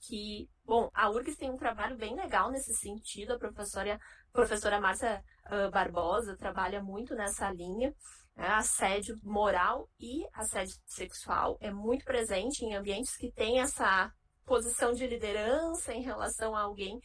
que, 0.00 0.48
bom, 0.64 0.90
a 0.92 1.08
URGS 1.08 1.36
tem 1.36 1.50
um 1.50 1.56
trabalho 1.56 1.96
bem 1.96 2.14
legal 2.14 2.50
nesse 2.50 2.74
sentido, 2.74 3.32
a 3.32 3.38
professora, 3.38 3.98
professora 4.32 4.80
Márcia 4.80 5.22
uh, 5.46 5.70
Barbosa 5.70 6.36
trabalha 6.36 6.82
muito 6.82 7.14
nessa 7.14 7.50
linha, 7.50 7.94
é, 8.38 8.46
assédio 8.48 9.18
moral 9.22 9.88
e 9.98 10.26
assédio 10.34 10.76
sexual 10.84 11.56
é 11.58 11.70
muito 11.70 12.04
presente 12.04 12.66
em 12.66 12.74
ambientes 12.74 13.16
que 13.16 13.32
têm 13.32 13.60
essa 13.60 14.12
posição 14.44 14.92
de 14.92 15.06
liderança 15.06 15.94
em 15.94 16.02
relação 16.02 16.54
a 16.54 16.60
alguém 16.60 17.00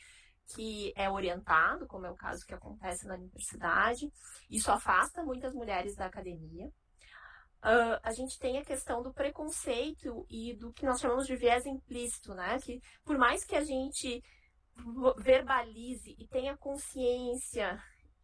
que 0.53 0.93
é 0.95 1.09
orientado, 1.09 1.87
como 1.87 2.05
é 2.05 2.11
o 2.11 2.15
caso 2.15 2.45
que 2.45 2.53
acontece 2.53 3.07
na 3.07 3.15
universidade. 3.15 4.11
Isso 4.49 4.71
afasta 4.71 5.23
muitas 5.23 5.53
mulheres 5.53 5.95
da 5.95 6.05
academia. 6.05 6.67
Uh, 7.63 7.99
a 8.01 8.11
gente 8.11 8.39
tem 8.39 8.57
a 8.57 8.65
questão 8.65 9.03
do 9.03 9.13
preconceito 9.13 10.25
e 10.29 10.53
do 10.55 10.73
que 10.73 10.85
nós 10.85 10.99
chamamos 10.99 11.27
de 11.27 11.35
viés 11.35 11.65
implícito, 11.65 12.33
né? 12.33 12.59
Que 12.59 12.81
por 13.03 13.17
mais 13.17 13.45
que 13.45 13.55
a 13.55 13.63
gente 13.63 14.23
verbalize 15.17 16.15
e 16.17 16.27
tenha 16.27 16.57
consciência 16.57 17.79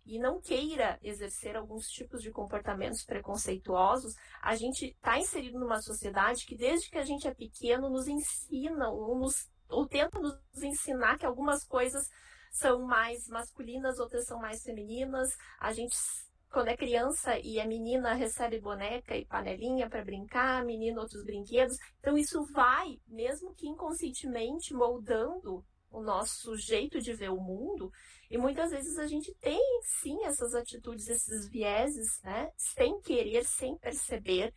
e 0.08 0.18
não 0.18 0.40
queira 0.40 0.98
exercer 1.04 1.56
alguns 1.56 1.88
tipos 1.90 2.24
de 2.24 2.32
comportamentos 2.32 3.04
preconceituosos, 3.04 4.16
a 4.42 4.56
gente 4.56 4.88
está 4.88 5.20
inserido 5.20 5.60
numa 5.60 5.82
sociedade 5.82 6.46
que, 6.46 6.56
desde 6.56 6.90
que 6.90 6.98
a 6.98 7.04
gente 7.04 7.28
é 7.28 7.34
pequeno, 7.34 7.90
nos 7.90 8.08
ensina 8.08 8.90
ou, 8.90 9.18
nos, 9.20 9.52
ou 9.70 9.88
tenta 9.88 10.20
nos 10.20 10.38
ensinar 10.62 11.18
que 11.18 11.26
algumas 11.26 11.64
coisas 11.64 12.10
são 12.52 12.82
mais 12.82 13.28
masculinas, 13.28 14.00
outras 14.00 14.26
são 14.26 14.40
mais 14.40 14.64
femininas. 14.64 15.30
A 15.60 15.72
gente, 15.72 15.96
quando 16.52 16.70
é 16.70 16.78
criança 16.78 17.38
e 17.40 17.60
é 17.60 17.66
menina, 17.66 18.14
recebe 18.14 18.60
boneca 18.60 19.16
e 19.16 19.26
panelinha 19.26 19.90
para 19.90 20.04
brincar, 20.04 20.66
menino 20.66 21.02
outros 21.02 21.24
brinquedos. 21.24 21.78
Então, 22.00 22.18
isso 22.18 22.44
vai, 22.52 23.00
mesmo 23.08 23.54
que 23.54 23.68
inconscientemente, 23.68 24.74
moldando 24.74 25.64
o 25.90 26.02
nosso 26.02 26.56
jeito 26.58 27.00
de 27.00 27.14
ver 27.14 27.30
o 27.30 27.40
mundo. 27.40 27.92
E 28.30 28.38
muitas 28.38 28.72
vezes 28.72 28.98
a 28.98 29.08
gente 29.08 29.34
tem 29.36 29.62
sim 30.02 30.26
essas 30.26 30.54
atitudes, 30.54 31.08
esses 31.08 31.48
vieses, 31.50 32.22
né? 32.24 32.52
Sem 32.58 33.00
querer, 33.02 33.46
sem 33.46 33.78
perceber, 33.78 34.54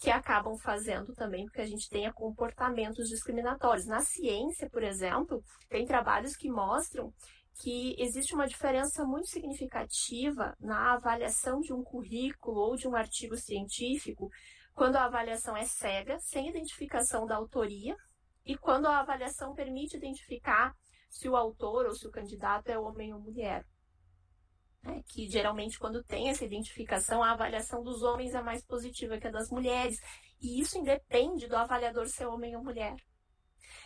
que 0.00 0.10
acabam 0.10 0.56
fazendo 0.56 1.14
também 1.14 1.44
porque 1.44 1.60
a 1.60 1.66
gente 1.66 1.88
tenha 1.90 2.10
comportamentos 2.10 3.06
discriminatórios. 3.06 3.86
Na 3.86 4.00
ciência, 4.00 4.68
por 4.70 4.82
exemplo, 4.82 5.44
tem 5.68 5.84
trabalhos 5.84 6.34
que 6.34 6.50
mostram 6.50 7.12
que 7.60 7.94
existe 7.98 8.34
uma 8.34 8.46
diferença 8.46 9.04
muito 9.04 9.28
significativa 9.28 10.56
na 10.58 10.94
avaliação 10.94 11.60
de 11.60 11.74
um 11.74 11.84
currículo 11.84 12.58
ou 12.58 12.76
de 12.76 12.88
um 12.88 12.96
artigo 12.96 13.36
científico 13.36 14.30
quando 14.72 14.96
a 14.96 15.04
avaliação 15.04 15.54
é 15.54 15.64
cega, 15.64 16.18
sem 16.18 16.48
identificação 16.48 17.26
da 17.26 17.36
autoria, 17.36 17.94
e 18.46 18.56
quando 18.56 18.86
a 18.86 19.00
avaliação 19.00 19.54
permite 19.54 19.98
identificar 19.98 20.74
se 21.10 21.28
o 21.28 21.36
autor 21.36 21.84
ou 21.84 21.94
se 21.94 22.06
o 22.06 22.10
candidato 22.10 22.70
é 22.70 22.78
homem 22.78 23.12
ou 23.12 23.20
mulher. 23.20 23.66
É, 24.82 25.02
que 25.02 25.28
geralmente, 25.28 25.78
quando 25.78 26.02
tem 26.02 26.30
essa 26.30 26.44
identificação, 26.44 27.22
a 27.22 27.32
avaliação 27.32 27.82
dos 27.82 28.02
homens 28.02 28.34
é 28.34 28.42
mais 28.42 28.64
positiva 28.64 29.18
que 29.18 29.26
a 29.26 29.30
das 29.30 29.50
mulheres. 29.50 30.00
E 30.40 30.60
isso 30.60 30.78
independe 30.78 31.46
do 31.46 31.56
avaliador 31.56 32.08
ser 32.08 32.26
homem 32.26 32.56
ou 32.56 32.64
mulher. 32.64 32.96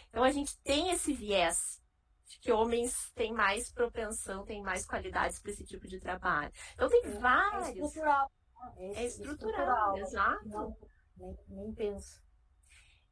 Então, 0.09 0.23
a 0.23 0.31
gente 0.31 0.57
tem 0.61 0.91
esse 0.91 1.13
viés 1.13 1.83
de 2.27 2.39
que 2.39 2.53
homens 2.53 3.11
têm 3.15 3.33
mais 3.33 3.73
propensão, 3.73 4.45
têm 4.45 4.63
mais 4.63 4.87
qualidades 4.87 5.41
para 5.41 5.51
esse 5.51 5.65
tipo 5.65 5.87
de 5.89 5.99
trabalho. 5.99 6.53
Então, 6.75 6.89
tem 6.89 7.05
é, 7.05 7.19
vários. 7.19 7.67
É 7.67 7.73
estrutural. 7.73 8.33
É, 8.77 9.03
é 9.03 9.05
estrutural, 9.05 9.99
exato. 9.99 10.49
Não, 10.49 10.77
nem, 11.17 11.37
nem 11.49 11.75
penso. 11.75 12.23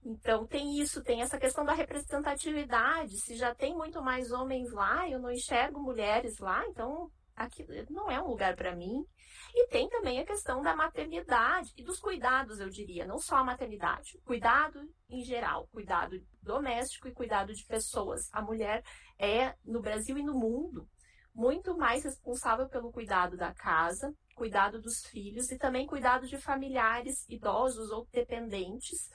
Então 0.04 0.46
tem 0.46 0.80
isso, 0.80 1.02
tem 1.02 1.22
essa 1.22 1.38
questão 1.38 1.64
da 1.64 1.72
representatividade. 1.72 3.20
Se 3.20 3.36
já 3.36 3.54
tem 3.54 3.74
muito 3.74 4.02
mais 4.02 4.32
homens 4.32 4.72
lá, 4.72 5.08
eu 5.08 5.20
não 5.20 5.30
enxergo 5.30 5.80
mulheres 5.80 6.38
lá, 6.38 6.66
então 6.66 7.08
aqui 7.44 7.64
não 7.90 8.11
é 8.11 8.20
um 8.20 8.28
lugar 8.28 8.57
para 8.57 8.74
mim. 8.74 9.05
E 9.55 9.66
tem 9.68 9.88
também 9.88 10.18
a 10.18 10.26
questão 10.26 10.62
da 10.62 10.74
maternidade 10.74 11.72
e 11.76 11.83
dos 11.83 12.00
cuidados, 12.00 12.59
eu 12.59 12.70
diria, 12.70 13.07
não 13.07 13.18
só 13.18 13.37
a 13.37 13.44
maternidade, 13.44 14.18
cuidado 14.24 14.81
em 15.11 15.22
geral, 15.22 15.68
cuidado 15.68 16.16
doméstico 16.42 17.09
e 17.09 17.12
cuidado 17.12 17.52
de 17.52 17.64
pessoas. 17.66 18.28
A 18.33 18.40
mulher 18.40 18.83
é, 19.18 19.55
no 19.64 19.83
Brasil 19.83 20.16
e 20.16 20.22
no 20.22 20.35
mundo, 20.35 20.88
muito 21.35 21.76
mais 21.76 22.05
responsável 22.05 22.68
pelo 22.68 22.92
cuidado 22.92 23.37
da 23.37 23.52
casa, 23.52 24.14
cuidado 24.35 24.81
dos 24.81 25.05
filhos 25.07 25.50
e 25.50 25.59
também 25.59 25.87
cuidado 25.87 26.26
de 26.26 26.38
familiares 26.38 27.28
idosos 27.28 27.90
ou 27.90 28.07
dependentes 28.11 29.11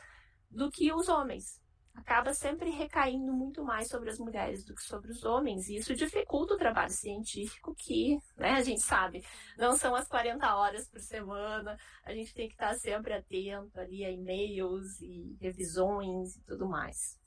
do 0.50 0.70
que 0.72 0.94
os 0.94 1.10
homens. 1.10 1.60
Acaba 1.98 2.32
sempre 2.32 2.70
recaindo 2.70 3.34
muito 3.34 3.64
mais 3.64 3.88
sobre 3.90 4.12
as 4.12 4.20
mulheres 4.20 4.64
do 4.64 4.76
que 4.76 4.84
sobre 4.84 5.12
os 5.12 5.26
homens, 5.26 5.68
e 5.68 5.78
isso 5.78 5.96
dificulta 5.96 6.54
o 6.54 6.58
trabalho 6.58 6.92
científico, 6.92 7.74
que 7.76 8.20
né, 8.38 8.52
a 8.52 8.62
gente 8.62 8.82
sabe, 8.82 9.26
não 9.58 9.76
são 9.76 9.96
as 9.96 10.08
40 10.08 10.56
horas 10.56 10.88
por 10.88 11.02
semana, 11.02 11.76
a 12.06 12.14
gente 12.14 12.34
tem 12.36 12.48
que 12.48 12.54
estar 12.54 12.76
sempre 12.76 13.14
atento 13.14 13.80
ali 13.80 14.06
a 14.06 14.12
e-mails 14.12 15.02
e 15.02 15.36
revisões 15.42 16.38
e 16.38 16.44
tudo 16.44 16.68
mais. 16.68 17.20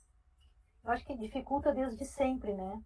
Eu 0.85 0.93
acho 0.93 1.05
que 1.05 1.19
dificulta 1.19 1.75
desde 1.75 2.05
sempre, 2.05 2.55
né? 2.55 2.81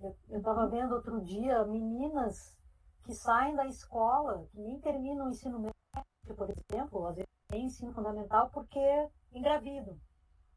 Eu 0.00 0.38
estava 0.38 0.68
vendo 0.68 0.94
outro 0.94 1.20
dia 1.22 1.64
meninas 1.66 2.56
que 3.04 3.12
saem 3.14 3.56
da 3.56 3.66
escola, 3.66 4.46
que 4.52 4.60
nem 4.60 4.80
terminam 4.80 5.26
o 5.26 5.30
ensino 5.30 5.58
médio, 5.58 6.36
por 6.36 6.48
exemplo, 6.50 7.06
às 7.06 7.16
vezes 7.16 7.28
tem 7.48 7.64
ensino 7.64 7.92
fundamental, 7.92 8.48
porque 8.50 8.80
engravidam. 9.32 9.98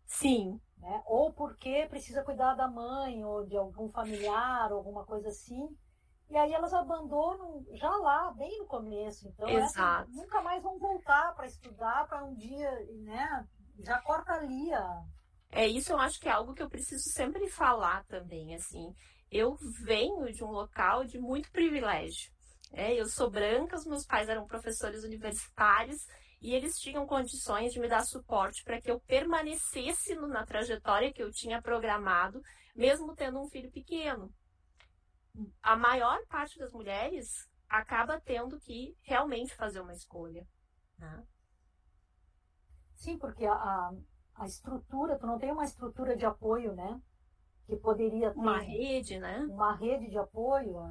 Sim. 0.10 0.60
Né? 0.80 1.04
Ou 1.06 1.32
porque 1.32 1.86
precisa 1.90 2.24
cuidar 2.24 2.56
da 2.56 2.68
mãe 2.68 3.24
ou 3.24 3.46
de 3.46 3.56
algum 3.56 3.90
familiar, 3.90 4.72
alguma 4.72 5.06
coisa 5.06 5.30
assim. 5.30 5.70
E 6.30 6.38
aí 6.38 6.52
elas 6.54 6.74
abandonam 6.74 7.64
já 7.74 7.90
lá, 7.90 8.34
bem 8.34 8.60
no 8.60 8.66
começo. 8.66 9.28
Então, 9.28 9.48
Exato. 9.50 10.10
nunca 10.12 10.42
mais 10.42 10.62
vão 10.62 10.78
voltar 10.78 11.34
para 11.36 11.48
estudar, 11.48 12.08
para 12.08 12.24
um 12.26 12.36
dia, 12.36 12.70
né? 13.04 13.48
Já 13.80 14.02
corta 14.02 14.34
ali 14.34 14.74
a. 14.74 15.04
É 15.52 15.68
isso, 15.68 15.92
eu 15.92 15.98
acho 15.98 16.20
que 16.20 16.28
é 16.30 16.32
algo 16.32 16.54
que 16.54 16.62
eu 16.62 16.70
preciso 16.70 17.04
sempre 17.12 17.48
falar 17.48 18.04
também, 18.06 18.54
assim. 18.56 18.94
Eu 19.32 19.58
venho 19.84 20.32
de 20.32 20.44
um 20.44 20.52
local 20.52 21.04
de 21.04 21.20
muito 21.20 21.52
privilégio. 21.52 22.32
É, 22.72 22.94
eu 22.94 23.08
sou 23.08 23.32
branca, 23.32 23.76
os 23.76 23.86
meus 23.86 24.06
pais 24.06 24.30
eram 24.30 24.46
professores 24.46 25.04
universitários 25.04 26.06
e 26.42 26.54
eles 26.54 26.80
tinham 26.80 27.06
condições 27.06 27.74
de 27.74 27.80
me 27.80 27.88
dar 27.88 28.04
suporte 28.06 28.64
para 28.64 28.82
que 28.82 28.90
eu 28.90 29.00
permanecesse 29.02 30.16
na 30.16 30.46
trajetória 30.46 31.12
que 31.12 31.22
eu 31.22 31.32
tinha 31.32 31.62
programado, 31.62 32.42
mesmo 32.76 33.16
tendo 33.16 33.40
um 33.40 33.50
filho 33.50 33.72
pequeno. 33.72 34.34
A 35.62 35.76
maior 35.76 36.20
parte 36.28 36.58
das 36.58 36.72
mulheres 36.72 37.50
acaba 37.68 38.20
tendo 38.22 38.60
que 38.60 38.98
realmente 39.02 39.56
fazer 39.56 39.80
uma 39.82 39.94
escolha. 39.94 40.48
Né? 40.98 41.24
Sim, 42.96 43.18
porque 43.18 43.46
a, 43.46 43.92
a 44.36 44.46
estrutura, 44.46 45.18
tu 45.18 45.28
não 45.28 45.38
tem 45.38 45.52
uma 45.52 45.64
estrutura 45.66 46.16
de 46.16 46.26
apoio, 46.26 46.74
né? 46.74 47.02
Que 47.66 47.76
poderia 47.76 48.32
ter. 48.32 48.40
Uma 48.40 48.60
rede, 48.60 49.20
né? 49.20 49.40
Uma 49.50 49.76
rede 49.76 50.10
de 50.10 50.18
apoio, 50.18 50.82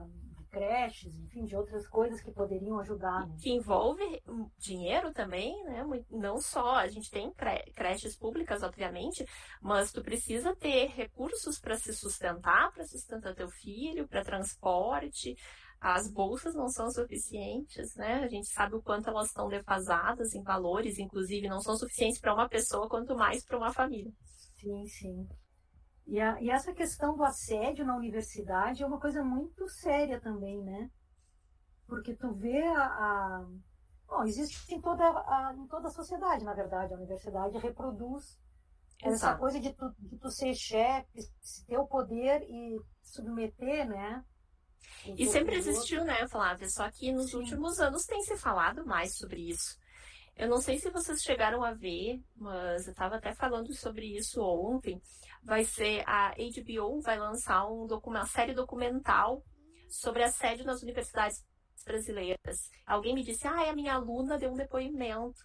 creches, 0.49 1.15
enfim, 1.17 1.45
de 1.45 1.57
outras 1.57 1.87
coisas 1.87 2.21
que 2.21 2.31
poderiam 2.31 2.79
ajudar. 2.81 3.27
Né? 3.27 3.37
Que 3.41 3.51
envolve 3.51 4.23
dinheiro 4.59 5.13
também, 5.13 5.63
né? 5.65 5.85
Não 6.11 6.41
só 6.41 6.77
a 6.77 6.89
gente 6.89 7.11
tem 7.11 7.33
creches 7.75 8.17
públicas, 8.17 8.63
obviamente, 8.63 9.25
mas 9.61 9.93
tu 9.93 10.03
precisa 10.03 10.55
ter 10.57 10.89
recursos 10.89 11.59
para 11.59 11.77
se 11.77 11.93
sustentar, 11.95 12.73
para 12.73 12.85
sustentar 12.85 13.35
teu 13.35 13.49
filho, 13.49 14.09
para 14.09 14.25
transporte. 14.25 15.37
As 15.81 16.11
bolsas 16.11 16.57
não 16.57 16.69
são 16.69 16.91
suficientes, 16.91 17.95
né? 17.95 18.25
A 18.25 18.29
gente 18.29 18.49
sabe 18.49 18.75
o 18.75 18.83
quanto 18.83 19.11
elas 19.11 19.29
estão 19.29 19.49
defasadas 19.49 20.35
em 20.35 20.43
valores, 20.43 20.99
inclusive 20.99 21.49
não 21.49 21.61
são 21.61 21.77
suficientes 21.77 22.21
para 22.21 22.35
uma 22.35 22.49
pessoa, 22.49 22.89
quanto 22.89 23.15
mais 23.15 23.45
para 23.45 23.57
uma 23.59 23.73
família. 23.73 24.13
Sim, 24.57 24.87
sim. 24.87 25.29
E, 26.09 26.19
a, 26.19 26.41
e 26.41 26.49
essa 26.49 26.73
questão 26.73 27.15
do 27.15 27.23
assédio 27.23 27.85
na 27.85 27.95
universidade 27.95 28.83
é 28.83 28.87
uma 28.87 28.99
coisa 28.99 29.23
muito 29.23 29.69
séria 29.69 30.19
também, 30.19 30.63
né? 30.63 30.91
Porque 31.87 32.15
tu 32.15 32.33
vê 32.33 32.63
a. 32.63 32.85
a 32.85 33.47
bom, 34.07 34.25
existe 34.25 34.75
em 34.75 34.81
toda, 34.81 35.05
a, 35.05 35.55
em 35.55 35.67
toda 35.67 35.89
a 35.89 35.93
sociedade, 35.93 36.45
na 36.45 36.55
verdade. 36.55 36.95
A 36.95 36.97
universidade 36.97 37.59
reproduz 37.59 38.39
Exato. 39.03 39.15
essa 39.15 39.37
coisa 39.37 39.61
de 39.61 39.71
tu, 39.75 39.95
de 39.99 40.17
tu 40.17 40.31
ser 40.31 40.55
chefe, 40.55 41.29
ter 41.67 41.77
o 41.77 41.87
poder 41.87 42.43
e 42.49 42.81
submeter, 43.03 43.87
né? 43.87 44.25
E 45.05 45.27
sempre 45.27 45.57
existiu, 45.57 46.05
né, 46.05 46.27
Flávia? 46.27 46.71
Só 46.71 46.91
que 46.91 47.13
nos 47.13 47.33
Sim. 47.33 47.37
últimos 47.37 47.81
anos 47.81 48.07
tem 48.07 48.23
se 48.23 48.37
falado 48.39 48.85
mais 48.87 49.15
sobre 49.15 49.51
isso. 49.51 49.79
Eu 50.39 50.49
não 50.49 50.61
sei 50.61 50.79
se 50.79 50.89
vocês 50.91 51.23
chegaram 51.23 51.65
a 51.65 51.75
ver, 51.75 52.23
mas 52.37 52.87
eu 52.87 52.93
estava 52.93 53.17
até 53.17 53.35
falando 53.35 53.75
sobre 53.75 54.17
isso 54.17 54.41
ontem. 54.41 55.03
Vai 55.43 55.65
ser 55.65 56.03
a 56.07 56.35
HBO 56.35 57.01
vai 57.01 57.19
lançar 57.19 57.67
um 57.67 57.87
uma 57.87 58.27
série 58.27 58.55
documental 58.55 59.43
sobre 59.89 60.23
assédio 60.23 60.65
nas 60.65 60.83
universidades 60.83 61.45
brasileiras. 61.85 62.71
Alguém 62.87 63.15
me 63.15 63.25
disse, 63.25 63.47
ah, 63.47 63.71
a 63.71 63.75
minha 63.75 63.95
aluna 63.95 64.39
deu 64.39 64.51
um 64.51 64.57
depoimento. 64.57 65.41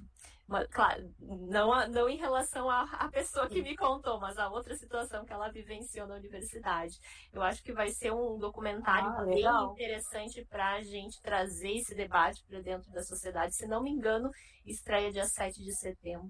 Mas, 0.45 0.67
claro, 0.67 1.09
não, 1.19 1.87
não 1.87 2.09
em 2.09 2.17
relação 2.17 2.69
à, 2.69 3.09
pessoa 3.09 3.47
que 3.47 3.61
me 3.61 3.77
contou, 3.77 4.19
mas 4.19 4.37
a 4.37 4.49
outra 4.49 4.75
situação 4.75 5.23
que 5.25 5.31
ela 5.31 5.49
vivenciou 5.49 6.05
na 6.05 6.15
universidade. 6.15 6.99
Eu 7.31 7.41
acho 7.41 7.63
que 7.63 7.71
vai 7.71 7.89
ser 7.89 8.11
um 8.11 8.37
documentário 8.37 9.09
ah, 9.09 9.25
bem 9.25 9.45
interessante 9.71 10.45
para 10.45 10.73
a 10.73 10.81
gente 10.81 11.21
trazer 11.21 11.77
esse 11.77 11.95
debate 11.95 12.43
para 12.45 12.61
dentro 12.61 12.91
da 12.91 13.01
sociedade. 13.03 13.55
Se 13.55 13.65
não 13.65 13.81
me 13.81 13.89
engano, 13.89 14.29
estreia 14.65 15.11
dia 15.11 15.25
7 15.25 15.63
de 15.63 15.73
setembro. 15.73 16.29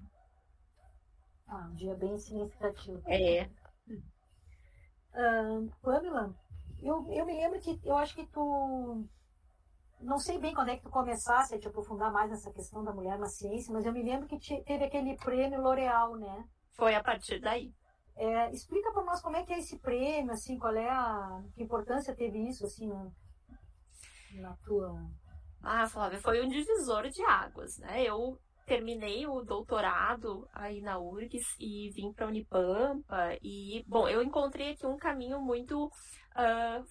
Ah, 1.53 1.67
um 1.71 1.75
dia 1.75 1.93
bem 1.93 2.17
significativo. 2.17 2.99
É. 3.05 3.47
Uh, 5.13 5.69
Pamela, 5.83 6.35
eu, 6.81 7.07
eu 7.11 7.25
me 7.27 7.33
lembro 7.33 7.59
que 7.59 7.79
eu 7.85 7.95
acho 7.95 8.15
que 8.15 8.25
tu 8.25 9.07
não 10.01 10.17
sei 10.17 10.39
bem 10.39 10.55
quando 10.55 10.69
é 10.69 10.77
que 10.77 10.81
tu 10.81 10.89
começasse 10.89 11.53
a 11.53 11.59
te 11.59 11.67
aprofundar 11.67 12.11
mais 12.11 12.31
nessa 12.31 12.51
questão 12.51 12.83
da 12.83 12.91
mulher 12.91 13.19
na 13.19 13.27
ciência, 13.27 13.71
mas 13.71 13.85
eu 13.85 13.93
me 13.93 14.01
lembro 14.01 14.27
que 14.27 14.39
te, 14.39 14.63
teve 14.63 14.85
aquele 14.85 15.15
prêmio 15.17 15.61
L'Oréal, 15.61 16.15
né? 16.15 16.43
Foi 16.71 16.95
a 16.95 17.03
partir 17.03 17.39
daí. 17.39 17.71
É, 18.15 18.49
explica 18.51 18.91
para 18.91 19.03
nós 19.03 19.21
como 19.21 19.37
é 19.37 19.45
que 19.45 19.53
é 19.53 19.59
esse 19.59 19.77
prêmio, 19.77 20.31
assim, 20.31 20.57
qual 20.57 20.75
é 20.75 20.89
a 20.89 21.39
que 21.53 21.61
importância 21.61 22.15
teve 22.15 22.39
isso, 22.49 22.65
assim, 22.65 22.87
na, 22.87 23.11
na 24.41 24.57
tua. 24.65 25.07
Ah, 25.61 25.87
Flávia, 25.87 26.19
foi 26.19 26.43
um 26.43 26.49
divisor 26.49 27.07
de 27.09 27.23
águas, 27.23 27.77
né? 27.77 28.01
Eu 28.01 28.39
terminei 28.65 29.27
o 29.27 29.41
doutorado 29.41 30.47
aí 30.53 30.81
na 30.81 30.97
URGS 30.97 31.55
e 31.59 31.89
vim 31.91 32.13
para 32.13 32.25
a 32.25 32.29
Unipampa 32.29 33.37
e, 33.41 33.83
bom, 33.87 34.07
eu 34.07 34.23
encontrei 34.23 34.71
aqui 34.71 34.85
um 34.85 34.97
caminho 34.97 35.41
muito 35.41 35.85
uh, 35.85 36.85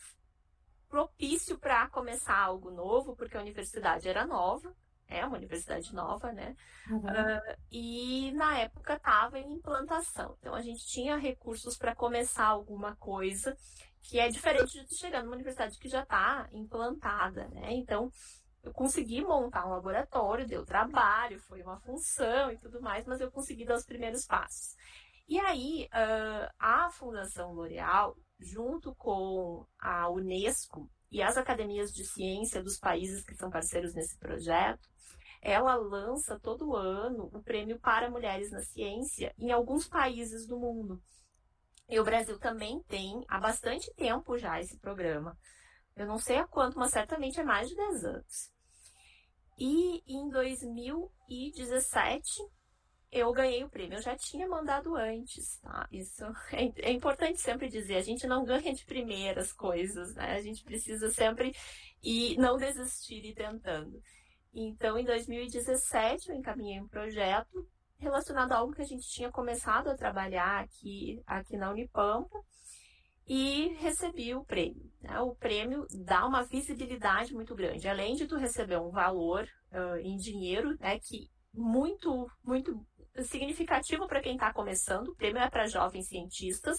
propício 0.88 1.58
para 1.58 1.88
começar 1.88 2.36
algo 2.36 2.70
novo, 2.70 3.16
porque 3.16 3.36
a 3.36 3.40
universidade 3.40 4.08
era 4.08 4.26
nova, 4.26 4.74
é 5.08 5.24
uma 5.24 5.36
universidade 5.36 5.94
nova, 5.94 6.32
né? 6.32 6.54
Uhum. 6.90 6.98
Uh, 6.98 7.56
e 7.70 8.32
na 8.32 8.58
época 8.58 8.94
estava 8.94 9.38
em 9.38 9.52
implantação. 9.52 10.36
Então 10.40 10.54
a 10.54 10.62
gente 10.62 10.86
tinha 10.86 11.16
recursos 11.16 11.76
para 11.76 11.94
começar 11.94 12.46
alguma 12.46 12.94
coisa 12.96 13.56
que 14.02 14.18
é 14.18 14.28
diferente 14.28 14.84
de 14.84 14.96
chegar 14.96 15.22
numa 15.22 15.34
universidade 15.34 15.78
que 15.78 15.88
já 15.88 16.02
está 16.02 16.48
implantada, 16.52 17.48
né? 17.48 17.72
Então 17.72 18.10
eu 18.62 18.72
consegui 18.72 19.22
montar 19.22 19.66
um 19.66 19.70
laboratório, 19.70 20.46
deu 20.46 20.64
trabalho, 20.64 21.40
foi 21.40 21.62
uma 21.62 21.80
função 21.80 22.50
e 22.50 22.58
tudo 22.58 22.80
mais, 22.80 23.06
mas 23.06 23.20
eu 23.20 23.30
consegui 23.30 23.64
dar 23.64 23.74
os 23.74 23.84
primeiros 23.84 24.24
passos. 24.24 24.76
E 25.28 25.38
aí, 25.38 25.88
uh, 25.92 26.52
a 26.58 26.90
Fundação 26.90 27.52
L'Oréal 27.52 28.16
junto 28.38 28.94
com 28.94 29.66
a 29.78 30.08
Unesco 30.10 30.90
e 31.10 31.22
as 31.22 31.36
academias 31.36 31.92
de 31.92 32.04
ciência 32.04 32.62
dos 32.62 32.78
países 32.78 33.24
que 33.24 33.34
são 33.34 33.50
parceiros 33.50 33.94
nesse 33.94 34.18
projeto, 34.18 34.88
ela 35.40 35.74
lança 35.74 36.38
todo 36.38 36.76
ano 36.76 37.28
o 37.32 37.42
prêmio 37.42 37.78
para 37.78 38.10
mulheres 38.10 38.50
na 38.50 38.62
ciência 38.62 39.34
em 39.38 39.50
alguns 39.50 39.88
países 39.88 40.46
do 40.46 40.58
mundo. 40.58 41.02
E 41.88 41.98
o 41.98 42.04
Brasil 42.04 42.38
também 42.38 42.82
tem 42.84 43.24
há 43.28 43.38
bastante 43.38 43.92
tempo 43.94 44.38
já 44.38 44.60
esse 44.60 44.78
programa. 44.78 45.36
Eu 45.94 46.06
não 46.06 46.18
sei 46.18 46.38
há 46.38 46.46
quanto, 46.46 46.78
mas 46.78 46.90
certamente 46.90 47.40
é 47.40 47.44
mais 47.44 47.68
de 47.68 47.76
10 47.76 48.04
anos. 48.04 48.51
E 49.58 50.02
em 50.06 50.28
2017, 50.28 52.30
eu 53.10 53.32
ganhei 53.32 53.62
o 53.62 53.68
prêmio. 53.68 53.98
Eu 53.98 54.02
já 54.02 54.16
tinha 54.16 54.48
mandado 54.48 54.96
antes, 54.96 55.58
tá? 55.58 55.86
Isso 55.92 56.24
é, 56.52 56.88
é, 56.88 56.90
importante 56.90 57.40
sempre 57.40 57.68
dizer. 57.68 57.96
A 57.96 58.02
gente 58.02 58.26
não 58.26 58.44
ganha 58.44 58.72
de 58.72 58.84
primeiras 58.84 59.52
coisas, 59.52 60.14
né? 60.14 60.34
A 60.34 60.40
gente 60.40 60.64
precisa 60.64 61.10
sempre 61.10 61.54
e 62.02 62.36
não 62.38 62.56
desistir 62.56 63.24
e 63.24 63.34
tentando. 63.34 64.02
Então, 64.54 64.98
em 64.98 65.04
2017, 65.04 66.30
eu 66.30 66.36
encaminhei 66.36 66.80
um 66.80 66.88
projeto 66.88 67.68
relacionado 67.98 68.52
a 68.52 68.56
algo 68.56 68.74
que 68.74 68.82
a 68.82 68.86
gente 68.86 69.08
tinha 69.08 69.30
começado 69.30 69.88
a 69.88 69.96
trabalhar 69.96 70.64
aqui, 70.64 71.22
aqui 71.26 71.56
na 71.56 71.70
Unipampa 71.70 72.42
e 73.26 73.74
recebi 73.78 74.34
o 74.34 74.44
prêmio. 74.44 74.90
Né? 75.00 75.20
O 75.20 75.34
prêmio 75.34 75.86
dá 75.90 76.26
uma 76.26 76.44
visibilidade 76.44 77.32
muito 77.32 77.54
grande. 77.54 77.88
Além 77.88 78.14
de 78.14 78.26
tu 78.26 78.36
receber 78.36 78.78
um 78.78 78.90
valor 78.90 79.46
uh, 79.72 79.96
em 79.98 80.16
dinheiro, 80.16 80.76
né, 80.78 80.98
que 80.98 81.30
muito, 81.52 82.26
muito 82.42 82.84
significativo 83.22 84.06
para 84.06 84.22
quem 84.22 84.34
está 84.34 84.52
começando. 84.52 85.08
O 85.08 85.16
prêmio 85.16 85.42
é 85.42 85.50
para 85.50 85.66
jovens 85.66 86.08
cientistas. 86.08 86.78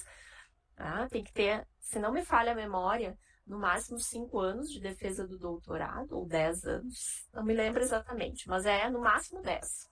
Tá? 0.75 1.07
Tem 1.09 1.23
que 1.23 1.31
ter, 1.31 1.67
se 1.79 1.99
não 1.99 2.11
me 2.11 2.25
falha 2.25 2.51
a 2.51 2.55
memória, 2.55 3.17
no 3.45 3.59
máximo 3.59 3.99
cinco 3.99 4.39
anos 4.39 4.69
de 4.69 4.79
defesa 4.79 5.27
do 5.27 5.37
doutorado, 5.37 6.17
ou 6.17 6.25
dez 6.25 6.65
anos, 6.65 7.27
não 7.33 7.43
me 7.43 7.53
lembro 7.53 7.81
exatamente, 7.81 8.47
mas 8.47 8.65
é 8.65 8.89
no 8.89 9.01
máximo 9.01 9.41
dez. 9.41 9.89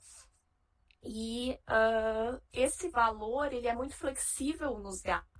E 1.03 1.57
uh, 1.67 2.41
esse 2.53 2.89
valor 2.89 3.51
ele 3.51 3.67
é 3.67 3.75
muito 3.75 3.95
flexível 3.95 4.79
nos 4.79 5.01
gastos 5.01 5.30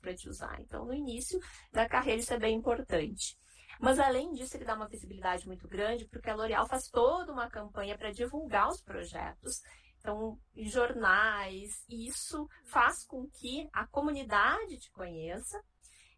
para 0.00 0.14
te 0.14 0.28
usar. 0.28 0.60
Então, 0.60 0.84
no 0.84 0.94
início 0.94 1.38
da 1.72 1.88
carreira 1.88 2.20
isso 2.20 2.34
é 2.34 2.38
bem 2.38 2.56
importante. 2.56 3.36
Mas 3.80 3.98
além 3.98 4.32
disso, 4.32 4.56
ele 4.56 4.64
dá 4.64 4.74
uma 4.74 4.88
visibilidade 4.88 5.46
muito 5.46 5.66
grande, 5.66 6.06
porque 6.06 6.30
a 6.30 6.34
L'Oréal 6.34 6.68
faz 6.68 6.88
toda 6.88 7.32
uma 7.32 7.50
campanha 7.50 7.98
para 7.98 8.12
divulgar 8.12 8.68
os 8.68 8.80
projetos 8.80 9.60
então, 10.02 10.36
jornais, 10.56 11.84
isso 11.88 12.48
faz 12.64 13.04
com 13.06 13.28
que 13.30 13.68
a 13.72 13.86
comunidade 13.86 14.76
te 14.76 14.90
conheça 14.90 15.62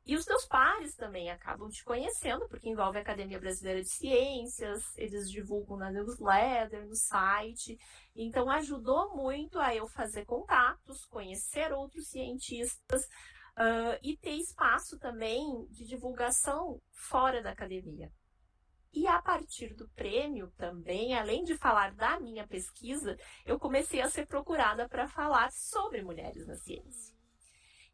e 0.06 0.16
os 0.16 0.24
teus 0.24 0.46
pares 0.46 0.94
também 0.96 1.30
acabam 1.30 1.68
te 1.68 1.84
conhecendo, 1.84 2.48
porque 2.48 2.68
envolve 2.68 2.96
a 2.96 3.02
Academia 3.02 3.38
Brasileira 3.38 3.82
de 3.82 3.90
Ciências, 3.90 4.82
eles 4.96 5.30
divulgam 5.30 5.76
na 5.76 5.90
newsletter, 5.90 6.86
no 6.86 6.94
site. 6.94 7.78
Então, 8.16 8.50
ajudou 8.50 9.14
muito 9.14 9.58
a 9.58 9.74
eu 9.74 9.86
fazer 9.86 10.24
contatos, 10.24 11.04
conhecer 11.04 11.70
outros 11.72 12.08
cientistas 12.08 13.06
uh, 13.58 13.98
e 14.02 14.16
ter 14.16 14.36
espaço 14.36 14.98
também 14.98 15.66
de 15.70 15.84
divulgação 15.86 16.80
fora 16.90 17.42
da 17.42 17.50
academia. 17.50 18.10
E 18.92 19.08
a 19.08 19.20
partir 19.20 19.74
do 19.74 19.88
prêmio 19.88 20.52
também, 20.56 21.18
além 21.18 21.42
de 21.42 21.56
falar 21.56 21.92
da 21.94 22.20
minha 22.20 22.46
pesquisa, 22.46 23.18
eu 23.44 23.58
comecei 23.58 24.00
a 24.00 24.08
ser 24.08 24.26
procurada 24.26 24.88
para 24.88 25.08
falar 25.08 25.50
sobre 25.50 26.00
mulheres 26.00 26.46
na 26.46 26.54
ciência. 26.54 27.12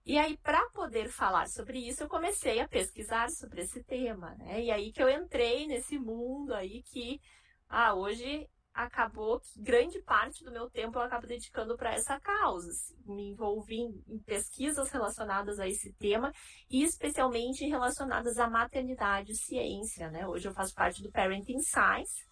E 0.04 0.18
aí, 0.18 0.36
para 0.38 0.68
poder 0.70 1.08
falar 1.08 1.48
sobre 1.48 1.78
isso, 1.78 2.02
eu 2.02 2.08
comecei 2.08 2.60
a 2.60 2.68
pesquisar 2.68 3.30
sobre 3.30 3.62
esse 3.62 3.82
tema, 3.84 4.34
né? 4.34 4.62
E 4.62 4.70
aí 4.70 4.92
que 4.92 5.02
eu 5.02 5.08
entrei 5.08 5.66
nesse 5.66 5.98
mundo 5.98 6.52
aí 6.52 6.82
que, 6.82 7.20
ah, 7.68 7.94
hoje 7.94 8.48
acabou 8.72 9.40
que 9.40 9.60
grande 9.60 10.00
parte 10.02 10.44
do 10.44 10.52
meu 10.52 10.70
tempo 10.70 10.98
eu 10.98 11.02
acabo 11.02 11.26
dedicando 11.26 11.76
para 11.76 11.94
essa 11.94 12.18
causa. 12.20 12.70
Assim. 12.70 12.96
Me 13.06 13.30
envolvi 13.30 13.80
em, 13.80 14.18
pesquisas 14.20 14.90
relacionadas 14.90 15.58
a 15.58 15.68
esse 15.68 15.92
tema 15.94 16.32
e 16.70 16.82
especialmente 16.82 17.66
relacionadas 17.66 18.38
à 18.38 18.48
maternidade 18.48 19.32
e 19.32 19.36
ciência. 19.36 20.10
Né? 20.10 20.26
Hoje 20.26 20.48
eu 20.48 20.54
faço 20.54 20.74
parte 20.74 21.02
do 21.02 21.10
Parenting 21.10 21.60
Science, 21.60 22.24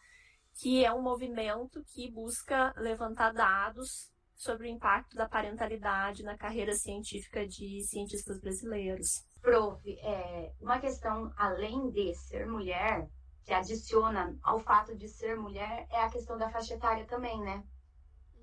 que 0.54 0.84
é 0.84 0.92
um 0.92 1.02
movimento 1.02 1.82
que 1.92 2.10
busca 2.10 2.72
levantar 2.76 3.32
dados 3.32 4.10
sobre 4.34 4.68
o 4.68 4.70
impacto 4.70 5.16
da 5.16 5.28
parentalidade 5.28 6.22
na 6.22 6.36
carreira 6.36 6.72
científica 6.72 7.46
de 7.46 7.82
cientistas 7.82 8.40
brasileiros. 8.40 9.24
Prof, 9.42 9.80
é, 10.00 10.52
uma 10.60 10.78
questão 10.78 11.32
além 11.36 11.90
de 11.90 12.14
ser 12.14 12.46
mulher, 12.46 13.08
que 13.48 13.54
adiciona 13.54 14.38
ao 14.42 14.58
fato 14.58 14.94
de 14.94 15.08
ser 15.08 15.34
mulher, 15.34 15.86
é 15.90 16.02
a 16.02 16.10
questão 16.10 16.36
da 16.36 16.50
faixa 16.50 16.74
etária 16.74 17.06
também, 17.06 17.40
né? 17.40 17.64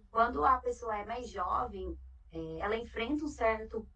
Quando 0.09 0.43
a 0.43 0.57
pessoa 0.57 0.97
é 0.97 1.05
mais 1.05 1.29
jovem, 1.29 1.95
é, 2.31 2.57
ela 2.57 2.75
enfrenta 2.75 3.23
um 3.23 3.27
certo. 3.27 3.87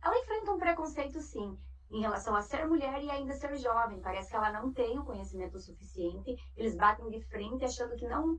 Ela 0.00 0.16
enfrenta 0.16 0.52
um 0.52 0.58
preconceito, 0.58 1.20
sim, 1.20 1.58
em 1.90 2.02
relação 2.02 2.36
a 2.36 2.40
ser 2.40 2.68
mulher 2.68 3.02
e 3.02 3.10
ainda 3.10 3.34
ser 3.34 3.56
jovem. 3.56 4.00
Parece 4.00 4.30
que 4.30 4.36
ela 4.36 4.52
não 4.52 4.72
tem 4.72 4.96
o 4.96 5.04
conhecimento 5.04 5.58
suficiente. 5.58 6.36
Eles 6.56 6.76
batem 6.76 7.10
de 7.10 7.20
frente 7.22 7.64
achando 7.64 7.96
que 7.96 8.06
não. 8.06 8.38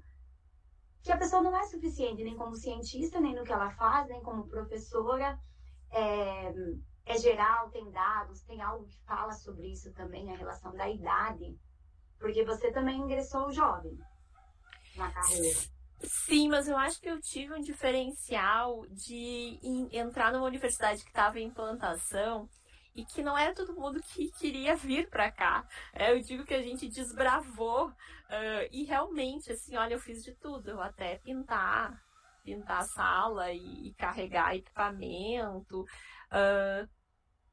que 1.04 1.12
a 1.12 1.18
pessoa 1.18 1.42
não 1.42 1.58
é 1.58 1.66
suficiente, 1.66 2.24
nem 2.24 2.38
como 2.38 2.56
cientista, 2.56 3.20
nem 3.20 3.36
no 3.36 3.44
que 3.44 3.52
ela 3.52 3.72
faz, 3.72 4.08
nem 4.08 4.24
como 4.24 4.48
professora. 4.48 5.38
É, 5.92 6.54
é 7.08 7.18
geral, 7.18 7.70
tem 7.72 7.92
dados, 7.92 8.42
tem 8.44 8.62
algo 8.62 8.86
que 8.86 9.04
fala 9.04 9.34
sobre 9.34 9.68
isso 9.68 9.92
também, 9.92 10.32
a 10.32 10.38
relação 10.38 10.74
da 10.74 10.90
idade. 10.90 11.60
Porque 12.26 12.44
você 12.44 12.72
também 12.72 12.98
ingressou 12.98 13.52
jovem 13.52 13.96
na 14.96 15.12
carreira. 15.12 15.60
Sim, 16.02 16.50
mas 16.50 16.68
eu 16.68 16.76
acho 16.76 17.00
que 17.00 17.08
eu 17.08 17.22
tive 17.22 17.54
um 17.54 17.62
diferencial 17.62 18.84
de 18.88 19.60
entrar 19.92 20.34
numa 20.34 20.48
universidade 20.48 21.04
que 21.04 21.10
estava 21.10 21.40
em 21.40 21.46
implantação 21.46 22.50
e 22.96 23.06
que 23.06 23.22
não 23.22 23.38
era 23.38 23.54
todo 23.54 23.76
mundo 23.76 24.02
que 24.02 24.32
queria 24.40 24.76
vir 24.76 25.08
para 25.08 25.32
cá. 25.32 25.68
É, 25.94 26.14
eu 26.14 26.20
digo 26.20 26.44
que 26.46 26.56
a 26.56 26.64
gente 26.64 26.90
desbravou 26.90 27.90
uh, 27.90 27.94
e 28.72 28.86
realmente, 28.86 29.52
assim, 29.52 29.78
olha, 29.78 29.94
eu 29.94 30.00
fiz 30.00 30.24
de 30.24 30.34
tudo. 30.34 30.72
Eu 30.72 30.82
até 30.82 31.20
pintar, 31.20 31.96
pintar 32.44 32.80
a 32.80 32.88
sala 32.88 33.52
e, 33.52 33.90
e 33.90 33.94
carregar 33.94 34.56
equipamento. 34.56 35.82
Uh, 36.32 36.90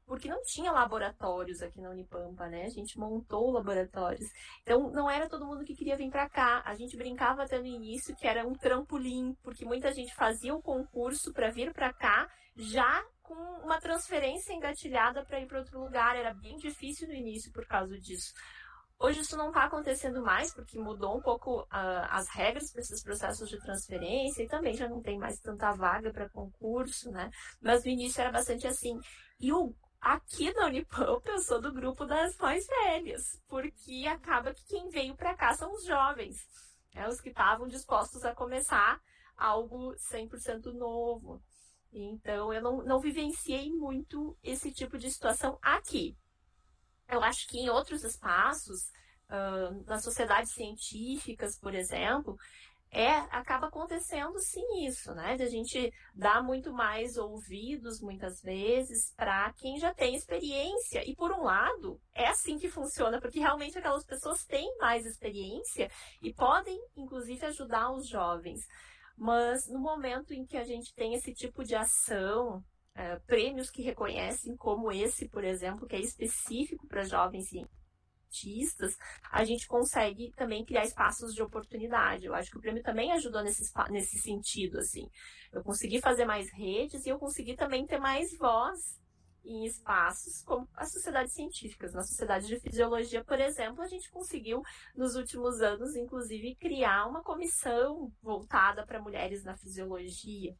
porque 0.05 0.27
não 0.27 0.41
tinha 0.43 0.71
laboratórios 0.71 1.61
aqui 1.61 1.81
na 1.81 1.89
Unipampa, 1.89 2.47
né? 2.47 2.65
A 2.65 2.69
gente 2.69 2.97
montou 2.99 3.51
laboratórios. 3.51 4.29
Então, 4.61 4.91
não 4.91 5.09
era 5.09 5.29
todo 5.29 5.45
mundo 5.45 5.63
que 5.63 5.75
queria 5.75 5.97
vir 5.97 6.09
para 6.09 6.29
cá. 6.29 6.61
A 6.65 6.75
gente 6.75 6.97
brincava 6.97 7.43
até 7.43 7.59
no 7.59 7.65
início 7.65 8.15
que 8.15 8.27
era 8.27 8.47
um 8.47 8.53
trampolim, 8.53 9.35
porque 9.43 9.65
muita 9.65 9.93
gente 9.93 10.13
fazia 10.15 10.53
o 10.53 10.59
um 10.59 10.61
concurso 10.61 11.33
para 11.33 11.51
vir 11.51 11.73
para 11.73 11.93
cá 11.93 12.29
já 12.55 13.03
com 13.21 13.33
uma 13.33 13.79
transferência 13.79 14.53
engatilhada 14.53 15.25
para 15.25 15.39
ir 15.39 15.47
para 15.47 15.59
outro 15.59 15.79
lugar. 15.79 16.15
Era 16.15 16.33
bem 16.33 16.57
difícil 16.57 17.07
no 17.07 17.13
início 17.13 17.51
por 17.51 17.65
causa 17.65 17.97
disso. 17.99 18.33
Hoje 18.99 19.19
isso 19.19 19.35
não 19.35 19.49
está 19.49 19.65
acontecendo 19.65 20.21
mais, 20.21 20.53
porque 20.53 20.79
mudou 20.79 21.17
um 21.17 21.21
pouco 21.21 21.63
uh, 21.63 21.67
as 22.09 22.29
regras 22.29 22.71
para 22.71 22.81
esses 22.81 23.03
processos 23.03 23.49
de 23.49 23.59
transferência 23.59 24.43
e 24.43 24.47
também 24.47 24.75
já 24.75 24.87
não 24.87 25.01
tem 25.01 25.17
mais 25.17 25.39
tanta 25.39 25.73
vaga 25.73 26.11
para 26.11 26.29
concurso, 26.29 27.11
né? 27.11 27.29
Mas 27.61 27.83
no 27.83 27.91
início 27.91 28.21
era 28.21 28.31
bastante 28.31 28.65
assim. 28.65 28.97
E 29.41 29.51
o 29.51 29.75
Aqui 30.03 30.53
na 30.53 30.65
Unipampa 30.65 31.29
eu 31.29 31.39
sou 31.39 31.61
do 31.61 31.71
grupo 31.71 32.05
das 32.05 32.35
mais 32.35 32.67
velhas, 32.67 33.41
porque 33.47 34.05
acaba 34.05 34.53
que 34.53 34.65
quem 34.65 34.89
veio 34.89 35.15
para 35.15 35.33
cá 35.33 35.53
são 35.53 35.73
os 35.73 35.85
jovens, 35.85 36.45
né, 36.93 37.07
os 37.07 37.21
que 37.21 37.29
estavam 37.29 37.69
dispostos 37.69 38.25
a 38.25 38.35
começar 38.35 38.99
algo 39.37 39.95
100% 39.95 40.73
novo. 40.73 41.41
Então 41.93 42.51
eu 42.51 42.61
não, 42.61 42.83
não 42.83 42.99
vivenciei 42.99 43.71
muito 43.71 44.37
esse 44.43 44.73
tipo 44.73 44.97
de 44.97 45.09
situação 45.09 45.57
aqui. 45.61 46.17
Eu 47.07 47.23
acho 47.23 47.47
que 47.47 47.59
em 47.59 47.69
outros 47.69 48.03
espaços, 48.03 48.89
uh, 49.29 49.85
nas 49.85 50.03
sociedades 50.03 50.51
científicas, 50.51 51.57
por 51.57 51.73
exemplo, 51.73 52.37
é 52.93 53.11
acaba 53.31 53.67
acontecendo 53.67 54.39
sim 54.39 54.85
isso, 54.85 55.13
né? 55.15 55.35
De 55.35 55.43
a 55.43 55.49
gente 55.49 55.91
dar 56.13 56.43
muito 56.43 56.71
mais 56.71 57.17
ouvidos 57.17 57.99
muitas 57.99 58.39
vezes 58.39 59.11
para 59.15 59.51
quem 59.53 59.79
já 59.79 59.91
tem 59.93 60.15
experiência. 60.15 61.03
E 61.09 61.15
por 61.15 61.31
um 61.31 61.43
lado, 61.43 61.99
é 62.13 62.27
assim 62.27 62.57
que 62.59 62.69
funciona, 62.69 63.19
porque 63.19 63.39
realmente 63.39 63.77
aquelas 63.77 64.05
pessoas 64.05 64.45
têm 64.45 64.77
mais 64.77 65.05
experiência 65.07 65.89
e 66.21 66.31
podem 66.31 66.79
inclusive 66.95 67.43
ajudar 67.47 67.91
os 67.91 68.07
jovens. 68.07 68.61
Mas 69.17 69.67
no 69.67 69.79
momento 69.79 70.31
em 70.31 70.45
que 70.45 70.57
a 70.57 70.63
gente 70.63 70.93
tem 70.93 71.15
esse 71.15 71.33
tipo 71.33 71.63
de 71.63 71.75
ação, 71.75 72.63
é, 72.95 73.17
prêmios 73.25 73.71
que 73.71 73.81
reconhecem, 73.81 74.55
como 74.55 74.91
esse, 74.91 75.27
por 75.29 75.43
exemplo, 75.43 75.87
que 75.87 75.95
é 75.95 75.99
específico 75.99 76.87
para 76.87 77.03
jovens 77.03 77.49
cientistas, 77.49 77.82
artistas, 78.33 78.97
a 79.31 79.45
gente 79.45 79.67
consegue 79.67 80.33
também 80.35 80.65
criar 80.65 80.83
espaços 80.83 81.33
de 81.33 81.43
oportunidade. 81.43 82.25
Eu 82.25 82.33
acho 82.33 82.49
que 82.49 82.57
o 82.57 82.61
prêmio 82.61 82.81
também 82.81 83.11
ajudou 83.11 83.43
nesse, 83.43 83.71
nesse 83.91 84.17
sentido, 84.17 84.79
assim. 84.79 85.07
Eu 85.51 85.63
consegui 85.63 86.01
fazer 86.01 86.25
mais 86.25 86.51
redes 86.51 87.05
e 87.05 87.09
eu 87.09 87.19
consegui 87.19 87.55
também 87.55 87.85
ter 87.85 87.99
mais 87.99 88.35
voz 88.37 88.99
em 89.45 89.65
espaços 89.65 90.41
como 90.43 90.67
as 90.73 90.91
sociedades 90.91 91.33
científicas. 91.33 91.93
Na 91.93 92.01
Sociedade 92.01 92.47
de 92.47 92.59
Fisiologia, 92.59 93.23
por 93.23 93.39
exemplo, 93.39 93.81
a 93.83 93.87
gente 93.87 94.09
conseguiu, 94.09 94.63
nos 94.95 95.15
últimos 95.15 95.61
anos, 95.61 95.95
inclusive, 95.95 96.55
criar 96.55 97.07
uma 97.07 97.21
comissão 97.21 98.11
voltada 98.21 98.85
para 98.85 99.01
mulheres 99.01 99.43
na 99.43 99.55
fisiologia. 99.57 100.55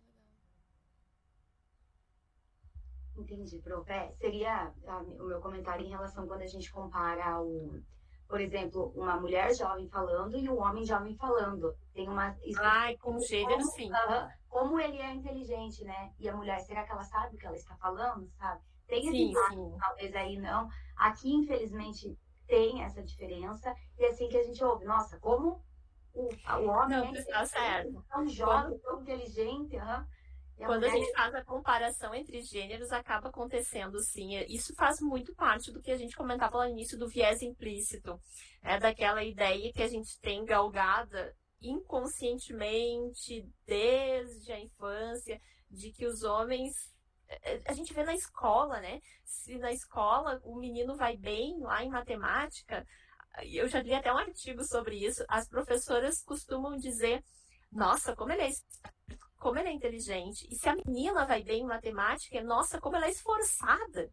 Entendi, 3.15 3.59
prof. 3.59 3.89
É, 3.91 4.11
seria 4.19 4.73
a, 4.87 4.97
o 4.97 5.25
meu 5.25 5.39
comentário 5.39 5.85
em 5.85 5.89
relação 5.89 6.27
quando 6.27 6.41
a 6.41 6.47
gente 6.47 6.71
compara 6.71 7.39
o, 7.41 7.81
por 8.27 8.41
exemplo, 8.41 8.91
uma 8.95 9.19
mulher 9.19 9.53
jovem 9.55 9.87
falando 9.89 10.35
e 10.37 10.49
um 10.49 10.59
homem 10.59 10.85
jovem 10.85 11.15
falando. 11.15 11.75
Tem 11.93 12.09
uma. 12.09 12.35
Ai, 12.59 12.97
com 12.97 13.19
gênero, 13.19 13.59
como, 13.59 13.71
sim. 13.71 13.91
Uh, 13.91 14.29
como 14.49 14.79
ele 14.79 14.97
é 14.97 15.13
inteligente, 15.13 15.83
né? 15.83 16.11
E 16.19 16.27
a 16.27 16.35
mulher, 16.35 16.59
será 16.61 16.83
que 16.83 16.91
ela 16.91 17.03
sabe 17.03 17.35
o 17.35 17.39
que 17.39 17.45
ela 17.45 17.55
está 17.55 17.75
falando, 17.75 18.27
sabe? 18.39 18.61
Tem 18.87 18.99
esse 18.99 19.11
sim, 19.11 19.29
impacto, 19.29 19.55
sim. 19.55 19.77
talvez 19.79 20.15
aí 20.15 20.37
não. 20.37 20.67
Aqui, 20.95 21.33
infelizmente, 21.33 22.17
tem 22.47 22.83
essa 22.83 23.03
diferença. 23.03 23.73
E 23.97 24.03
é 24.03 24.09
assim 24.09 24.27
que 24.27 24.37
a 24.37 24.43
gente 24.43 24.63
ouve, 24.63 24.85
nossa, 24.85 25.19
como 25.19 25.63
o, 26.13 26.29
o 26.29 26.67
homem 26.69 27.11
não, 27.11 27.15
é 27.15 27.23
tá 27.23 27.45
certo. 27.45 28.03
tão 28.09 28.27
jovem, 28.27 28.77
tão 28.79 29.01
inteligente, 29.01 29.75
uhum. 29.75 30.05
Quando 30.57 30.85
a 30.85 30.89
gente 30.89 31.11
faz 31.13 31.33
a 31.35 31.43
comparação 31.43 32.13
entre 32.13 32.41
gêneros, 32.41 32.91
acaba 32.91 33.29
acontecendo 33.29 33.99
sim. 33.99 34.37
Isso 34.47 34.73
faz 34.75 35.01
muito 35.01 35.35
parte 35.35 35.71
do 35.71 35.81
que 35.81 35.91
a 35.91 35.97
gente 35.97 36.15
comentava 36.15 36.57
lá 36.57 36.65
no 36.65 36.71
início 36.71 36.97
do 36.97 37.07
viés 37.07 37.41
implícito. 37.41 38.19
É 38.61 38.79
daquela 38.79 39.23
ideia 39.23 39.73
que 39.73 39.83
a 39.83 39.87
gente 39.87 40.19
tem 40.19 40.45
galgada 40.45 41.35
inconscientemente 41.61 43.45
desde 43.65 44.51
a 44.51 44.59
infância 44.59 45.39
de 45.69 45.91
que 45.91 46.05
os 46.05 46.23
homens 46.23 46.93
é, 47.27 47.53
é, 47.53 47.61
a 47.65 47.73
gente 47.73 47.93
vê 47.93 48.03
na 48.03 48.13
escola, 48.13 48.79
né? 48.79 49.01
Se 49.23 49.57
na 49.57 49.71
escola 49.71 50.39
o 50.43 50.55
menino 50.57 50.95
vai 50.95 51.17
bem 51.17 51.59
lá 51.59 51.83
em 51.83 51.89
matemática, 51.89 52.85
eu 53.41 53.67
já 53.67 53.81
li 53.81 53.93
até 53.93 54.13
um 54.13 54.17
artigo 54.17 54.63
sobre 54.63 54.97
isso, 54.97 55.23
as 55.27 55.47
professoras 55.47 56.21
costumam 56.21 56.77
dizer, 56.77 57.23
nossa, 57.71 58.15
como 58.15 58.31
ele 58.31 58.43
é 58.43 58.49
como 59.43 59.59
ela 59.59 59.67
é 59.67 59.73
inteligente. 59.73 60.47
E 60.49 60.55
se 60.55 60.69
a 60.69 60.75
menina 60.75 61.25
vai 61.25 61.43
bem 61.43 61.63
em 61.63 61.67
matemática, 61.67 62.41
nossa, 62.41 62.79
como 62.79 62.95
ela 62.95 63.07
é 63.07 63.11
esforçada. 63.11 64.09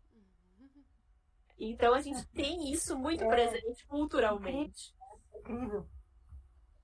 Então 1.57 1.95
a 1.95 2.01
gente 2.01 2.27
tem 2.31 2.73
isso 2.73 2.99
muito 2.99 3.23
é, 3.23 3.29
presente 3.29 3.87
culturalmente. 3.87 4.93
É 5.33 5.39
incrível. 5.39 5.87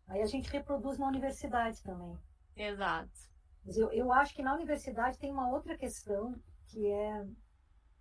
Aí 0.06 0.22
a 0.22 0.26
gente 0.26 0.48
reproduz 0.48 0.96
na 0.96 1.08
universidade 1.08 1.82
também. 1.82 2.16
Exato. 2.54 3.10
Mas 3.64 3.76
eu, 3.76 3.90
eu 3.92 4.12
acho 4.12 4.32
que 4.32 4.42
na 4.42 4.54
universidade 4.54 5.18
tem 5.18 5.32
uma 5.32 5.50
outra 5.50 5.76
questão 5.76 6.32
que 6.68 6.86
é. 6.86 7.26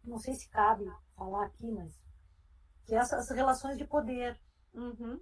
Não 0.03 0.19
sei 0.19 0.35
se 0.35 0.47
cabe 0.49 0.85
falar 1.15 1.47
aqui, 1.47 1.71
mas. 1.71 1.91
Que 2.85 2.93
é 2.93 2.99
essas 2.99 3.31
relações 3.31 3.79
de 3.79 3.87
poder. 3.87 4.39
Uhum 4.75 5.19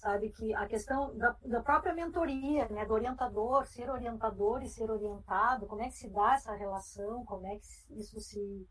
sabe 0.00 0.30
que 0.30 0.54
a 0.54 0.66
questão 0.66 1.16
da, 1.16 1.36
da, 1.44 1.62
própria 1.62 1.94
mentoria, 1.94 2.68
né, 2.70 2.86
do 2.86 2.94
orientador, 2.94 3.66
ser 3.66 3.90
orientador 3.90 4.62
e 4.62 4.68
ser 4.68 4.90
orientado, 4.90 5.66
como 5.66 5.82
é 5.82 5.88
que 5.88 5.94
se 5.94 6.08
dá 6.08 6.34
essa 6.34 6.54
relação, 6.54 7.24
como 7.26 7.46
é 7.46 7.56
que 7.58 7.98
isso 7.98 8.18
se 8.18 8.66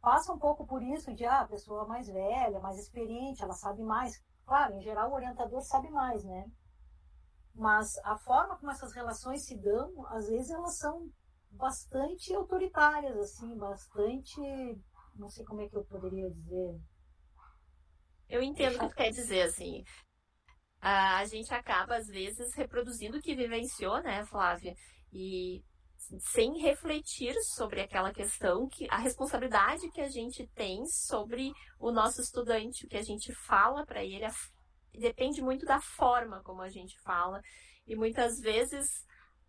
passa 0.00 0.32
um 0.32 0.38
pouco 0.38 0.66
por 0.66 0.82
isso 0.82 1.14
de 1.14 1.24
ah, 1.24 1.42
a 1.42 1.48
pessoa 1.48 1.86
mais 1.86 2.08
velha, 2.08 2.58
mais 2.58 2.78
experiente, 2.78 3.42
ela 3.42 3.54
sabe 3.54 3.82
mais. 3.82 4.20
Claro, 4.44 4.74
em 4.74 4.80
geral 4.80 5.10
o 5.10 5.14
orientador 5.14 5.62
sabe 5.62 5.88
mais, 5.90 6.24
né? 6.24 6.50
Mas 7.54 7.96
a 8.04 8.16
forma 8.18 8.58
como 8.58 8.72
essas 8.72 8.92
relações 8.92 9.44
se 9.46 9.56
dão, 9.56 10.04
às 10.08 10.28
vezes 10.28 10.50
elas 10.50 10.78
são 10.78 11.08
bastante 11.52 12.34
autoritárias, 12.34 13.16
assim, 13.16 13.56
bastante, 13.56 14.40
não 15.14 15.28
sei 15.28 15.44
como 15.44 15.60
é 15.60 15.68
que 15.68 15.76
eu 15.76 15.84
poderia 15.84 16.30
dizer, 16.30 16.80
eu 18.28 18.40
entendo 18.44 18.76
o 18.76 18.78
que 18.78 18.88
tu 18.88 18.94
quer 18.94 19.10
dizer, 19.10 19.42
assim 19.42 19.84
a 20.80 21.24
gente 21.26 21.52
acaba, 21.52 21.96
às 21.96 22.06
vezes, 22.06 22.54
reproduzindo 22.54 23.18
o 23.18 23.20
que 23.20 23.34
vivenciou, 23.34 24.02
né, 24.02 24.24
Flávia? 24.24 24.74
E 25.12 25.62
sem 26.18 26.58
refletir 26.58 27.34
sobre 27.42 27.80
aquela 27.80 28.12
questão, 28.12 28.66
que 28.68 28.86
a 28.90 28.96
responsabilidade 28.96 29.90
que 29.90 30.00
a 30.00 30.08
gente 30.08 30.46
tem 30.54 30.86
sobre 30.86 31.52
o 31.78 31.92
nosso 31.92 32.20
estudante, 32.20 32.84
o 32.84 32.88
que 32.88 32.96
a 32.96 33.02
gente 33.02 33.32
fala 33.34 33.84
para 33.84 34.02
ele, 34.02 34.26
depende 34.98 35.42
muito 35.42 35.66
da 35.66 35.80
forma 35.80 36.42
como 36.42 36.62
a 36.62 36.68
gente 36.68 36.98
fala. 37.00 37.40
E 37.86 37.94
muitas 37.94 38.40
vezes 38.40 38.86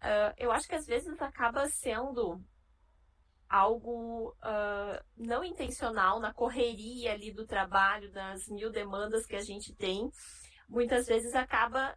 uh, 0.04 0.34
eu 0.38 0.52
acho 0.52 0.68
que 0.68 0.76
às 0.76 0.86
vezes 0.86 1.20
acaba 1.22 1.68
sendo 1.70 2.40
algo 3.50 4.30
uh, 4.30 5.04
não 5.18 5.44
intencional 5.44 6.20
na 6.20 6.34
correria 6.34 7.14
ali 7.14 7.34
do 7.34 7.46
trabalho, 7.46 8.12
das 8.12 8.48
mil 8.48 8.72
demandas 8.72 9.26
que 9.26 9.36
a 9.36 9.42
gente 9.42 9.76
tem, 9.76 10.10
muitas 10.72 11.06
vezes 11.06 11.36
acaba 11.36 11.96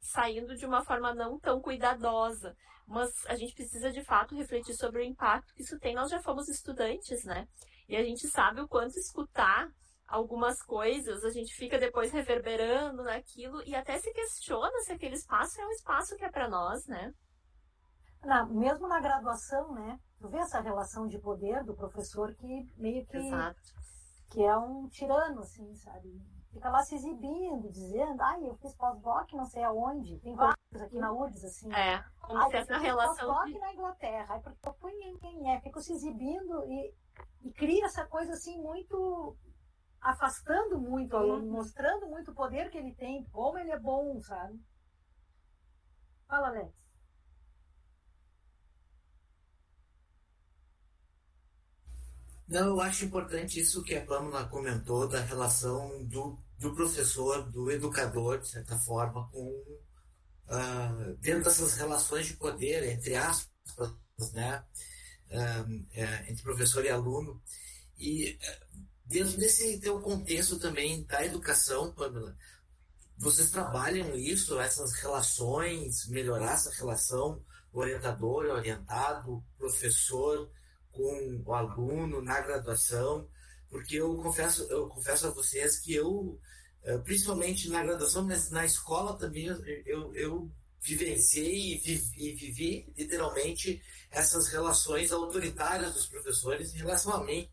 saindo 0.00 0.54
de 0.56 0.66
uma 0.66 0.84
forma 0.84 1.14
não 1.14 1.38
tão 1.38 1.60
cuidadosa. 1.60 2.54
Mas 2.86 3.10
a 3.26 3.34
gente 3.34 3.54
precisa 3.54 3.90
de 3.90 4.04
fato 4.04 4.36
refletir 4.36 4.74
sobre 4.74 5.00
o 5.00 5.04
impacto 5.04 5.54
que 5.54 5.62
isso 5.62 5.78
tem. 5.78 5.94
Nós 5.94 6.10
já 6.10 6.20
fomos 6.20 6.48
estudantes, 6.48 7.24
né? 7.24 7.48
E 7.88 7.96
a 7.96 8.02
gente 8.02 8.28
sabe 8.28 8.60
o 8.60 8.68
quanto 8.68 8.96
escutar 8.98 9.68
algumas 10.06 10.62
coisas, 10.62 11.24
a 11.24 11.30
gente 11.30 11.52
fica 11.54 11.78
depois 11.78 12.12
reverberando 12.12 13.02
naquilo 13.02 13.60
e 13.64 13.74
até 13.74 13.98
se 13.98 14.12
questiona 14.12 14.80
se 14.82 14.92
aquele 14.92 15.16
espaço 15.16 15.60
é 15.60 15.66
um 15.66 15.70
espaço 15.72 16.16
que 16.16 16.24
é 16.24 16.30
para 16.30 16.48
nós, 16.48 16.86
né? 16.86 17.12
Na, 18.24 18.46
mesmo 18.46 18.86
na 18.86 19.00
graduação, 19.00 19.72
né? 19.72 19.98
Tu 20.20 20.28
vê 20.28 20.38
essa 20.38 20.60
relação 20.60 21.08
de 21.08 21.18
poder 21.18 21.64
do 21.64 21.74
professor 21.74 22.32
que 22.36 22.66
meio 22.76 23.04
que 23.06 23.16
Exato. 23.16 23.60
que 24.30 24.42
é 24.42 24.56
um 24.56 24.88
tirano, 24.88 25.40
assim, 25.40 25.74
sabe? 25.74 26.20
Fica 26.56 26.70
lá 26.70 26.82
se 26.82 26.94
exibindo, 26.94 27.70
dizendo, 27.70 28.22
ai, 28.22 28.48
eu 28.48 28.56
fiz 28.56 28.74
pós-doc 28.76 29.30
não 29.34 29.44
sei 29.44 29.62
aonde. 29.62 30.18
Tem 30.20 30.34
vários 30.34 30.56
aqui 30.80 30.98
na 30.98 31.12
URGS, 31.12 31.44
assim. 31.44 31.70
É, 31.70 32.02
como 32.18 32.38
ai, 32.38 32.48
se 32.48 32.56
essa 32.56 32.78
relação... 32.78 33.26
pós-doc 33.26 33.46
de... 33.52 33.58
na 33.58 33.74
Inglaterra. 33.74 34.34
Aí 34.34 34.40
porque 34.40 34.66
eu 34.66 34.72
fui 34.80 34.92
em 34.92 35.18
quem 35.18 35.52
é. 35.52 35.60
Fico 35.60 35.82
se 35.82 35.92
exibindo 35.92 36.64
e, 36.64 36.94
e 37.42 37.52
cria 37.52 37.84
essa 37.84 38.06
coisa, 38.06 38.32
assim, 38.32 38.58
muito 38.58 39.36
afastando 40.00 40.80
muito 40.80 41.12
o 41.12 41.18
aluno, 41.18 41.52
mostrando 41.52 42.06
muito 42.06 42.30
o 42.30 42.34
poder 42.34 42.70
que 42.70 42.78
ele 42.78 42.94
tem, 42.94 43.24
como 43.24 43.58
ele 43.58 43.72
é 43.72 43.78
bom, 43.78 44.18
sabe? 44.22 44.58
Fala, 46.26 46.48
Alex. 46.48 46.72
Não, 52.48 52.68
eu 52.68 52.80
acho 52.80 53.04
importante 53.04 53.60
isso 53.60 53.82
que 53.82 53.94
a 53.94 54.06
Pamela 54.06 54.48
comentou 54.48 55.06
da 55.06 55.20
relação 55.20 56.02
do, 56.04 56.38
do 56.58 56.74
professor, 56.74 57.50
do 57.50 57.70
educador, 57.70 58.38
de 58.38 58.48
certa 58.48 58.76
forma, 58.78 59.28
com 59.30 59.48
uh, 60.48 61.16
dentro 61.20 61.44
dessas 61.44 61.74
relações 61.74 62.26
de 62.26 62.34
poder, 62.34 62.84
entre 62.84 63.14
aspas, 63.14 63.50
né, 64.32 64.64
uh, 65.30 65.86
é, 65.92 66.30
entre 66.30 66.42
professor 66.42 66.84
e 66.84 66.88
aluno. 66.88 67.42
E 67.98 68.38
uh, 68.40 68.78
dentro 69.04 69.36
desse 69.36 69.78
teu 69.80 70.00
contexto 70.00 70.58
também 70.58 71.04
da 71.04 71.24
educação, 71.24 71.92
Pamela, 71.92 72.36
vocês 73.18 73.50
trabalham 73.50 74.14
isso, 74.14 74.58
essas 74.60 74.92
relações, 74.94 76.06
melhorar 76.08 76.54
essa 76.54 76.70
relação 76.70 77.42
orientador, 77.72 78.46
orientado, 78.46 79.44
professor 79.58 80.50
com 80.90 81.42
o 81.44 81.54
aluno 81.54 82.22
na 82.22 82.40
graduação, 82.40 83.28
porque 83.76 83.96
eu 83.96 84.16
confesso, 84.16 84.62
eu 84.70 84.88
confesso 84.88 85.26
a 85.26 85.30
vocês 85.30 85.78
que 85.78 85.92
eu, 85.94 86.40
eh, 86.82 86.96
principalmente 86.96 87.68
na 87.68 87.84
graduação, 87.84 88.24
mas 88.24 88.50
na 88.50 88.64
escola 88.64 89.18
também, 89.18 89.44
eu, 89.84 90.14
eu 90.14 90.50
vivenciei 90.80 91.74
e 91.74 91.78
vivi, 91.78 92.10
e 92.16 92.34
vivi 92.34 92.92
literalmente 92.96 93.82
essas 94.10 94.48
relações 94.48 95.12
autoritárias 95.12 95.92
dos 95.92 96.06
professores 96.06 96.72
em 96.72 96.78
relação 96.78 97.12
a 97.12 97.22
mim. 97.22 97.50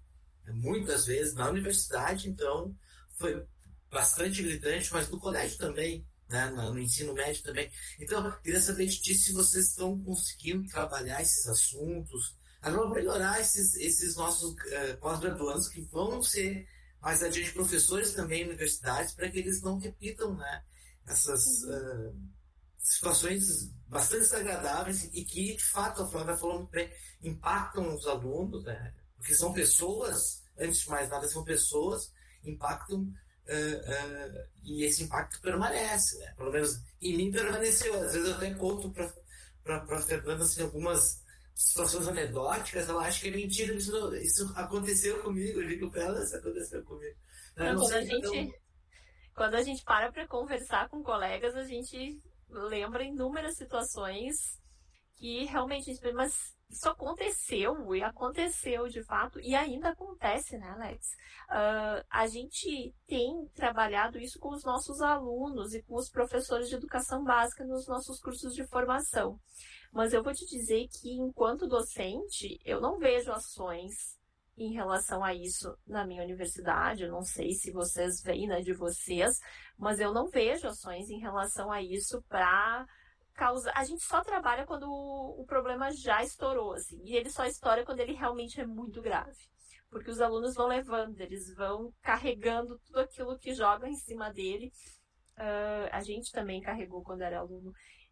Muitas 0.48 1.08
vezes 1.08 1.34
na 1.34 1.50
universidade, 1.50 2.30
então, 2.30 2.74
foi 3.18 3.46
bastante 3.92 4.42
gritante, 4.42 4.94
mas 4.94 5.10
no 5.10 5.20
colégio 5.20 5.58
também, 5.58 6.08
né? 6.30 6.50
no 6.52 6.80
ensino 6.80 7.14
médio 7.14 7.44
também. 7.44 7.70
Então, 8.00 8.32
queria 8.42 8.62
saber 8.62 8.86
de 8.86 9.02
ti 9.02 9.14
se 9.14 9.34
vocês 9.34 9.72
estão 9.72 10.02
conseguindo 10.02 10.70
trabalhar 10.70 11.22
esses 11.22 11.46
assuntos, 11.48 12.34
para 12.64 12.89
melhorar 12.89 13.41
esses, 13.41 13.76
esses 13.76 14.16
nossos 14.16 14.53
uh, 14.53 14.97
pós-graduandos 15.01 15.68
que 15.68 15.82
vão 15.82 16.24
ser 16.24 16.66
mais 17.01 17.22
adiante 17.22 17.51
professores 17.51 18.14
também 18.14 18.43
em 18.43 18.45
universidades, 18.45 19.14
para 19.14 19.30
que 19.30 19.39
eles 19.39 19.61
não 19.61 19.78
repitam 19.78 20.34
né, 20.34 20.64
essas 21.05 21.45
uh, 21.64 22.16
situações 22.78 23.70
bastante 23.89 24.22
desagradáveis 24.22 25.09
e 25.11 25.26
que, 25.26 25.57
de 25.57 25.64
fato, 25.64 26.03
a 26.03 26.07
Flávia 26.07 26.38
falou 26.38 26.59
muito 26.59 26.72
bem, 26.72 26.89
impactam 27.22 27.93
os 27.93 28.07
alunos, 28.07 28.64
né, 28.64 28.93
porque 29.18 29.36
são 29.36 29.51
pessoas, 29.51 30.41
antes 30.57 30.80
de 30.80 30.89
mais 30.89 31.09
nada, 31.09 31.28
são 31.28 31.43
pessoas, 31.43 32.14
impactam 32.45 33.01
uh, 33.01 34.47
e 34.64 34.86
esse 34.86 35.03
impacto 35.03 35.41
permanece, 35.41 36.18
né, 36.20 36.34
pelo 36.38 36.53
menos 36.53 36.80
em 37.01 37.18
mim 37.18 37.30
permaneceu. 37.30 37.93
Às 38.01 38.14
vezes 38.14 38.30
eu 38.30 38.36
até 38.36 38.53
conto 38.53 38.89
para 38.89 39.84
a 39.97 40.01
Fernanda 40.01 40.45
assim, 40.45 40.61
algumas 40.61 41.23
situações 41.54 42.08
anedóticas, 42.08 42.89
ela 42.89 43.06
acha 43.06 43.22
que 43.22 43.28
é 43.28 43.32
mentira, 43.32 43.74
isso, 43.74 44.16
isso 44.16 44.51
aconteceu 44.56 45.22
comigo, 45.22 45.62
eu 45.62 45.68
digo 45.68 45.91
pra 45.91 46.04
ela, 46.04 46.24
isso 46.24 46.36
aconteceu 46.36 46.84
comigo. 46.84 47.16
Não, 47.56 47.76
quando, 47.76 47.93
a 47.93 48.01
gente, 48.01 48.16
então... 48.16 48.54
quando 49.36 49.56
a 49.56 49.62
gente 49.62 49.84
para 49.84 50.12
para 50.12 50.28
conversar 50.28 50.89
com 50.89 51.04
colegas, 51.04 51.56
a 51.56 51.64
gente 51.64 52.20
lembra 52.49 53.04
inúmeras 53.04 53.56
situações 53.56 54.60
que 55.16 55.45
realmente, 55.45 55.91
mas 56.14 56.34
isso 56.74 56.90
aconteceu, 56.90 57.94
e 57.96 58.04
aconteceu 58.04 58.88
de 58.88 59.04
fato, 59.04 59.40
e 59.40 59.56
ainda 59.56 59.90
acontece, 59.90 60.58
né, 60.58 60.70
Alex? 60.72 61.08
Uh, 61.50 62.04
a 62.10 62.26
gente 62.26 62.94
tem 63.06 63.48
trabalhado 63.54 64.18
isso 64.18 64.40
com 64.40 64.50
os 64.50 64.64
nossos 64.64 65.00
alunos 65.02 65.74
e 65.76 65.84
com 65.84 65.96
os 65.96 66.10
professores 66.10 66.70
de 66.70 66.76
educação 66.76 67.24
básica 67.24 67.64
nos 67.64 67.88
nossos 67.88 68.20
cursos 68.20 68.56
de 68.56 68.66
formação. 68.66 69.40
Mas 69.92 70.14
eu 70.14 70.24
vou 70.24 70.34
te 70.34 70.46
dizer 70.48 70.88
que, 70.88 71.12
enquanto 71.14 71.68
docente, 71.68 72.60
eu 72.66 72.82
não 72.82 72.98
vejo 72.98 73.32
ações 73.32 74.18
em 74.58 74.74
relação 74.74 75.24
a 75.24 75.34
isso 75.34 75.78
na 75.86 76.06
minha 76.06 76.24
universidade. 76.24 77.04
Eu 77.04 77.12
não 77.12 77.24
sei 77.24 77.52
se 77.52 77.72
vocês 77.72 78.20
veem 78.24 78.48
né, 78.48 78.62
de 78.62 78.74
vocês, 78.74 79.40
mas 79.78 80.00
eu 80.00 80.12
não 80.12 80.28
vejo 80.28 80.68
ações 80.68 81.08
em 81.12 81.20
relação 81.20 81.72
a 81.72 81.84
isso 81.84 82.20
para 82.28 82.88
causar. 83.34 83.74
A 83.76 83.84
gente 83.84 84.04
só 84.04 84.22
trabalha 84.22 84.66
quando 84.66 84.90
o, 84.90 85.44
problema 85.46 85.92
já 85.92 86.24
estourou, 86.24 86.74
assim, 86.74 87.00
e 87.04 87.16
ele 87.16 87.30
só 87.30 87.46
estoura 87.46 87.86
quando 87.86 88.00
ele 88.00 88.14
realmente 88.14 88.60
é 88.60 88.66
muito 88.66 89.02
grave. 89.02 89.38
Porque 89.90 90.10
os 90.10 90.22
alunos 90.22 90.56
vão 90.56 90.68
levando, 90.68 91.20
eles 91.20 91.54
vão 91.56 91.94
carregando 92.02 92.80
tudo 92.80 93.00
aquilo 93.00 93.38
que 93.38 93.54
joga 93.54 93.88
em 93.88 93.96
cima 93.96 94.32
dele. 94.32 94.72
Uh, 95.38 95.90
a 95.92 96.02
gente 96.02 96.32
também 96.32 96.62
carregou 96.62 97.04
quando 97.04 97.22
era 97.22 97.40
aluno 97.40 97.72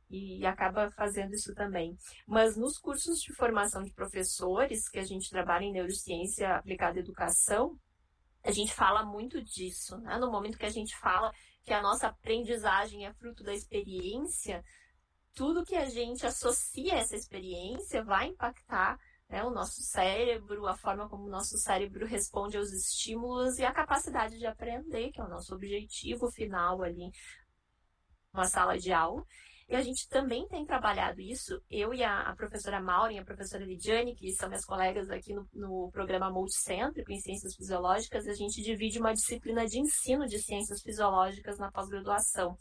e 0.09 0.45
acaba 0.45 0.91
fazendo 0.91 1.33
isso 1.33 1.53
também. 1.55 1.95
Mas 2.27 2.57
nos 2.57 2.77
cursos 2.77 3.19
de 3.19 3.33
formação 3.33 3.81
de 3.81 3.93
professores, 3.93 4.89
que 4.89 4.99
a 4.99 5.03
gente 5.03 5.29
trabalha 5.29 5.63
em 5.63 5.71
neurociência 5.71 6.55
aplicada 6.55 6.99
à 6.99 7.01
educação, 7.01 7.75
a 8.43 8.51
gente 8.51 8.73
fala 8.73 9.05
muito 9.05 9.41
disso, 9.41 9.97
né? 9.99 10.17
No 10.17 10.31
momento 10.31 10.57
que 10.57 10.65
a 10.65 10.71
gente 10.71 10.95
fala 10.97 11.31
que 11.63 11.73
a 11.73 11.81
nossa 11.81 12.07
aprendizagem 12.07 13.05
é 13.05 13.13
fruto 13.13 13.43
da 13.43 13.53
experiência, 13.53 14.63
tudo 15.33 15.65
que 15.65 15.75
a 15.75 15.89
gente 15.89 16.25
associa 16.25 16.95
a 16.95 16.97
essa 16.97 17.15
experiência 17.15 18.03
vai 18.03 18.27
impactar 18.27 18.97
né, 19.29 19.43
o 19.43 19.49
nosso 19.49 19.81
cérebro, 19.81 20.67
a 20.67 20.75
forma 20.75 21.07
como 21.07 21.25
o 21.25 21.29
nosso 21.29 21.57
cérebro 21.57 22.05
responde 22.05 22.57
aos 22.57 22.71
estímulos 22.71 23.57
e 23.57 23.65
a 23.65 23.71
capacidade 23.71 24.37
de 24.37 24.45
aprender, 24.45 25.11
que 25.11 25.21
é 25.21 25.23
o 25.23 25.29
nosso 25.29 25.55
objetivo 25.55 26.29
final 26.31 26.83
ali 26.83 27.09
numa 28.33 28.45
sala 28.45 28.77
de 28.77 28.91
aula. 28.91 29.23
E 29.69 29.75
a 29.75 29.81
gente 29.81 30.05
também 30.09 30.45
tem 30.49 30.65
trabalhado 30.65 31.21
isso, 31.21 31.57
eu 31.69 31.93
e 31.93 32.03
a, 32.03 32.23
a 32.23 32.35
professora 32.35 32.81
Maureen, 32.81 33.19
a 33.19 33.23
professora 33.23 33.63
Lidiane, 33.63 34.13
que 34.13 34.33
são 34.33 34.49
minhas 34.49 34.65
colegas 34.65 35.09
aqui 35.09 35.33
no, 35.33 35.47
no 35.53 35.89
programa 35.93 36.29
Multicêntrico 36.29 37.09
em 37.09 37.21
Ciências 37.21 37.55
Fisiológicas, 37.55 38.27
a 38.27 38.33
gente 38.33 38.61
divide 38.61 38.99
uma 38.99 39.13
disciplina 39.13 39.65
de 39.65 39.79
ensino 39.79 40.27
de 40.27 40.39
Ciências 40.39 40.81
Fisiológicas 40.81 41.57
na 41.57 41.71
pós-graduação. 41.71 42.57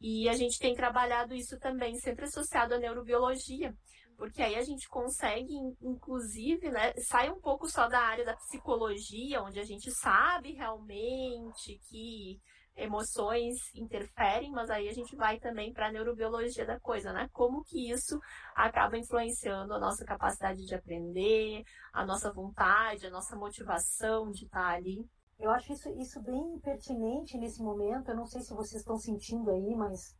E 0.00 0.28
a 0.28 0.34
gente 0.34 0.58
tem 0.58 0.74
trabalhado 0.74 1.34
isso 1.34 1.58
também, 1.58 1.96
sempre 1.96 2.24
associado 2.24 2.74
à 2.74 2.78
neurobiologia, 2.78 3.74
porque 4.16 4.42
aí 4.42 4.56
a 4.56 4.62
gente 4.62 4.88
consegue, 4.88 5.54
inclusive, 5.82 6.70
né, 6.70 6.92
sai 6.98 7.30
um 7.30 7.40
pouco 7.40 7.68
só 7.68 7.88
da 7.88 8.00
área 8.00 8.24
da 8.24 8.36
psicologia, 8.36 9.42
onde 9.42 9.58
a 9.58 9.64
gente 9.64 9.90
sabe 9.90 10.52
realmente 10.52 11.78
que 11.88 12.40
emoções 12.78 13.56
interferem, 13.74 14.52
mas 14.52 14.70
aí 14.70 14.88
a 14.88 14.92
gente 14.92 15.16
vai 15.16 15.38
também 15.38 15.72
para 15.72 15.88
a 15.88 15.92
neurobiologia 15.92 16.64
da 16.64 16.78
coisa, 16.78 17.12
né? 17.12 17.28
Como 17.32 17.64
que 17.64 17.90
isso 17.90 18.18
acaba 18.54 18.96
influenciando 18.96 19.74
a 19.74 19.80
nossa 19.80 20.04
capacidade 20.04 20.64
de 20.64 20.74
aprender, 20.74 21.64
a 21.92 22.06
nossa 22.06 22.32
vontade, 22.32 23.06
a 23.06 23.10
nossa 23.10 23.36
motivação 23.36 24.30
de 24.30 24.44
estar 24.44 24.74
ali. 24.74 25.04
Eu 25.38 25.50
acho 25.50 25.72
isso, 25.72 25.88
isso 25.90 26.22
bem 26.22 26.58
pertinente 26.60 27.38
nesse 27.38 27.62
momento. 27.62 28.10
Eu 28.10 28.16
não 28.16 28.26
sei 28.26 28.42
se 28.42 28.54
vocês 28.54 28.80
estão 28.80 28.98
sentindo 28.98 29.50
aí, 29.50 29.74
mas 29.76 30.16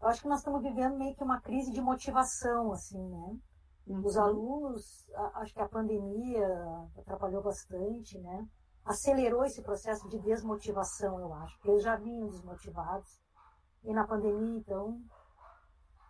eu 0.00 0.08
acho 0.08 0.22
que 0.22 0.28
nós 0.28 0.40
estamos 0.40 0.62
vivendo 0.62 0.96
meio 0.96 1.16
que 1.16 1.24
uma 1.24 1.40
crise 1.40 1.72
de 1.72 1.80
motivação, 1.80 2.72
assim, 2.72 3.02
né? 3.08 3.38
Uhum. 3.86 4.04
Os 4.04 4.16
alunos, 4.16 5.06
acho 5.34 5.54
que 5.54 5.62
a 5.62 5.68
pandemia 5.68 6.46
atrapalhou 6.98 7.42
bastante, 7.42 8.18
né? 8.18 8.46
acelerou 8.88 9.44
esse 9.44 9.62
processo 9.62 10.08
de 10.08 10.18
desmotivação, 10.18 11.20
eu 11.20 11.32
acho. 11.34 11.58
Eles 11.64 11.82
já 11.82 11.96
vinham 11.96 12.28
desmotivados. 12.28 13.20
E 13.84 13.92
na 13.92 14.06
pandemia, 14.06 14.58
então. 14.58 15.00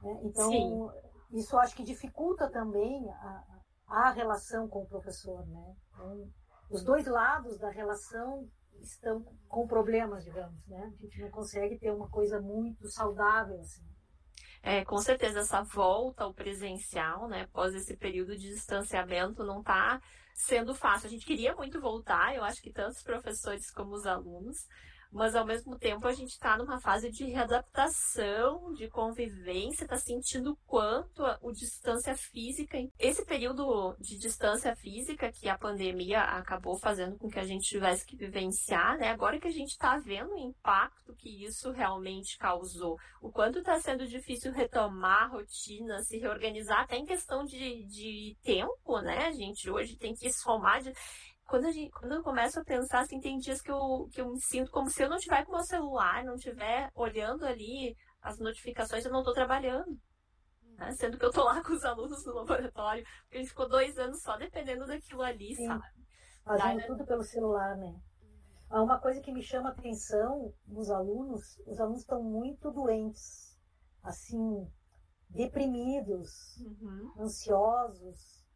Né? 0.01 0.21
Então, 0.23 0.93
isso 1.33 1.59
acho 1.59 1.75
que 1.77 1.83
dificulta 1.83 2.49
também 2.51 3.11
a, 3.11 3.45
a 3.89 4.11
relação 4.11 4.69
com 4.69 4.83
o 4.83 4.89
professor, 4.89 5.45
né? 5.47 5.77
Então, 5.93 6.31
os 6.71 6.83
dois 6.83 7.07
lados 7.07 7.59
da 7.59 7.71
relação 7.71 8.49
estão 8.81 9.25
com 9.49 9.66
problemas, 9.66 10.25
digamos, 10.25 10.66
né? 10.66 10.93
A 10.99 11.03
gente 11.03 11.21
não 11.21 11.31
consegue 11.31 11.79
ter 11.79 11.91
uma 11.91 12.09
coisa 12.09 12.41
muito 12.41 12.89
saudável 12.89 13.61
assim. 13.61 13.83
É, 14.62 14.85
com 14.85 14.99
certeza 14.99 15.41
essa 15.41 15.62
volta 15.62 16.25
ao 16.25 16.35
presencial, 16.35 17.29
né, 17.29 17.43
após 17.43 17.75
esse 17.75 17.97
período 17.97 18.37
de 18.37 18.49
distanciamento, 18.49 19.45
não 19.45 19.61
está 19.61 20.01
sendo 20.35 20.75
fácil. 20.75 21.07
A 21.07 21.11
gente 21.11 21.25
queria 21.25 21.55
muito 21.55 21.81
voltar, 21.81 22.35
eu 22.35 22.43
acho 22.45 22.61
que 22.61 22.73
tanto 22.73 22.97
os 22.97 23.03
professores 23.03 23.71
como 23.71 23.95
os 23.95 24.05
alunos, 24.05 24.66
mas 25.11 25.35
ao 25.35 25.45
mesmo 25.45 25.79
tempo 25.79 26.07
a 26.07 26.13
gente 26.13 26.31
está 26.31 26.57
numa 26.57 26.81
fase 26.81 27.11
de 27.11 27.25
readaptação, 27.25 28.73
de 28.75 28.89
convivência, 28.89 29.85
está 29.85 29.97
sentindo 29.97 30.57
quanto 30.67 31.23
o 31.41 31.53
distância 31.53 32.15
física, 32.17 32.79
esse 32.99 33.25
período 33.25 33.97
de 33.99 34.19
distância 34.19 34.75
física 34.77 35.33
que 35.33 35.49
a 35.49 35.59
pandemia 35.59 36.21
acabou 36.21 36.79
fazendo 36.79 37.17
com 37.17 37.29
que 37.29 37.39
a 37.39 37.45
gente 37.45 37.69
tivesse 37.69 38.05
que 38.05 38.17
vivenciar, 38.17 38.99
né? 38.99 39.09
Agora 39.09 39.41
que 39.41 39.49
a 39.49 39.53
gente 39.53 39.71
está 39.71 39.99
vendo 39.99 40.35
o 40.35 40.39
impacto 40.39 41.15
que 41.17 41.45
isso 41.45 41.71
realmente 41.71 42.37
causou, 42.39 42.99
o 43.21 43.31
quanto 43.31 43.61
está 43.61 43.81
sendo 43.81 44.07
difícil 44.07 44.53
retomar 44.53 45.25
a 45.25 45.27
rotina, 45.27 46.03
se 46.03 46.19
reorganizar, 46.19 46.81
até 46.81 46.97
em 46.97 47.07
questão 47.07 47.45
de, 47.45 47.85
de 47.87 48.37
tempo, 48.43 49.01
né? 49.01 49.27
A 49.27 49.33
gente 49.33 49.71
hoje 49.71 49.97
tem 49.97 50.15
que 50.15 50.33
somar 50.33 50.83
de 50.83 50.93
quando, 51.49 51.65
a 51.65 51.73
gente, 51.73 51.91
quando 51.91 52.13
eu 52.13 52.23
começo 52.23 52.61
a 52.61 52.65
pensar, 52.65 53.01
assim, 53.01 53.19
tem 53.19 53.39
dias 53.39 53.63
que 53.63 53.73
eu, 53.73 54.07
que 54.13 54.21
eu 54.21 54.29
me 54.31 54.41
sinto 54.41 54.71
como 54.71 54.91
se 54.91 55.03
eu 55.03 55.09
não 55.09 55.17
estiver 55.17 55.45
com 55.47 55.53
o 55.53 55.55
meu 55.55 55.65
celular, 55.65 56.23
não 56.23 56.35
estiver 56.35 56.91
olhando 56.95 57.47
ali 57.47 57.97
as 58.21 58.39
notificações, 58.39 59.05
eu 59.05 59.11
não 59.11 59.21
estou 59.21 59.33
trabalhando. 59.33 59.99
Né? 60.77 60.93
Sendo 60.93 61.19
que 61.19 61.25
eu 61.25 61.31
estou 61.31 61.45
lá 61.45 61.61
com 61.65 61.73
os 61.73 61.85
alunos 61.87 62.23
no 62.27 62.35
laboratório, 62.35 63.03
porque 63.23 63.39
a 63.39 63.41
gente 63.41 63.49
ficou 63.49 63.67
dois 63.67 63.97
anos 63.97 64.21
só 64.21 64.37
dependendo 64.37 64.87
daquilo 64.87 65.23
ali, 65.23 65.57
Sim. 65.57 65.67
sabe? 65.67 65.85
Fazendo 66.45 66.77
Daí, 66.77 66.87
tudo 66.87 67.07
pelo 67.07 67.23
celular, 67.23 67.77
né? 67.79 67.99
Há 68.69 68.83
uma 68.83 69.01
coisa 69.01 69.23
que 69.23 69.33
me 69.33 69.43
chama 69.43 69.71
a 69.71 69.73
atenção 69.73 70.53
nos 70.67 70.91
alunos, 70.91 71.59
os 71.67 71.81
alunos 71.81 72.01
estão 72.01 72.23
muito 72.23 72.71
doentes, 72.71 73.59
assim, 74.03 74.71
deprimidos, 75.31 76.59
uhum. 76.59 77.15
ansiosos, 77.19 78.47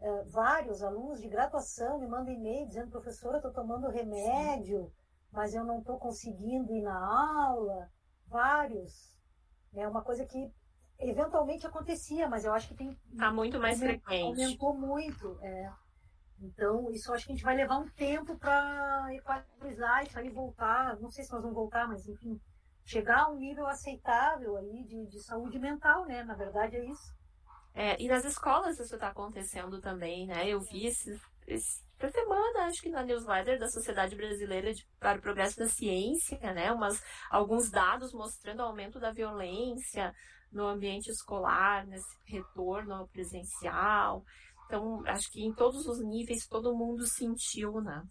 é, 0.00 0.22
vários 0.24 0.82
alunos 0.82 1.20
de 1.20 1.28
graduação 1.28 1.98
me 1.98 2.06
mandam 2.06 2.34
e-mail 2.34 2.66
dizendo, 2.66 2.90
professora, 2.90 3.38
estou 3.38 3.52
tomando 3.52 3.88
remédio, 3.88 4.92
mas 5.32 5.54
eu 5.54 5.64
não 5.64 5.78
estou 5.78 5.98
conseguindo 5.98 6.74
ir 6.74 6.82
na 6.82 6.96
aula. 7.46 7.90
Vários. 8.26 9.18
É 9.74 9.86
uma 9.88 10.02
coisa 10.02 10.24
que 10.24 10.52
eventualmente 10.98 11.66
acontecia, 11.66 12.28
mas 12.28 12.44
eu 12.44 12.52
acho 12.52 12.68
que 12.68 12.74
tem. 12.74 12.98
Está 13.12 13.32
muito 13.32 13.58
mais 13.58 13.80
aumentou, 13.80 14.00
frequente. 14.00 14.42
Aumentou 14.42 14.74
muito. 14.74 15.38
É. 15.42 15.72
Então, 16.40 16.90
isso 16.90 17.12
acho 17.12 17.26
que 17.26 17.32
a 17.32 17.34
gente 17.34 17.44
vai 17.44 17.56
levar 17.56 17.78
um 17.78 17.88
tempo 17.90 18.36
para 18.36 19.08
equalizar 19.14 20.04
isso 20.04 20.18
aí 20.18 20.28
voltar. 20.30 20.98
Não 21.00 21.10
sei 21.10 21.24
se 21.24 21.32
nós 21.32 21.40
vamos 21.40 21.56
voltar, 21.56 21.88
mas 21.88 22.06
enfim, 22.06 22.40
chegar 22.84 23.22
a 23.22 23.28
um 23.30 23.36
nível 23.36 23.66
aceitável 23.66 24.56
aí 24.56 24.84
de, 24.84 25.06
de 25.06 25.22
saúde 25.22 25.58
mental, 25.58 26.04
né? 26.04 26.22
Na 26.24 26.34
verdade 26.34 26.76
é 26.76 26.84
isso. 26.84 27.13
É, 27.74 28.00
e 28.00 28.06
nas 28.06 28.24
escolas 28.24 28.78
isso 28.78 28.94
está 28.94 29.08
acontecendo 29.08 29.80
também, 29.80 30.26
né? 30.26 30.48
Eu 30.48 30.60
vi 30.60 30.86
esse, 30.86 31.10
essa 31.48 32.10
semana, 32.12 32.66
acho 32.66 32.80
que 32.80 32.88
na 32.88 33.02
newsletter 33.02 33.58
da 33.58 33.68
Sociedade 33.68 34.14
Brasileira 34.14 34.72
de, 34.72 34.86
para 35.00 35.18
o 35.18 35.20
Progresso 35.20 35.58
da 35.58 35.66
Ciência, 35.66 36.38
né? 36.54 36.70
Umas, 36.70 37.02
alguns 37.28 37.70
dados 37.70 38.12
mostrando 38.12 38.60
o 38.60 38.66
aumento 38.66 39.00
da 39.00 39.10
violência 39.10 40.14
no 40.52 40.68
ambiente 40.68 41.10
escolar, 41.10 41.84
nesse 41.84 42.16
retorno 42.26 42.94
ao 42.94 43.08
presencial. 43.08 44.22
Então, 44.66 45.02
acho 45.06 45.28
que 45.32 45.44
em 45.44 45.52
todos 45.52 45.84
os 45.86 45.98
níveis 45.98 46.46
todo 46.46 46.76
mundo 46.76 47.04
sentiu, 47.04 47.80
né? 47.80 48.04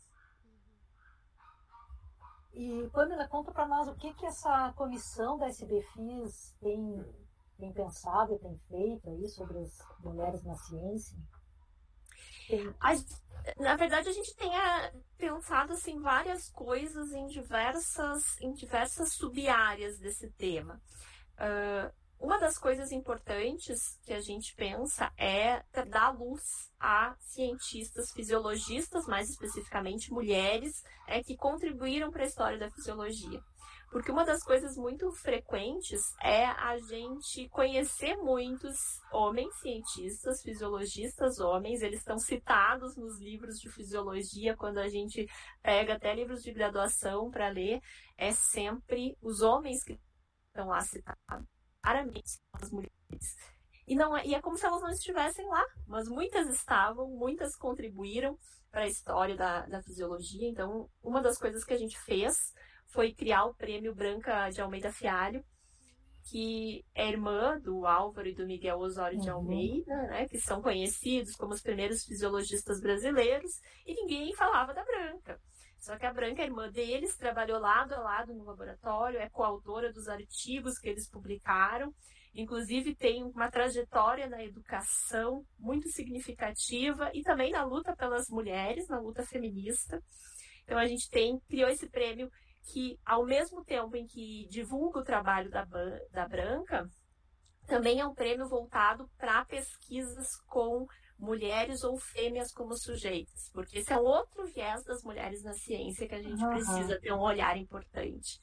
E, 2.53 2.87
Pamela, 2.91 3.27
conta 3.29 3.51
para 3.51 3.67
nós 3.67 3.87
o 3.87 3.95
que, 3.95 4.13
que 4.13 4.25
essa 4.25 4.73
comissão 4.73 5.37
da 5.37 5.47
SBFIS 5.47 6.53
tem 6.59 7.22
tem 7.63 7.71
pensado, 7.71 8.39
tem 8.39 8.59
feito 8.67 9.09
aí 9.09 9.27
sobre 9.29 9.59
as 9.59 9.77
mulheres 9.99 10.43
na 10.43 10.55
ciência? 10.55 11.17
Na 13.57 13.75
verdade, 13.77 14.09
a 14.09 14.11
gente 14.11 14.35
tem 14.35 14.53
ah, 14.53 14.91
pensado 15.17 15.73
assim, 15.73 15.99
várias 16.01 16.49
coisas 16.49 17.11
em 17.13 17.27
diversas, 17.27 18.39
em 18.41 18.53
diversas 18.53 19.13
sub-áreas 19.13 19.97
desse 19.97 20.29
tema. 20.31 20.81
Uh, 21.35 21.93
uma 22.19 22.37
das 22.37 22.57
coisas 22.57 22.91
importantes 22.91 23.99
que 24.03 24.13
a 24.13 24.21
gente 24.21 24.55
pensa 24.55 25.11
é 25.17 25.63
dar 25.89 26.11
luz 26.11 26.71
a 26.79 27.15
cientistas 27.19 28.11
fisiologistas, 28.11 29.07
mais 29.07 29.29
especificamente 29.29 30.11
mulheres, 30.11 30.83
é, 31.07 31.21
que 31.21 31.35
contribuíram 31.35 32.11
para 32.11 32.23
a 32.23 32.27
história 32.27 32.57
da 32.57 32.71
fisiologia. 32.71 33.41
Porque 33.93 34.11
uma 34.11 34.25
das 34.25 34.41
coisas 34.41 34.75
muito 34.75 35.11
frequentes 35.11 36.01
é 36.19 36.45
a 36.45 36.79
gente 36.79 37.47
conhecer 37.49 38.17
muitos 38.17 38.75
homens 39.11 39.55
cientistas, 39.59 40.41
fisiologistas 40.41 41.39
homens, 41.39 41.83
eles 41.83 41.99
estão 41.99 42.17
citados 42.17 42.97
nos 42.97 43.19
livros 43.19 43.59
de 43.59 43.69
fisiologia, 43.69 44.57
quando 44.57 44.79
a 44.79 44.89
gente 44.89 45.27
pega 45.61 45.93
até 45.93 46.11
livros 46.15 46.41
de 46.41 46.51
graduação 46.51 47.29
para 47.29 47.49
ler, 47.49 47.79
é 48.17 48.31
sempre 48.31 49.15
os 49.21 49.41
homens 49.41 49.83
que 49.83 49.99
estão 50.47 50.69
lá 50.69 50.81
citados, 50.81 51.47
raramente 51.85 52.39
as 52.53 52.71
mulheres. 52.71 53.35
E, 53.85 53.95
não 53.95 54.17
é, 54.17 54.25
e 54.25 54.33
é 54.33 54.41
como 54.41 54.57
se 54.57 54.65
elas 54.65 54.81
não 54.81 54.89
estivessem 54.89 55.47
lá, 55.47 55.63
mas 55.85 56.07
muitas 56.07 56.49
estavam, 56.49 57.07
muitas 57.11 57.55
contribuíram 57.55 58.39
para 58.71 58.85
a 58.85 58.87
história 58.87 59.35
da, 59.35 59.67
da 59.67 59.83
fisiologia. 59.83 60.49
Então, 60.49 60.89
uma 61.03 61.21
das 61.21 61.37
coisas 61.37 61.63
que 61.63 61.73
a 61.75 61.77
gente 61.77 61.99
fez 61.99 62.33
foi 62.93 63.11
criar 63.11 63.45
o 63.45 63.55
prêmio 63.55 63.93
Branca 63.93 64.49
de 64.49 64.61
Almeida 64.61 64.91
Fialho, 64.91 65.43
que 66.29 66.85
é 66.95 67.09
irmã 67.09 67.59
do 67.59 67.85
Álvaro 67.85 68.27
e 68.27 68.35
do 68.35 68.45
Miguel 68.45 68.77
Osório 68.77 69.19
de 69.19 69.29
uhum. 69.29 69.37
Almeida, 69.37 69.95
né, 70.03 70.27
que 70.27 70.39
são 70.39 70.61
conhecidos 70.61 71.35
como 71.35 71.53
os 71.53 71.61
primeiros 71.61 72.05
fisiologistas 72.05 72.79
brasileiros, 72.79 73.51
e 73.85 73.93
ninguém 73.93 74.33
falava 74.35 74.73
da 74.73 74.83
Branca. 74.83 75.39
Só 75.79 75.97
que 75.97 76.05
a 76.05 76.13
Branca, 76.13 76.41
a 76.41 76.45
irmã 76.45 76.71
deles, 76.71 77.17
trabalhou 77.17 77.59
lado 77.59 77.93
a 77.93 77.99
lado 77.99 78.33
no 78.33 78.45
laboratório, 78.45 79.19
é 79.19 79.29
coautora 79.29 79.91
dos 79.91 80.07
artigos 80.07 80.79
que 80.79 80.87
eles 80.87 81.09
publicaram, 81.09 81.93
inclusive 82.33 82.95
tem 82.95 83.23
uma 83.23 83.51
trajetória 83.51 84.29
na 84.29 84.41
educação 84.43 85.43
muito 85.59 85.89
significativa 85.89 87.11
e 87.13 87.21
também 87.21 87.51
na 87.51 87.65
luta 87.65 87.93
pelas 87.95 88.29
mulheres, 88.29 88.87
na 88.87 88.99
luta 88.99 89.25
feminista. 89.25 90.01
Então 90.63 90.77
a 90.77 90.85
gente 90.85 91.09
tem 91.09 91.37
criou 91.49 91.69
esse 91.69 91.89
prêmio 91.89 92.29
que, 92.63 92.99
ao 93.05 93.25
mesmo 93.25 93.63
tempo 93.63 93.95
em 93.95 94.05
que 94.05 94.47
divulga 94.49 94.99
o 94.99 95.03
trabalho 95.03 95.49
da, 95.49 95.65
da 96.11 96.27
Branca, 96.27 96.89
também 97.67 97.99
é 97.99 98.05
um 98.05 98.13
prêmio 98.13 98.47
voltado 98.47 99.09
para 99.17 99.45
pesquisas 99.45 100.35
com 100.47 100.85
mulheres 101.17 101.83
ou 101.83 101.97
fêmeas 101.97 102.51
como 102.51 102.75
sujeitos, 102.75 103.49
porque 103.53 103.79
esse 103.79 103.93
é 103.93 103.97
outro 103.97 104.45
viés 104.47 104.83
das 104.83 105.03
mulheres 105.03 105.43
na 105.43 105.53
ciência 105.53 106.07
que 106.07 106.15
a 106.15 106.21
gente 106.21 106.43
uhum. 106.43 106.49
precisa 106.49 106.99
ter 106.99 107.13
um 107.13 107.21
olhar 107.21 107.57
importante. 107.57 108.39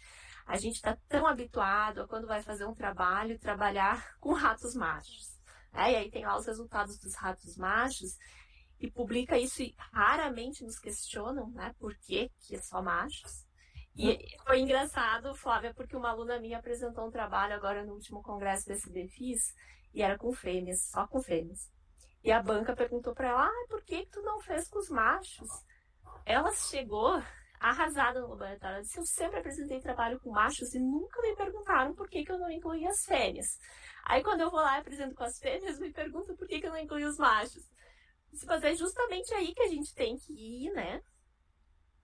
A 0.46 0.56
gente 0.56 0.76
está 0.76 0.96
tão 1.08 1.26
habituado 1.26 2.02
a 2.02 2.08
quando 2.08 2.26
vai 2.26 2.42
fazer 2.42 2.64
um 2.64 2.74
trabalho 2.74 3.38
trabalhar 3.38 4.04
com 4.18 4.32
ratos 4.32 4.74
machos. 4.74 5.38
Né? 5.72 5.92
E 5.92 5.96
aí 5.96 6.10
tem 6.10 6.24
lá 6.24 6.36
os 6.36 6.46
resultados 6.46 6.98
dos 6.98 7.14
ratos 7.14 7.56
machos 7.56 8.16
e 8.80 8.90
publica 8.90 9.38
isso 9.38 9.62
e 9.62 9.74
raramente 9.92 10.64
nos 10.64 10.78
questionam, 10.78 11.50
né? 11.50 11.74
Por 11.78 11.94
que, 11.98 12.30
que 12.40 12.56
é 12.56 12.62
só 12.62 12.82
machos? 12.82 13.44
E 13.97 14.18
foi 14.45 14.61
engraçado, 14.61 15.34
Flávia, 15.34 15.74
porque 15.74 15.97
uma 15.97 16.11
aluna 16.11 16.38
minha 16.38 16.59
apresentou 16.59 17.07
um 17.07 17.11
trabalho 17.11 17.55
agora 17.55 17.84
no 17.84 17.95
último 17.95 18.22
congresso 18.22 18.66
do 18.66 18.72
SBFIS 18.72 19.55
e 19.93 20.03
era 20.03 20.16
com 20.16 20.32
fêmeas, 20.32 20.88
só 20.91 21.07
com 21.07 21.20
fêmeas. 21.20 21.70
E 22.22 22.30
a 22.30 22.43
banca 22.43 22.76
perguntou 22.76 23.14
para 23.14 23.28
ela: 23.28 23.47
ah, 23.47 23.66
por 23.68 23.82
que, 23.82 24.07
tu 24.07 24.22
não 24.22 24.41
fez 24.41 24.68
com 24.68 24.78
os 24.78 24.88
machos? 24.88 25.49
Ela 26.24 26.53
chegou 26.53 27.20
arrasada 27.59 28.20
no 28.20 28.28
laboratório. 28.28 28.76
Ela 28.76 28.82
disse: 28.82 28.99
eu 28.99 29.05
sempre 29.05 29.41
apresentei 29.41 29.80
trabalho 29.80 30.20
com 30.20 30.30
machos 30.30 30.74
e 30.74 30.78
nunca 30.78 31.20
me 31.22 31.34
perguntaram 31.34 31.95
por 31.95 32.09
que, 32.09 32.24
que 32.24 32.32
eu 32.32 32.38
não 32.38 32.51
incluí 32.51 32.86
as 32.86 33.05
fêmeas. 33.05 33.59
Aí 34.05 34.22
quando 34.22 34.41
eu 34.41 34.51
vou 34.51 34.61
lá 34.61 34.76
e 34.76 34.80
apresento 34.80 35.14
com 35.14 35.24
as 35.24 35.38
fêmeas, 35.38 35.78
me 35.78 35.93
perguntam 35.93 36.36
por 36.36 36.47
que, 36.47 36.61
que 36.61 36.66
eu 36.66 36.70
não 36.70 36.78
incluí 36.78 37.05
os 37.05 37.18
machos. 37.18 37.68
Mas 38.47 38.62
é 38.62 38.74
justamente 38.74 39.34
aí 39.34 39.53
que 39.55 39.62
a 39.62 39.68
gente 39.68 39.95
tem 39.95 40.16
que 40.16 40.32
ir, 40.32 40.72
né? 40.72 41.03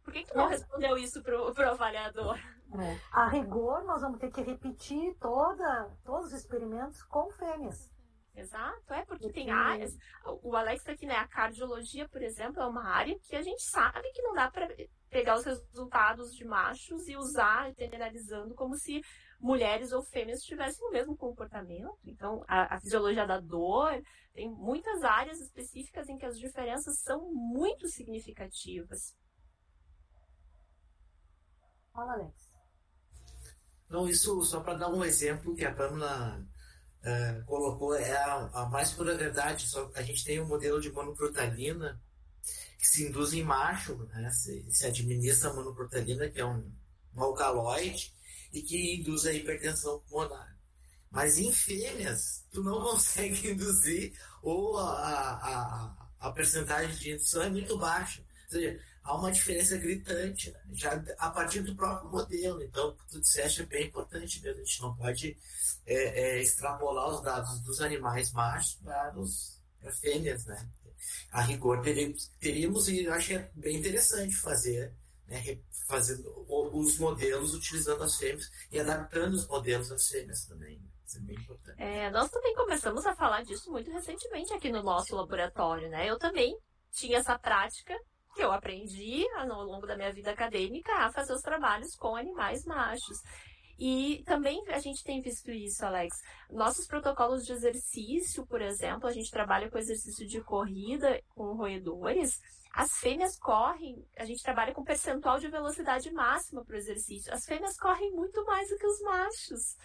Por 0.06 0.12
que, 0.12 0.22
que 0.22 0.30
tu 0.30 0.36
não 0.36 0.46
respondeu 0.46 0.96
isso 0.96 1.20
pro, 1.20 1.52
pro 1.52 1.70
avaliador? 1.70 2.38
É. 2.38 3.00
A 3.10 3.26
rigor, 3.26 3.82
nós 3.82 4.00
vamos 4.00 4.20
ter 4.20 4.30
que 4.30 4.40
repetir 4.40 5.16
toda, 5.18 5.90
todos 6.04 6.26
os 6.26 6.32
experimentos 6.32 7.02
com 7.02 7.28
fêmeas. 7.32 7.90
Exato, 8.32 8.94
é 8.94 9.04
porque 9.04 9.32
tem 9.32 9.50
áreas. 9.50 9.96
O 10.44 10.54
Alex 10.54 10.78
está 10.80 10.92
aqui, 10.92 11.06
né? 11.06 11.16
A 11.16 11.26
cardiologia, 11.26 12.08
por 12.08 12.22
exemplo, 12.22 12.62
é 12.62 12.66
uma 12.66 12.86
área 12.86 13.18
que 13.18 13.34
a 13.34 13.42
gente 13.42 13.62
sabe 13.64 14.08
que 14.12 14.22
não 14.22 14.32
dá 14.32 14.48
para 14.48 14.68
pegar 15.10 15.38
os 15.38 15.44
resultados 15.44 16.32
de 16.32 16.44
machos 16.44 17.08
e 17.08 17.16
usar, 17.16 17.72
generalizando, 17.72 18.54
como 18.54 18.76
se 18.76 19.02
mulheres 19.40 19.90
ou 19.90 20.04
fêmeas 20.04 20.40
tivessem 20.42 20.86
o 20.86 20.92
mesmo 20.92 21.16
comportamento. 21.16 21.98
Então, 22.04 22.44
a, 22.46 22.76
a, 22.76 22.80
fisiologia 22.80 23.26
da 23.26 23.40
dor 23.40 24.00
tem 24.32 24.48
muitas 24.48 25.02
áreas 25.02 25.40
específicas 25.40 26.08
em 26.08 26.16
que 26.16 26.26
as 26.26 26.38
diferenças 26.38 27.00
são 27.00 27.32
muito 27.32 27.88
significativas. 27.88 29.16
Fala, 31.96 32.12
Alex. 32.12 32.30
Não, 33.88 34.06
isso 34.06 34.42
só 34.42 34.60
para 34.60 34.74
dar 34.74 34.90
um 34.90 35.02
exemplo 35.02 35.56
que 35.56 35.64
a 35.64 35.74
Pamela 35.74 36.46
uh, 37.00 37.44
colocou 37.46 37.94
é 37.94 38.14
a, 38.14 38.50
a, 38.52 38.66
mais 38.68 38.92
pura 38.92 39.16
verdade. 39.16 39.66
Só, 39.66 39.90
a 39.94 40.02
gente 40.02 40.22
tem 40.22 40.38
um 40.38 40.46
modelo 40.46 40.78
de 40.78 40.92
monoprotalina 40.92 41.98
que 42.78 42.86
se 42.86 43.06
induz 43.06 43.32
em 43.32 43.42
macho, 43.42 43.96
né? 44.08 44.28
se, 44.30 44.70
se 44.70 44.86
administra 44.86 45.54
monoprotalina, 45.54 46.28
que 46.28 46.38
é 46.38 46.44
um, 46.44 46.70
um 47.14 47.22
alcaloide, 47.22 48.14
e 48.52 48.60
que 48.60 48.96
induz 48.96 49.24
a 49.24 49.32
hipertensão 49.32 50.00
pulmonar. 50.00 50.54
Mas 51.10 51.38
em 51.38 51.50
fêmeas, 51.50 52.44
tu 52.52 52.62
não 52.62 52.78
consegue 52.84 53.52
induzir, 53.52 54.12
ou 54.42 54.76
a, 54.76 54.90
a, 54.90 55.32
a, 55.40 56.28
a 56.28 56.32
percentagem 56.32 56.94
de 56.96 57.12
indução 57.12 57.42
é 57.42 57.48
muito 57.48 57.78
baixa. 57.78 58.20
Ou 58.20 58.50
seja, 58.50 58.78
há 59.06 59.14
uma 59.16 59.30
diferença 59.30 59.76
gritante, 59.78 60.50
né? 60.50 60.60
já 60.72 61.02
a 61.18 61.30
partir 61.30 61.62
do 61.62 61.74
próprio 61.74 62.10
modelo. 62.10 62.62
Então, 62.62 62.88
o 62.88 62.94
que 62.94 63.08
tu 63.08 63.20
disseste 63.20 63.62
é 63.62 63.66
bem 63.66 63.86
importante 63.86 64.42
mesmo. 64.42 64.60
A 64.60 64.64
gente 64.64 64.82
não 64.82 64.96
pode 64.96 65.38
é, 65.86 65.94
é, 65.94 66.40
extrapolar 66.40 67.08
os 67.08 67.22
dados 67.22 67.60
dos 67.60 67.80
animais 67.80 68.32
machos 68.32 68.74
para 68.82 69.16
os 69.18 69.62
fêmeas, 70.00 70.44
né? 70.46 70.68
A 71.30 71.40
rigor 71.40 71.80
teríamos, 71.82 72.32
teríamos, 72.40 72.88
e 72.88 73.04
eu 73.04 73.14
acho 73.14 73.28
que 73.28 73.34
é 73.34 73.50
bem 73.54 73.76
interessante 73.76 74.34
fazer, 74.34 74.92
né, 75.28 75.60
fazendo 75.86 76.44
os 76.48 76.98
modelos 76.98 77.54
utilizando 77.54 78.02
as 78.02 78.16
fêmeas 78.16 78.50
e 78.72 78.80
adaptando 78.80 79.34
os 79.34 79.46
modelos 79.46 79.92
às 79.92 80.08
fêmeas 80.08 80.46
também. 80.46 80.78
Né? 80.78 80.88
Isso 81.06 81.18
é 81.18 81.20
bem 81.20 81.36
importante. 81.36 81.80
É, 81.80 82.10
nós 82.10 82.28
também 82.28 82.54
começamos 82.56 83.06
a 83.06 83.14
falar 83.14 83.44
disso 83.44 83.70
muito 83.70 83.88
recentemente 83.92 84.52
aqui 84.52 84.72
no 84.72 84.82
nosso 84.82 85.14
laboratório, 85.14 85.88
né? 85.88 86.10
Eu 86.10 86.18
também 86.18 86.58
tinha 86.90 87.18
essa 87.18 87.38
prática 87.38 87.94
que 88.36 88.44
eu 88.44 88.52
aprendi 88.52 89.26
ao 89.34 89.64
longo 89.64 89.86
da 89.86 89.96
minha 89.96 90.12
vida 90.12 90.30
acadêmica 90.30 90.92
a 90.92 91.10
fazer 91.10 91.32
os 91.32 91.40
trabalhos 91.40 91.96
com 91.96 92.14
animais 92.14 92.64
machos. 92.66 93.18
E 93.78 94.22
também 94.24 94.62
a 94.68 94.78
gente 94.78 95.02
tem 95.02 95.20
visto 95.20 95.50
isso, 95.50 95.84
Alex. 95.84 96.14
Nossos 96.50 96.86
protocolos 96.86 97.44
de 97.44 97.52
exercício, 97.52 98.46
por 98.46 98.60
exemplo, 98.60 99.08
a 99.08 99.12
gente 99.12 99.30
trabalha 99.30 99.70
com 99.70 99.78
exercício 99.78 100.26
de 100.26 100.40
corrida 100.42 101.20
com 101.30 101.54
roedores. 101.54 102.40
As 102.72 102.92
fêmeas 102.98 103.38
correm, 103.38 104.06
a 104.18 104.24
gente 104.24 104.42
trabalha 104.42 104.74
com 104.74 104.84
percentual 104.84 105.38
de 105.38 105.48
velocidade 105.48 106.10
máxima 106.12 106.62
para 106.64 106.74
o 106.74 106.78
exercício. 106.78 107.32
As 107.32 107.44
fêmeas 107.44 107.76
correm 107.78 108.12
muito 108.12 108.44
mais 108.44 108.68
do 108.68 108.76
que 108.76 108.86
os 108.86 109.00
machos. 109.00 109.76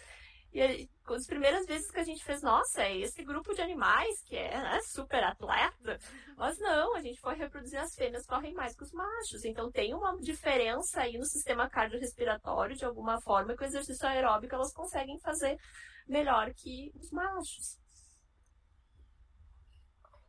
E 0.52 0.88
as 1.06 1.26
primeiras 1.26 1.64
vezes 1.64 1.90
que 1.90 1.98
a 1.98 2.04
gente 2.04 2.22
fez, 2.22 2.42
nossa, 2.42 2.82
é 2.82 2.98
esse 2.98 3.24
grupo 3.24 3.54
de 3.54 3.62
animais 3.62 4.22
que 4.22 4.36
é 4.36 4.50
né, 4.50 4.80
super 4.82 5.24
atleta. 5.24 5.98
Mas 6.36 6.58
não, 6.58 6.94
a 6.94 7.00
gente 7.00 7.18
foi 7.20 7.34
reproduzir 7.34 7.80
as 7.80 7.94
fêmeas 7.94 8.26
correm 8.26 8.52
mais 8.52 8.76
que 8.76 8.82
os 8.82 8.92
machos. 8.92 9.46
Então 9.46 9.70
tem 9.70 9.94
uma 9.94 10.18
diferença 10.20 11.00
aí 11.00 11.16
no 11.16 11.24
sistema 11.24 11.70
cardiorrespiratório, 11.70 12.76
de 12.76 12.84
alguma 12.84 13.18
forma, 13.22 13.56
que 13.56 13.62
o 13.62 13.66
exercício 13.66 14.06
aeróbico 14.06 14.54
elas 14.54 14.74
conseguem 14.74 15.18
fazer 15.20 15.58
melhor 16.06 16.52
que 16.52 16.92
os 16.96 17.10
machos. 17.10 17.78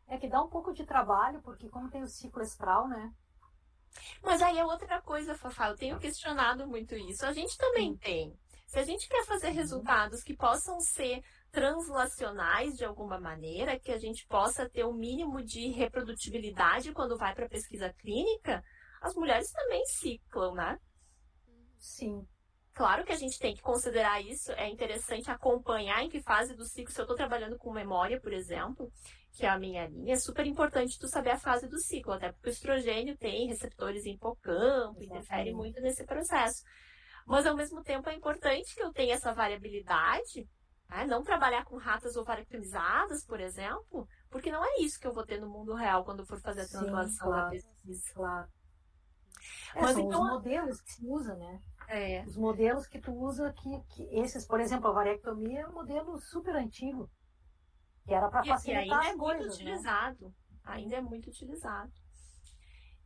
É 0.08 0.18
que 0.18 0.30
dá 0.30 0.42
um 0.42 0.50
pouco 0.50 0.74
de 0.74 0.86
trabalho, 0.86 1.42
porque 1.42 1.68
como 1.68 1.90
tem 1.90 2.02
o 2.02 2.08
ciclo 2.08 2.42
estral, 2.42 2.88
né? 2.88 3.12
Mas 4.22 4.42
aí 4.42 4.58
é 4.58 4.64
outra 4.66 5.02
coisa, 5.02 5.36
Fafá, 5.36 5.70
eu 5.70 5.76
tenho 5.76 6.00
questionado 6.00 6.66
muito 6.66 6.96
isso. 6.96 7.26
A 7.26 7.34
gente 7.34 7.58
também 7.58 7.98
tem. 7.98 8.34
Se 8.74 8.80
a 8.80 8.84
gente 8.84 9.08
quer 9.08 9.24
fazer 9.26 9.50
resultados 9.50 10.24
que 10.24 10.36
possam 10.36 10.80
ser 10.80 11.24
translacionais 11.52 12.76
de 12.76 12.84
alguma 12.84 13.20
maneira, 13.20 13.80
que 13.80 13.92
a 13.92 14.00
gente 14.00 14.26
possa 14.26 14.68
ter 14.68 14.84
o 14.84 14.90
um 14.90 14.98
mínimo 14.98 15.44
de 15.44 15.68
reprodutibilidade 15.68 16.92
quando 16.92 17.16
vai 17.16 17.36
para 17.36 17.46
a 17.46 17.50
pesquisa 17.50 17.94
clínica, 17.94 18.64
as 19.00 19.14
mulheres 19.14 19.52
também 19.52 19.86
ciclam, 19.86 20.56
né? 20.56 20.80
Sim. 21.78 22.28
Claro 22.74 23.06
que 23.06 23.12
a 23.12 23.16
gente 23.16 23.38
tem 23.38 23.54
que 23.54 23.62
considerar 23.62 24.20
isso, 24.22 24.52
é 24.54 24.68
interessante 24.68 25.30
acompanhar 25.30 26.02
em 26.02 26.10
que 26.10 26.24
fase 26.24 26.56
do 26.56 26.66
ciclo. 26.66 26.92
Se 26.92 27.00
eu 27.00 27.04
estou 27.04 27.16
trabalhando 27.16 27.60
com 27.60 27.72
memória, 27.72 28.20
por 28.20 28.34
exemplo, 28.34 28.92
que 29.34 29.46
é 29.46 29.50
a 29.50 29.60
minha 29.60 29.86
linha, 29.86 30.16
é 30.16 30.18
super 30.18 30.48
importante 30.48 30.98
tu 30.98 31.08
saber 31.08 31.30
a 31.30 31.38
fase 31.38 31.68
do 31.68 31.78
ciclo, 31.78 32.14
até 32.14 32.32
porque 32.32 32.50
o 32.50 32.52
estrogênio 32.52 33.16
tem 33.20 33.46
receptores 33.46 34.04
em 34.04 34.16
hipocampo, 34.16 35.04
interfere 35.04 35.54
muito 35.54 35.80
nesse 35.80 36.04
processo. 36.08 36.64
Mas 37.26 37.46
ao 37.46 37.56
mesmo 37.56 37.84
tempo 37.84 38.10
é 38.10 38.16
importante 38.16 38.76
que 38.76 38.84
eu 38.84 38.92
tenha 38.92 39.16
essa 39.16 39.34
variabilidade, 39.34 40.48
né? 40.90 41.06
não 41.06 41.24
trabalhar 41.24 41.66
com 41.66 41.78
ratas 41.78 42.16
ovarictonizadas, 42.16 43.26
por 43.26 43.40
exemplo, 43.40 44.08
porque 44.30 44.52
não 44.52 44.64
é 44.64 44.82
isso 44.82 45.00
que 45.00 45.08
eu 45.08 45.14
vou 45.14 45.26
ter 45.26 45.40
no 45.40 45.50
mundo 45.50 45.74
real 45.74 46.04
quando 46.04 46.20
eu 46.20 46.26
for 46.26 46.40
fazer 46.42 46.62
a 46.62 46.68
translação 46.68 47.28
claro, 47.28 47.44
da 47.46 47.50
pesquisa. 47.50 48.14
Claro. 48.14 48.48
É, 49.76 49.82
Mas 49.82 49.98
então, 49.98 50.22
os 50.22 50.30
modelos 50.30 50.82
que 50.82 50.92
se 50.94 51.06
usa, 51.06 51.36
né? 51.36 51.60
É. 51.88 52.24
Os 52.26 52.38
modelos 52.38 52.88
que 52.88 53.00
tu 53.00 53.12
usa, 53.14 53.54
que, 53.54 53.82
que 53.90 54.04
esses, 54.20 54.46
por 54.46 54.60
exemplo, 54.60 54.88
a 54.88 54.94
variectomia 54.94 55.62
é 55.62 55.68
um 55.68 55.74
modelo 55.74 56.18
super 56.20 56.56
antigo, 56.56 57.10
que 58.06 58.14
era 58.14 58.30
para 58.30 58.44
facilitar 58.44 58.86
e 58.86 58.92
ainda 58.92 59.10
é 59.10 59.16
muito 59.16 59.44
né? 59.44 59.50
utilizado. 59.50 60.26
Né? 60.26 60.34
Ainda 60.64 60.96
é 60.96 61.02
muito 61.02 61.30
utilizado. 61.30 61.92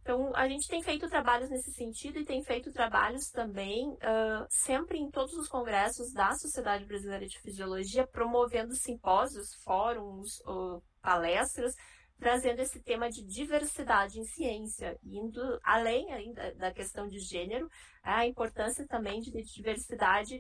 Então, 0.07 0.31
a 0.33 0.47
gente 0.47 0.69
tem 0.69 0.81
feito 0.81 1.09
trabalhos 1.09 1.49
nesse 1.49 1.69
sentido 1.73 2.17
e 2.17 2.23
tem 2.23 2.41
feito 2.41 2.71
trabalhos 2.71 3.29
também, 3.29 3.89
uh, 3.89 4.47
sempre 4.49 4.97
em 4.97 5.11
todos 5.11 5.33
os 5.33 5.49
congressos 5.49 6.13
da 6.13 6.33
Sociedade 6.33 6.85
Brasileira 6.85 7.27
de 7.27 7.37
Fisiologia, 7.41 8.07
promovendo 8.07 8.73
simpósios, 8.73 9.53
fóruns, 9.65 10.39
uh, 10.45 10.81
palestras, 11.01 11.75
trazendo 12.17 12.61
esse 12.61 12.81
tema 12.81 13.09
de 13.09 13.21
diversidade 13.21 14.17
em 14.17 14.23
ciência, 14.23 14.97
indo 15.03 15.41
além 15.61 16.13
ainda 16.13 16.55
da 16.55 16.71
questão 16.71 17.05
de 17.09 17.19
gênero, 17.19 17.67
a 18.01 18.25
importância 18.25 18.87
também 18.87 19.19
de 19.19 19.29
diversidade 19.43 20.39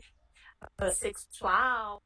uh, 0.81 0.91
sexual, 0.91 2.01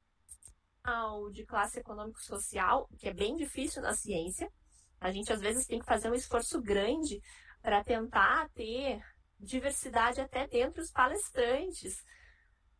de 1.31 1.45
classe 1.45 1.79
econômico-social, 1.79 2.89
que 2.97 3.07
é 3.07 3.13
bem 3.13 3.35
difícil 3.35 3.83
na 3.83 3.93
ciência. 3.93 4.51
A 4.99 5.11
gente 5.11 5.31
às 5.31 5.39
vezes 5.39 5.67
tem 5.67 5.79
que 5.79 5.85
fazer 5.85 6.09
um 6.09 6.15
esforço 6.15 6.59
grande 6.59 7.21
para 7.61 7.83
tentar 7.83 8.49
ter 8.49 9.01
diversidade 9.39 10.21
até 10.21 10.47
dentre 10.47 10.81
os 10.81 10.91
palestrantes, 10.91 12.03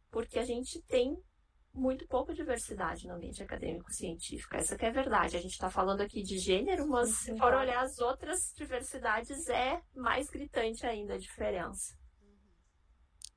porque 0.09 0.38
a 0.38 0.45
gente 0.45 0.82
tem 0.84 1.17
muito 1.73 2.05
pouca 2.07 2.34
diversidade 2.34 3.07
no 3.07 3.13
ambiente 3.13 3.41
acadêmico 3.41 3.91
científico. 3.91 4.55
Essa 4.55 4.77
que 4.77 4.86
é 4.86 4.89
a 4.89 4.93
verdade. 4.93 5.38
A 5.38 5.41
gente 5.41 5.53
está 5.53 5.69
falando 5.69 6.01
aqui 6.01 6.21
de 6.21 6.38
gênero, 6.38 6.88
mas 6.88 7.09
se 7.09 7.38
for 7.38 7.53
olhar 7.53 7.82
as 7.82 7.99
outras 7.99 8.53
diversidades, 8.55 9.47
é 9.47 9.82
mais 9.95 10.29
gritante 10.29 10.86
ainda 10.86 11.13
a 11.13 11.17
diferença. 11.17 11.95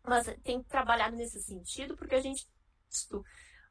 Mas 0.03 0.27
tem 0.43 0.63
trabalhado 0.63 1.17
nesse 1.17 1.41
sentido, 1.41 1.97
porque 1.97 2.17
a 2.17 2.21
gente 2.21 2.47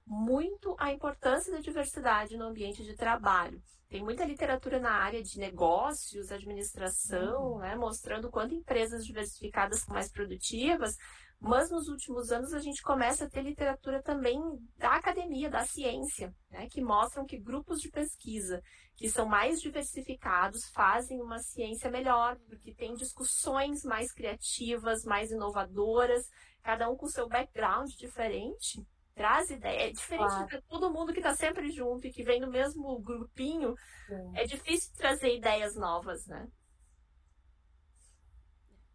muito 0.06 0.76
a 0.80 0.92
importância 0.92 1.52
da 1.52 1.60
diversidade 1.60 2.38
no 2.38 2.46
ambiente 2.46 2.84
de 2.84 2.96
trabalho. 2.96 3.62
Tem 3.94 4.04
muita 4.04 4.26
literatura 4.26 4.80
na 4.80 4.90
área 4.90 5.22
de 5.22 5.38
negócios, 5.38 6.32
administração, 6.32 7.52
uhum. 7.52 7.60
né, 7.60 7.76
mostrando 7.76 8.32
quanto 8.32 8.56
empresas 8.56 9.06
diversificadas 9.06 9.82
são 9.82 9.94
mais 9.94 10.12
produtivas, 10.12 10.98
mas 11.40 11.70
nos 11.70 11.88
últimos 11.88 12.32
anos 12.32 12.56
a 12.56 12.60
gente 12.60 12.82
começa 12.82 13.26
a 13.26 13.30
ter 13.30 13.44
literatura 13.44 14.02
também 14.02 14.42
da 14.80 14.96
academia, 14.96 15.48
da 15.48 15.64
ciência, 15.64 16.34
né, 16.50 16.68
que 16.72 16.82
mostram 16.82 17.24
que 17.24 17.38
grupos 17.38 17.80
de 17.80 17.92
pesquisa 17.92 18.64
que 18.96 19.08
são 19.12 19.28
mais 19.28 19.62
diversificados 19.62 20.68
fazem 20.70 21.22
uma 21.22 21.38
ciência 21.38 21.92
melhor, 21.92 22.36
porque 22.50 22.74
tem 22.74 22.96
discussões 22.96 23.84
mais 23.84 24.12
criativas, 24.12 25.06
mais 25.06 25.30
inovadoras, 25.30 26.28
cada 26.64 26.90
um 26.90 26.96
com 26.96 27.06
seu 27.06 27.30
background 27.30 27.92
diferente 27.92 28.84
traz 29.16 29.50
ideia. 29.50 29.90
É 29.90 29.92
diferente 29.92 30.30
claro. 30.30 30.48
de 30.48 30.62
todo 30.64 30.92
mundo 30.92 31.14
que 31.14 31.20
está 31.20 31.36
sempre 31.36 31.72
junto 31.72 32.08
e 32.08 32.12
que 32.12 32.24
vem 32.24 32.40
no 32.40 32.50
mesmo 32.50 33.00
grupinho. 33.00 33.76
Sim. 34.08 34.32
É 34.36 34.46
difícil 34.46 34.94
trazer 34.96 35.36
ideias 35.36 35.76
novas, 35.76 36.26
né? 36.28 36.48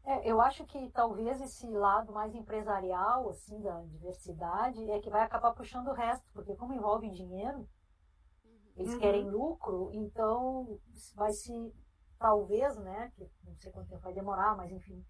É, 0.05 0.31
eu 0.31 0.41
acho 0.41 0.65
que 0.65 0.91
talvez 0.91 1.39
esse 1.41 1.69
lado 1.69 2.13
mais 2.13 2.35
empresarial, 2.35 3.29
assim, 3.29 3.61
da 3.61 3.83
diversidade, 3.83 4.91
é 4.91 5.01
que 5.01 5.11
vai 5.11 5.23
acabar 5.23 5.53
puxando 5.53 5.89
o 5.89 5.93
resto, 5.93 6.27
porque 6.33 6.57
como 6.57 6.73
envolve 6.73 7.11
dinheiro, 7.11 7.69
eles 8.75 8.95
uhum. 8.95 9.01
querem 9.01 9.29
lucro, 9.29 9.91
então 9.93 10.81
vai 11.15 11.31
se, 11.33 11.53
talvez, 12.19 12.75
né, 12.79 13.13
que 13.17 13.29
não 13.45 13.55
sei 13.57 13.71
quanto 13.71 13.91
tempo 13.91 14.01
vai 14.01 14.15
demorar, 14.15 14.57
mas 14.57 14.73
enfim, 14.73 15.05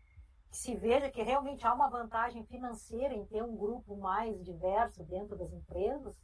se 0.50 0.74
veja 0.76 1.10
que 1.10 1.22
realmente 1.22 1.66
há 1.66 1.74
uma 1.74 1.90
vantagem 1.90 2.44
financeira 2.46 3.14
em 3.14 3.26
ter 3.26 3.42
um 3.42 3.56
grupo 3.56 3.96
mais 3.96 4.42
diverso 4.44 5.04
dentro 5.04 5.36
das 5.36 5.52
empresas, 5.52 6.14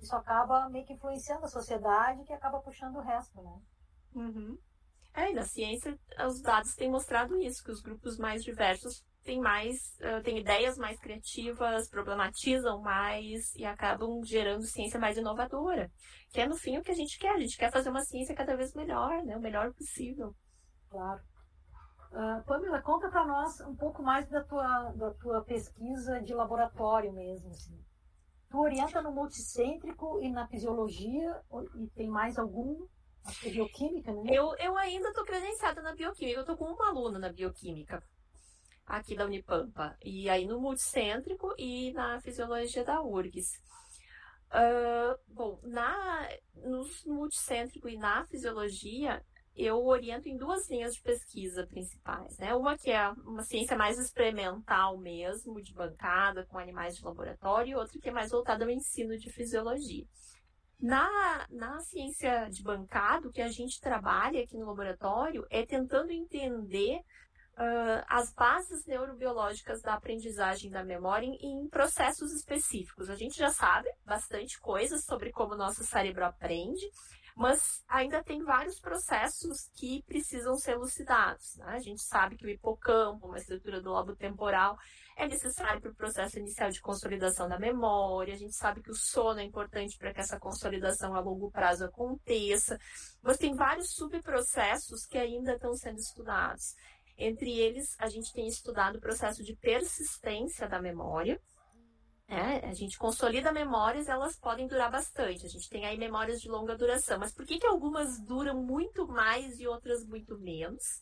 isso 0.00 0.14
acaba 0.14 0.68
meio 0.68 0.84
que 0.84 0.92
influenciando 0.92 1.44
a 1.44 1.48
sociedade 1.48 2.24
que 2.24 2.32
acaba 2.32 2.60
puxando 2.60 2.96
o 2.96 3.00
resto, 3.00 3.40
né? 3.42 3.60
Uhum. 4.14 4.58
É, 5.14 5.30
e 5.30 5.34
na 5.34 5.44
ciência, 5.44 5.98
os 6.26 6.40
dados 6.42 6.74
têm 6.74 6.90
mostrado 6.90 7.40
isso, 7.40 7.62
que 7.62 7.70
os 7.70 7.80
grupos 7.80 8.18
mais 8.18 8.42
diversos 8.42 9.04
têm 9.22 9.40
mais, 9.40 9.96
uh, 10.00 10.22
têm 10.22 10.38
ideias 10.38 10.76
mais 10.76 10.98
criativas, 11.00 11.88
problematizam 11.88 12.80
mais 12.82 13.54
e 13.54 13.64
acabam 13.64 14.22
gerando 14.24 14.62
ciência 14.64 15.00
mais 15.00 15.16
inovadora. 15.16 15.90
Que 16.30 16.40
é, 16.40 16.46
no 16.46 16.56
fim, 16.56 16.76
o 16.76 16.82
que 16.82 16.90
a 16.90 16.94
gente 16.94 17.18
quer. 17.18 17.30
A 17.30 17.38
gente 17.38 17.56
quer 17.56 17.72
fazer 17.72 17.90
uma 17.90 18.04
ciência 18.04 18.34
cada 18.34 18.56
vez 18.56 18.74
melhor, 18.74 19.22
né? 19.24 19.36
O 19.36 19.40
melhor 19.40 19.72
possível. 19.72 20.34
Claro. 20.90 21.22
Uh, 22.14 22.44
Pamela, 22.44 22.80
conta 22.80 23.08
para 23.08 23.26
nós 23.26 23.60
um 23.62 23.74
pouco 23.74 24.00
mais 24.00 24.28
da 24.28 24.42
tua, 24.44 24.92
da 24.92 25.10
tua 25.14 25.42
pesquisa 25.42 26.20
de 26.20 26.32
laboratório 26.32 27.12
mesmo. 27.12 27.50
Assim. 27.50 27.76
Tu 28.48 28.56
orienta 28.56 29.02
no 29.02 29.10
multicêntrico 29.10 30.20
e 30.22 30.30
na 30.30 30.46
fisiologia, 30.46 31.42
e 31.74 31.88
tem 31.88 32.08
mais 32.08 32.38
algum? 32.38 32.86
Acho 33.24 33.40
que 33.40 33.48
é 33.48 33.52
bioquímica, 33.52 34.12
né? 34.12 34.22
Eu, 34.28 34.54
eu 34.58 34.76
ainda 34.76 35.08
estou 35.08 35.24
credenciada 35.24 35.82
na 35.82 35.92
bioquímica, 35.92 36.38
eu 36.38 36.42
estou 36.42 36.56
com 36.56 36.66
uma 36.66 36.88
aluna 36.88 37.18
na 37.18 37.32
bioquímica 37.32 38.00
aqui 38.86 39.16
da 39.16 39.24
Unipampa. 39.24 39.96
E 40.00 40.28
aí 40.30 40.46
no 40.46 40.60
multicêntrico 40.60 41.52
e 41.58 41.92
na 41.94 42.20
fisiologia 42.20 42.84
da 42.84 43.02
URGS. 43.02 43.60
Uh, 44.50 45.18
bom, 45.26 45.58
na, 45.64 46.28
no 46.54 46.86
multicêntrico 47.06 47.88
e 47.88 47.96
na 47.96 48.24
fisiologia, 48.26 49.20
eu 49.56 49.84
oriento 49.86 50.28
em 50.28 50.36
duas 50.36 50.68
linhas 50.68 50.94
de 50.94 51.02
pesquisa 51.02 51.66
principais. 51.66 52.36
Né? 52.38 52.54
Uma 52.54 52.76
que 52.76 52.90
é 52.90 53.08
uma 53.10 53.42
ciência 53.42 53.76
mais 53.76 53.98
experimental 53.98 54.98
mesmo, 54.98 55.62
de 55.62 55.72
bancada, 55.72 56.44
com 56.46 56.58
animais 56.58 56.96
de 56.96 57.04
laboratório, 57.04 57.72
e 57.72 57.74
outra 57.76 58.00
que 58.00 58.08
é 58.08 58.12
mais 58.12 58.30
voltada 58.30 58.64
ao 58.64 58.70
ensino 58.70 59.16
de 59.16 59.30
fisiologia. 59.30 60.04
Na, 60.80 61.46
na 61.50 61.80
ciência 61.80 62.48
de 62.50 62.62
bancada, 62.62 63.28
o 63.28 63.32
que 63.32 63.40
a 63.40 63.48
gente 63.48 63.80
trabalha 63.80 64.42
aqui 64.42 64.56
no 64.56 64.66
laboratório 64.66 65.46
é 65.48 65.64
tentando 65.64 66.10
entender 66.10 67.00
uh, 67.54 68.04
as 68.08 68.32
bases 68.32 68.84
neurobiológicas 68.86 69.80
da 69.80 69.94
aprendizagem 69.94 70.70
da 70.70 70.84
memória 70.84 71.26
em, 71.26 71.36
em, 71.40 71.68
processos 71.68 72.32
específicos. 72.32 73.08
A 73.08 73.14
gente 73.14 73.38
já 73.38 73.50
sabe 73.50 73.88
bastante 74.04 74.60
coisas 74.60 75.04
sobre 75.04 75.30
como 75.30 75.56
nosso 75.56 75.84
cérebro 75.84 76.24
aprende, 76.24 76.84
mas 77.34 77.82
ainda 77.88 78.22
tem 78.22 78.42
vários 78.42 78.78
processos 78.78 79.68
que 79.74 80.02
precisam 80.04 80.56
ser 80.56 80.72
elucidados. 80.72 81.56
Né? 81.56 81.66
A 81.66 81.80
gente 81.80 82.02
sabe 82.02 82.36
que 82.36 82.46
o 82.46 82.48
hipocampo, 82.48 83.26
uma 83.26 83.38
estrutura 83.38 83.80
do 83.80 83.90
lobo 83.90 84.14
temporal, 84.14 84.78
é 85.16 85.26
necessário 85.26 85.80
para 85.80 85.90
o 85.90 85.94
processo 85.94 86.38
inicial 86.38 86.70
de 86.70 86.80
consolidação 86.80 87.48
da 87.48 87.58
memória. 87.58 88.34
A 88.34 88.38
gente 88.38 88.54
sabe 88.54 88.82
que 88.82 88.90
o 88.90 88.94
sono 88.94 89.40
é 89.40 89.44
importante 89.44 89.98
para 89.98 90.14
que 90.14 90.20
essa 90.20 90.38
consolidação 90.38 91.14
a 91.14 91.20
longo 91.20 91.50
prazo 91.50 91.84
aconteça. 91.84 92.78
Mas 93.20 93.36
tem 93.36 93.54
vários 93.54 93.94
subprocessos 93.94 95.04
que 95.04 95.18
ainda 95.18 95.54
estão 95.54 95.74
sendo 95.74 95.98
estudados. 95.98 96.74
Entre 97.16 97.58
eles, 97.58 97.94
a 97.98 98.08
gente 98.08 98.32
tem 98.32 98.46
estudado 98.46 98.96
o 98.96 99.00
processo 99.00 99.42
de 99.42 99.54
persistência 99.56 100.68
da 100.68 100.80
memória, 100.80 101.40
é, 102.26 102.66
a 102.66 102.72
gente 102.72 102.98
consolida 102.98 103.52
memórias, 103.52 104.08
elas 104.08 104.36
podem 104.36 104.66
durar 104.66 104.90
bastante. 104.90 105.44
A 105.44 105.48
gente 105.48 105.68
tem 105.68 105.84
aí 105.84 105.98
memórias 105.98 106.40
de 106.40 106.48
longa 106.48 106.76
duração. 106.76 107.18
Mas 107.18 107.32
por 107.32 107.46
que, 107.46 107.58
que 107.58 107.66
algumas 107.66 108.18
duram 108.18 108.62
muito 108.62 109.06
mais 109.06 109.60
e 109.60 109.66
outras 109.66 110.04
muito 110.04 110.38
menos? 110.38 111.00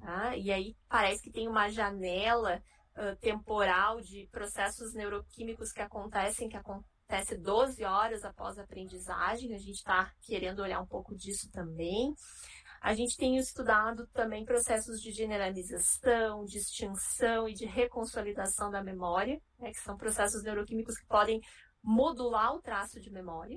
Ah, 0.00 0.36
e 0.36 0.50
aí 0.50 0.76
parece 0.88 1.22
que 1.22 1.30
tem 1.30 1.46
uma 1.46 1.68
janela 1.68 2.60
uh, 2.96 3.16
temporal 3.20 4.00
de 4.00 4.28
processos 4.32 4.92
neuroquímicos 4.94 5.70
que 5.70 5.80
acontecem, 5.80 6.48
que 6.48 6.56
acontece 6.56 7.36
12 7.36 7.84
horas 7.84 8.24
após 8.24 8.58
a 8.58 8.62
aprendizagem. 8.62 9.54
A 9.54 9.58
gente 9.58 9.76
está 9.76 10.12
querendo 10.22 10.60
olhar 10.60 10.80
um 10.80 10.86
pouco 10.86 11.14
disso 11.14 11.48
também. 11.52 12.16
A 12.82 12.94
gente 12.94 13.16
tem 13.16 13.36
estudado 13.36 14.08
também 14.08 14.44
processos 14.44 15.00
de 15.00 15.12
generalização, 15.12 16.44
de 16.44 16.58
extinção 16.58 17.48
e 17.48 17.54
de 17.54 17.64
reconsolidação 17.64 18.72
da 18.72 18.82
memória, 18.82 19.40
né, 19.56 19.70
que 19.70 19.78
são 19.78 19.96
processos 19.96 20.42
neuroquímicos 20.42 20.98
que 20.98 21.06
podem 21.06 21.40
modular 21.80 22.52
o 22.52 22.60
traço 22.60 22.98
de 23.00 23.08
memória. 23.08 23.56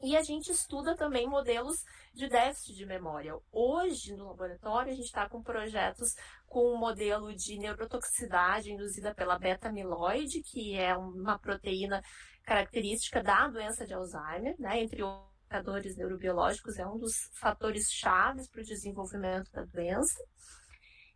E 0.00 0.16
a 0.16 0.22
gente 0.22 0.50
estuda 0.50 0.96
também 0.96 1.28
modelos 1.28 1.76
de 2.14 2.28
déficit 2.28 2.76
de 2.76 2.86
memória. 2.86 3.36
Hoje, 3.52 4.16
no 4.16 4.28
laboratório, 4.28 4.90
a 4.90 4.94
gente 4.94 5.06
está 5.06 5.28
com 5.28 5.42
projetos 5.42 6.14
com 6.46 6.72
um 6.72 6.78
modelo 6.78 7.34
de 7.34 7.58
neurotoxicidade 7.58 8.72
induzida 8.72 9.14
pela 9.14 9.38
beta-amiloide, 9.38 10.40
que 10.40 10.74
é 10.74 10.96
uma 10.96 11.38
proteína 11.38 12.00
característica 12.42 13.22
da 13.22 13.48
doença 13.48 13.84
de 13.84 13.92
Alzheimer, 13.92 14.54
né, 14.58 14.80
entre 14.80 15.02
outros 15.02 15.27
marcadores 15.48 15.96
neurobiológicos 15.96 16.78
é 16.78 16.86
um 16.86 16.98
dos 16.98 17.14
fatores 17.40 17.90
chaves 17.90 18.48
para 18.48 18.60
o 18.60 18.64
desenvolvimento 18.64 19.50
da 19.50 19.64
doença. 19.64 20.22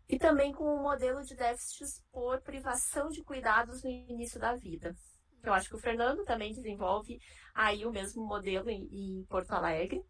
E 0.08 0.18
também 0.18 0.52
com 0.52 0.64
o 0.64 0.82
modelo 0.82 1.22
de 1.22 1.36
déficits 1.36 2.02
por 2.10 2.40
privação 2.40 3.08
de 3.08 3.22
cuidados 3.22 3.82
no 3.82 3.90
início 3.90 4.40
da 4.40 4.56
vida. 4.56 4.94
Eu 5.42 5.52
acho 5.52 5.68
que 5.68 5.76
o 5.76 5.80
Fernando 5.80 6.24
também 6.24 6.52
desenvolve 6.52 7.18
aí 7.54 7.84
o 7.84 7.92
mesmo 7.92 8.26
modelo 8.26 8.70
em, 8.70 8.88
em 8.90 9.24
Porto 9.26 9.52
Alegre. 9.52 10.02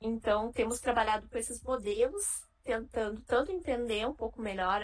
Então, 0.00 0.52
temos 0.52 0.80
trabalhado 0.80 1.28
com 1.28 1.38
esses 1.38 1.62
modelos, 1.62 2.24
tentando 2.62 3.22
tanto 3.22 3.50
entender 3.50 4.06
um 4.06 4.14
pouco 4.14 4.40
melhor 4.40 4.82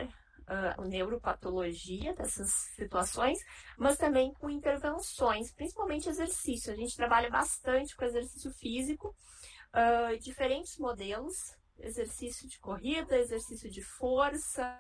uh, 0.49 0.83
neuropatologia 0.83 2.15
dessas 2.15 2.51
situações, 2.77 3.39
mas 3.79 3.97
também 3.97 4.33
com 4.35 4.51
intervenções, 4.51 5.53
principalmente 5.53 6.09
exercício. 6.09 6.73
A 6.73 6.77
gente 6.77 6.97
trabalha 6.97 7.31
bastante 7.31 7.97
com 7.97 8.05
exercício 8.05 8.51
físico, 8.53 9.15
uh, 9.75 10.19
diferentes 10.19 10.79
modelos, 10.79 11.37
exercício 11.79 12.49
de 12.49 12.59
corrida, 12.59 13.19
exercício 13.19 13.71
de 13.71 13.83
força, 13.83 14.79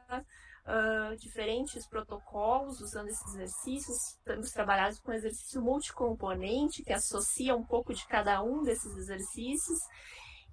uh, 0.64 1.16
diferentes 1.16 1.86
protocolos 1.86 2.80
usando 2.80 3.08
esses 3.08 3.34
exercícios. 3.34 4.18
Temos 4.24 4.50
trabalhado 4.50 5.00
com 5.02 5.12
exercício 5.12 5.60
multicomponente, 5.60 6.82
que 6.82 6.92
associa 6.92 7.56
um 7.56 7.64
pouco 7.64 7.92
de 7.92 8.06
cada 8.06 8.42
um 8.42 8.62
desses 8.62 8.96
exercícios. 8.96 9.78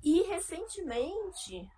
E 0.04 0.24
recentemente, 0.24 1.70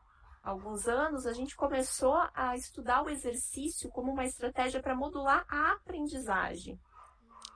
alguns 0.43 0.87
anos, 0.87 1.25
a 1.25 1.31
gente 1.31 1.55
começou 1.55 2.15
a 2.35 2.55
estudar 2.57 3.01
o 3.01 3.09
exercício 3.09 3.89
como 3.89 4.11
uma 4.11 4.25
estratégia 4.25 4.81
para 4.81 4.93
modular 4.93 5.45
a 5.47 5.71
aprendizagem, 5.71 6.77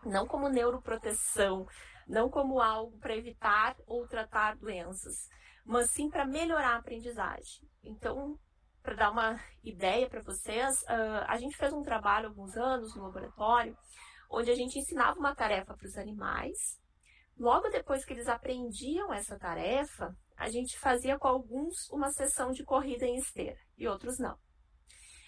não 0.05 0.25
como 0.25 0.47
neuroproteção, 0.47 1.67
não 2.07 2.29
como 2.29 2.61
algo 2.61 2.97
para 2.99 3.17
evitar 3.17 3.75
ou 3.85 4.07
tratar 4.07 4.55
doenças, 4.55 5.27
mas 5.65 5.91
sim 5.91 6.09
para 6.09 6.25
melhorar 6.25 6.75
a 6.75 6.77
aprendizagem. 6.77 7.69
Então, 7.83 8.39
para 8.81 8.95
dar 8.95 9.11
uma 9.11 9.37
ideia 9.61 10.09
para 10.09 10.21
vocês, 10.21 10.85
a 10.87 11.37
gente 11.37 11.57
fez 11.57 11.73
um 11.73 11.83
trabalho 11.83 12.27
há 12.27 12.29
alguns 12.29 12.55
anos 12.55 12.95
no 12.95 13.03
laboratório, 13.03 13.77
onde 14.29 14.49
a 14.49 14.55
gente 14.55 14.79
ensinava 14.79 15.19
uma 15.19 15.35
tarefa 15.35 15.75
para 15.75 15.85
os 15.85 15.97
animais. 15.97 16.79
Logo 17.37 17.69
depois 17.69 18.05
que 18.05 18.13
eles 18.13 18.29
aprendiam 18.29 19.13
essa 19.13 19.37
tarefa, 19.37 20.15
a 20.37 20.49
gente 20.49 20.77
fazia 20.77 21.17
com 21.17 21.27
alguns 21.27 21.89
uma 21.89 22.11
sessão 22.11 22.51
de 22.51 22.63
corrida 22.63 23.05
em 23.05 23.17
esteira 23.17 23.57
e 23.75 23.87
outros 23.87 24.19
não. 24.19 24.37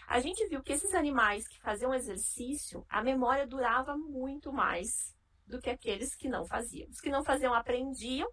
A 0.07 0.19
gente 0.19 0.47
viu 0.47 0.63
que 0.63 0.71
esses 0.71 0.93
animais 0.93 1.47
que 1.47 1.59
faziam 1.59 1.93
exercício, 1.93 2.85
a 2.87 3.03
memória 3.03 3.45
durava 3.45 3.97
muito 3.97 4.53
mais 4.53 5.15
do 5.45 5.59
que 5.59 5.69
aqueles 5.69 6.15
que 6.15 6.29
não 6.29 6.45
faziam. 6.45 6.89
Os 6.89 7.01
que 7.01 7.09
não 7.09 7.23
faziam 7.23 7.53
aprendiam, 7.53 8.29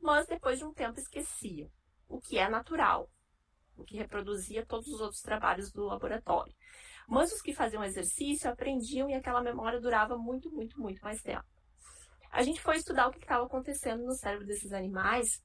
mas 0.00 0.26
depois 0.26 0.58
de 0.58 0.64
um 0.64 0.72
tempo 0.72 0.98
esqueciam, 0.98 1.68
o 2.08 2.20
que 2.20 2.38
é 2.38 2.48
natural, 2.48 3.10
o 3.76 3.84
que 3.84 3.96
reproduzia 3.96 4.64
todos 4.66 4.88
os 4.88 5.00
outros 5.00 5.20
trabalhos 5.20 5.72
do 5.72 5.84
laboratório. 5.84 6.54
Mas 7.08 7.32
os 7.32 7.42
que 7.42 7.54
faziam 7.54 7.84
exercício 7.84 8.50
aprendiam 8.50 9.10
e 9.10 9.14
aquela 9.14 9.42
memória 9.42 9.80
durava 9.80 10.16
muito, 10.16 10.50
muito, 10.50 10.80
muito 10.80 11.02
mais 11.02 11.20
tempo. 11.22 11.44
A 12.30 12.42
gente 12.42 12.60
foi 12.60 12.76
estudar 12.76 13.08
o 13.08 13.12
que 13.12 13.18
estava 13.18 13.44
acontecendo 13.44 14.04
no 14.04 14.14
cérebro 14.14 14.46
desses 14.46 14.72
animais 14.72 15.42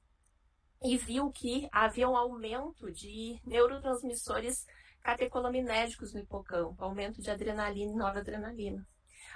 e 0.82 0.96
viu 0.96 1.30
que 1.30 1.68
havia 1.70 2.08
um 2.08 2.16
aumento 2.16 2.90
de 2.90 3.40
neurotransmissores 3.44 4.66
catecolaminérgicos 5.02 6.12
no 6.12 6.20
hipocampo, 6.20 6.82
aumento 6.82 7.20
de 7.20 7.30
adrenalina 7.30 7.92
e 7.92 7.96
noradrenalina. 7.96 8.86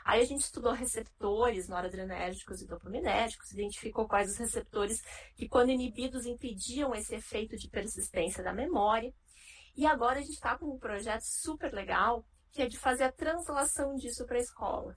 Aí 0.05 0.21
a 0.21 0.25
gente 0.25 0.43
estudou 0.43 0.73
receptores 0.73 1.67
noradrenérgicos 1.67 2.61
e 2.61 2.67
dopaminérgicos, 2.67 3.53
identificou 3.53 4.07
quais 4.07 4.31
os 4.31 4.37
receptores 4.37 5.03
que, 5.35 5.49
quando 5.49 5.71
inibidos, 5.71 6.27
impediam 6.27 6.95
esse 6.95 7.15
efeito 7.15 7.57
de 7.57 7.69
persistência 7.69 8.43
da 8.43 8.53
memória. 8.53 9.15
E 9.75 9.87
agora 9.87 10.19
a 10.19 10.23
gente 10.23 10.35
está 10.35 10.59
com 10.59 10.67
um 10.67 10.79
projeto 10.79 11.23
super 11.23 11.73
legal, 11.73 12.25
que 12.53 12.63
é 12.63 12.69
de 12.69 12.79
fazer 12.79 13.05
a 13.05 13.13
translação 13.13 13.97
disso 13.97 14.27
para 14.27 14.37
a 14.37 14.43
escola. 14.43 14.95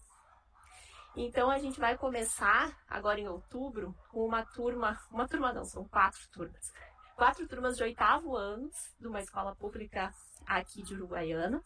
Então 1.20 1.50
a 1.50 1.58
gente 1.58 1.80
vai 1.80 1.98
começar 1.98 2.80
agora 2.88 3.20
em 3.20 3.28
outubro 3.28 3.96
com 4.12 4.24
uma 4.24 4.46
turma, 4.46 5.00
uma 5.10 5.28
turma 5.28 5.52
não, 5.52 5.66
são 5.66 5.84
quatro 5.84 6.22
turmas. 6.30 6.72
Quatro 7.16 7.48
turmas 7.48 7.76
de 7.76 7.82
oitavo 7.82 8.36
anos 8.36 8.76
de 9.00 9.08
uma 9.08 9.20
escola 9.20 9.56
pública 9.56 10.14
aqui 10.46 10.84
de 10.84 10.94
Uruguaiana. 10.94 11.58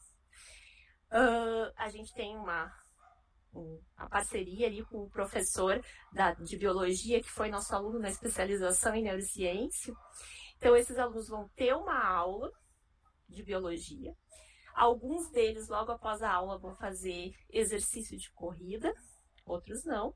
Uh, 1.12 1.70
a 1.76 1.90
gente 1.90 2.14
tem 2.14 2.38
uma, 2.38 2.74
uma 3.52 4.10
parceria 4.10 4.68
ali 4.68 4.86
com 4.86 5.04
o 5.04 5.10
professor 5.10 5.84
da, 6.14 6.34
de 6.34 6.56
biologia, 6.56 7.22
que 7.22 7.30
foi 7.30 7.50
nosso 7.50 7.76
aluno 7.76 8.00
na 8.00 8.10
especialização 8.10 8.96
em 8.96 9.04
neurociência. 9.04 9.94
Então, 10.56 10.78
esses 10.78 10.98
alunos 10.98 11.28
vão 11.28 11.50
ter 11.58 11.76
uma 11.76 12.02
aula 12.02 12.50
de 13.28 13.44
biologia. 13.44 14.16
Alguns 14.74 15.30
deles, 15.30 15.68
logo 15.68 15.92
após 15.92 16.22
a 16.22 16.32
aula, 16.32 16.58
vão 16.58 16.74
fazer 16.74 17.34
exercício 17.50 18.18
de 18.18 18.32
corrida, 18.32 18.96
outros 19.46 19.84
não. 19.86 20.14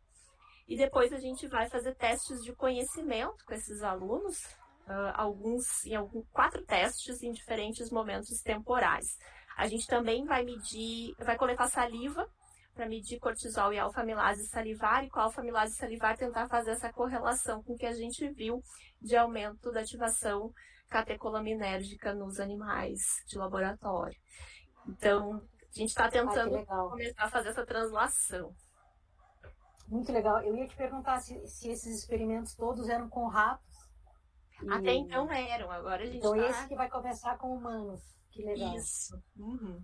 E 0.67 0.75
depois 0.75 1.13
a 1.13 1.19
gente 1.19 1.47
vai 1.47 1.69
fazer 1.69 1.95
testes 1.95 2.43
de 2.43 2.53
conhecimento 2.53 3.45
com 3.45 3.53
esses 3.53 3.83
alunos, 3.83 4.43
uh, 4.87 5.13
alguns 5.13 5.85
em 5.85 5.95
alguns, 5.95 6.25
quatro 6.31 6.63
testes 6.65 7.21
em 7.21 7.31
diferentes 7.31 7.91
momentos 7.91 8.41
temporais. 8.41 9.17
A 9.55 9.67
gente 9.67 9.87
também 9.87 10.25
vai 10.25 10.43
medir, 10.43 11.15
vai 11.19 11.37
coletar 11.37 11.67
saliva 11.67 12.27
para 12.73 12.89
medir 12.89 13.19
cortisol 13.19 13.71
e 13.71 13.79
alfa-amilase 13.79 14.47
salivar 14.47 15.05
e 15.05 15.09
com 15.09 15.19
a 15.19 15.23
alfa-amilase 15.23 15.75
salivar 15.75 16.17
tentar 16.17 16.49
fazer 16.49 16.71
essa 16.71 16.91
correlação 16.91 17.63
com 17.63 17.73
o 17.73 17.77
que 17.77 17.85
a 17.85 17.93
gente 17.93 18.27
viu 18.29 18.61
de 19.01 19.15
aumento 19.15 19.71
da 19.71 19.79
ativação 19.79 20.51
catecolaminérgica 20.89 22.13
nos 22.13 22.39
animais 22.39 22.99
de 23.27 23.37
laboratório. 23.37 24.17
Então, 24.87 25.41
a 25.75 25.79
gente 25.79 25.89
está 25.89 26.09
tentando 26.09 26.57
ah, 26.57 26.89
começar 26.89 27.23
a 27.23 27.29
fazer 27.29 27.49
essa 27.49 27.65
translação. 27.65 28.53
Muito 29.87 30.11
legal. 30.11 30.41
Eu 30.43 30.55
ia 30.55 30.67
te 30.67 30.75
perguntar 30.75 31.19
se, 31.19 31.45
se 31.47 31.69
esses 31.69 31.99
experimentos 31.99 32.55
todos 32.55 32.89
eram 32.89 33.09
com 33.09 33.27
ratos. 33.27 33.75
Até 34.69 34.93
e... 34.93 34.97
então 34.97 35.31
eram, 35.31 35.69
agora 35.71 36.03
a 36.03 36.05
gente 36.05 36.17
Então 36.17 36.35
tá... 36.35 36.47
esse 36.47 36.67
que 36.67 36.75
vai 36.75 36.89
começar 36.89 37.37
com 37.37 37.55
humanos. 37.55 38.01
Que 38.31 38.43
legal. 38.43 38.75
Isso. 38.75 39.21
Uhum. 39.37 39.83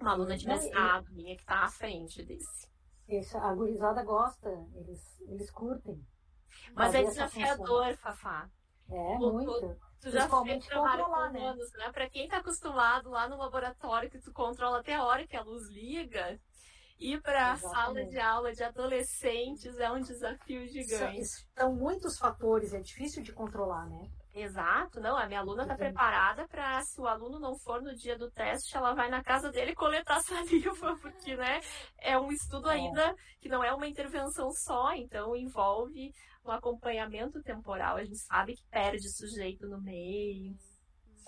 Uma 0.00 0.12
aluna 0.12 0.36
de 0.36 0.46
mestrado 0.46 1.12
minha 1.12 1.36
que 1.36 1.42
está 1.42 1.64
à 1.64 1.68
frente 1.68 2.24
desse. 2.24 2.70
Isso, 3.08 3.36
a 3.36 3.54
gurizada 3.54 4.02
gosta, 4.02 4.48
eles, 4.74 5.20
eles 5.28 5.50
curtem. 5.50 6.00
Mas 6.74 6.94
é 6.94 7.02
desafiador, 7.02 7.96
Fafá. 7.96 8.48
É, 8.90 9.18
tu, 9.18 9.32
muito. 9.32 9.52
Tu, 9.60 9.78
tu 10.00 10.10
já 10.10 10.28
fez 10.42 10.66
trabalho 10.66 11.04
com 11.04 11.30
né? 11.30 11.46
anos, 11.46 11.72
né? 11.74 11.92
Pra 11.92 12.08
quem 12.10 12.28
tá 12.28 12.38
acostumado 12.38 13.10
lá 13.10 13.28
no 13.28 13.36
laboratório 13.36 14.10
que 14.10 14.20
tu 14.20 14.32
controla 14.32 14.80
até 14.80 14.94
a 14.94 15.04
hora 15.04 15.26
que 15.26 15.36
a 15.36 15.42
luz 15.42 15.68
liga, 15.68 16.38
ir 17.02 17.20
para 17.20 17.52
a 17.52 17.56
sala 17.56 18.04
de 18.04 18.18
aula 18.18 18.52
de 18.52 18.62
adolescentes 18.62 19.76
é 19.78 19.90
um 19.90 20.00
desafio 20.00 20.66
gigante. 20.68 21.24
São 21.58 21.74
muitos 21.74 22.16
fatores, 22.18 22.72
é 22.72 22.80
difícil 22.80 23.22
de 23.22 23.32
controlar, 23.32 23.88
né? 23.88 24.08
Exato, 24.34 24.98
não, 24.98 25.16
a 25.16 25.26
minha 25.26 25.40
aluna 25.40 25.64
está 25.64 25.74
preparada 25.74 26.48
para, 26.48 26.80
se 26.82 26.98
o 26.98 27.06
aluno 27.06 27.38
não 27.38 27.54
for 27.58 27.82
no 27.82 27.94
dia 27.94 28.16
do 28.16 28.30
teste, 28.30 28.74
ela 28.74 28.94
vai 28.94 29.10
na 29.10 29.22
casa 29.22 29.50
dele 29.50 29.74
coletar 29.74 30.20
saliva, 30.24 30.96
porque, 31.02 31.36
né, 31.36 31.60
é 31.98 32.18
um 32.18 32.32
estudo 32.32 32.70
é. 32.70 32.74
ainda 32.74 33.14
que 33.40 33.48
não 33.48 33.62
é 33.62 33.74
uma 33.74 33.86
intervenção 33.86 34.50
só, 34.52 34.94
então 34.94 35.36
envolve 35.36 36.12
um 36.44 36.50
acompanhamento 36.50 37.42
temporal, 37.42 37.96
a 37.96 38.04
gente 38.04 38.18
sabe 38.20 38.54
que 38.54 38.64
perde 38.70 39.06
sujeito 39.10 39.68
no 39.68 39.80
meio. 39.80 40.56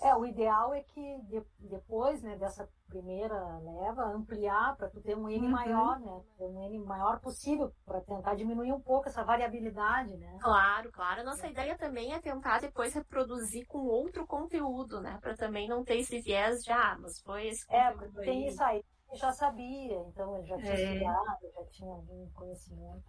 É, 0.01 0.13
o 0.15 0.25
ideal 0.25 0.73
é 0.73 0.81
que 0.81 1.21
de, 1.23 1.41
depois, 1.59 2.21
né, 2.21 2.37
dessa 2.37 2.67
primeira 2.87 3.35
leva, 3.59 4.03
ampliar 4.03 4.75
para 4.75 4.89
tu 4.89 5.01
ter 5.01 5.15
um 5.15 5.29
N 5.29 5.45
uhum. 5.45 5.51
maior, 5.51 5.99
né? 5.99 6.21
Ter 6.37 6.45
um 6.45 6.61
N 6.61 6.79
maior 6.79 7.19
possível, 7.19 7.71
para 7.85 8.01
tentar 8.01 8.35
diminuir 8.35 8.71
um 8.71 8.79
pouco 8.79 9.07
essa 9.07 9.23
variabilidade, 9.23 10.15
né? 10.17 10.37
Claro, 10.41 10.91
claro. 10.91 11.23
Nossa 11.23 11.47
é. 11.47 11.51
ideia 11.51 11.77
também 11.77 12.13
é 12.13 12.19
tentar 12.19 12.59
depois 12.59 12.93
reproduzir 12.93 13.65
com 13.67 13.87
outro 13.87 14.27
conteúdo, 14.27 15.01
né? 15.01 15.17
Para 15.21 15.35
também 15.35 15.67
não 15.67 15.83
ter 15.83 15.97
esse 15.97 16.19
viés 16.21 16.61
de, 16.63 16.71
ah, 16.71 16.97
mas 16.99 17.19
foi 17.21 17.47
esse 17.47 17.65
é, 17.73 17.91
conteúdo 17.91 18.21
É, 18.21 18.25
tem 18.25 18.43
aí. 18.43 18.47
isso 18.49 18.63
aí. 18.63 18.83
Eu 19.11 19.17
já 19.17 19.31
sabia, 19.31 19.99
então 20.07 20.37
ele 20.37 20.47
já 20.47 20.57
tinha 20.57 20.73
é. 20.73 20.93
estudado, 20.93 21.51
já 21.53 21.65
tinha 21.65 21.91
algum 21.91 22.29
conhecimento. 22.31 23.03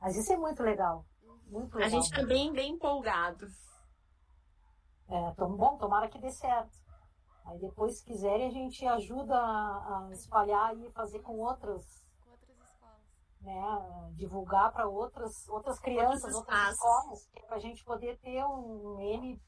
Mas 0.00 0.16
isso 0.16 0.32
é 0.32 0.36
muito 0.36 0.62
legal. 0.62 1.04
Muito 1.46 1.74
legal. 1.74 1.86
A 1.86 1.90
gente 1.90 2.04
está 2.04 2.24
bem, 2.24 2.52
bem 2.52 2.72
empolgado. 2.72 3.46
É, 5.10 5.34
tão 5.36 5.56
bom, 5.56 5.76
tomara 5.78 6.08
que 6.08 6.20
dê 6.20 6.30
certo. 6.30 6.76
Aí 7.46 7.58
depois, 7.58 7.98
se 7.98 8.04
quiserem, 8.04 8.46
a 8.46 8.50
gente 8.50 8.86
ajuda 8.86 9.34
a, 9.34 10.08
espalhar 10.12 10.76
e 10.76 10.90
fazer 10.90 11.20
com 11.20 11.38
outras, 11.38 12.06
com 12.22 12.30
outras 12.30 12.58
escolas. 12.58 13.02
Né, 13.40 14.12
divulgar 14.14 14.70
para 14.72 14.86
outras, 14.86 15.48
outras 15.48 15.78
crianças, 15.80 16.34
outras, 16.34 16.72
escolas, 16.72 17.30
para 17.46 17.56
a 17.56 17.60
gente 17.60 17.82
poder 17.84 18.18
ter 18.18 18.44
um, 18.44 18.96
um 18.96 19.00
M 19.00 19.40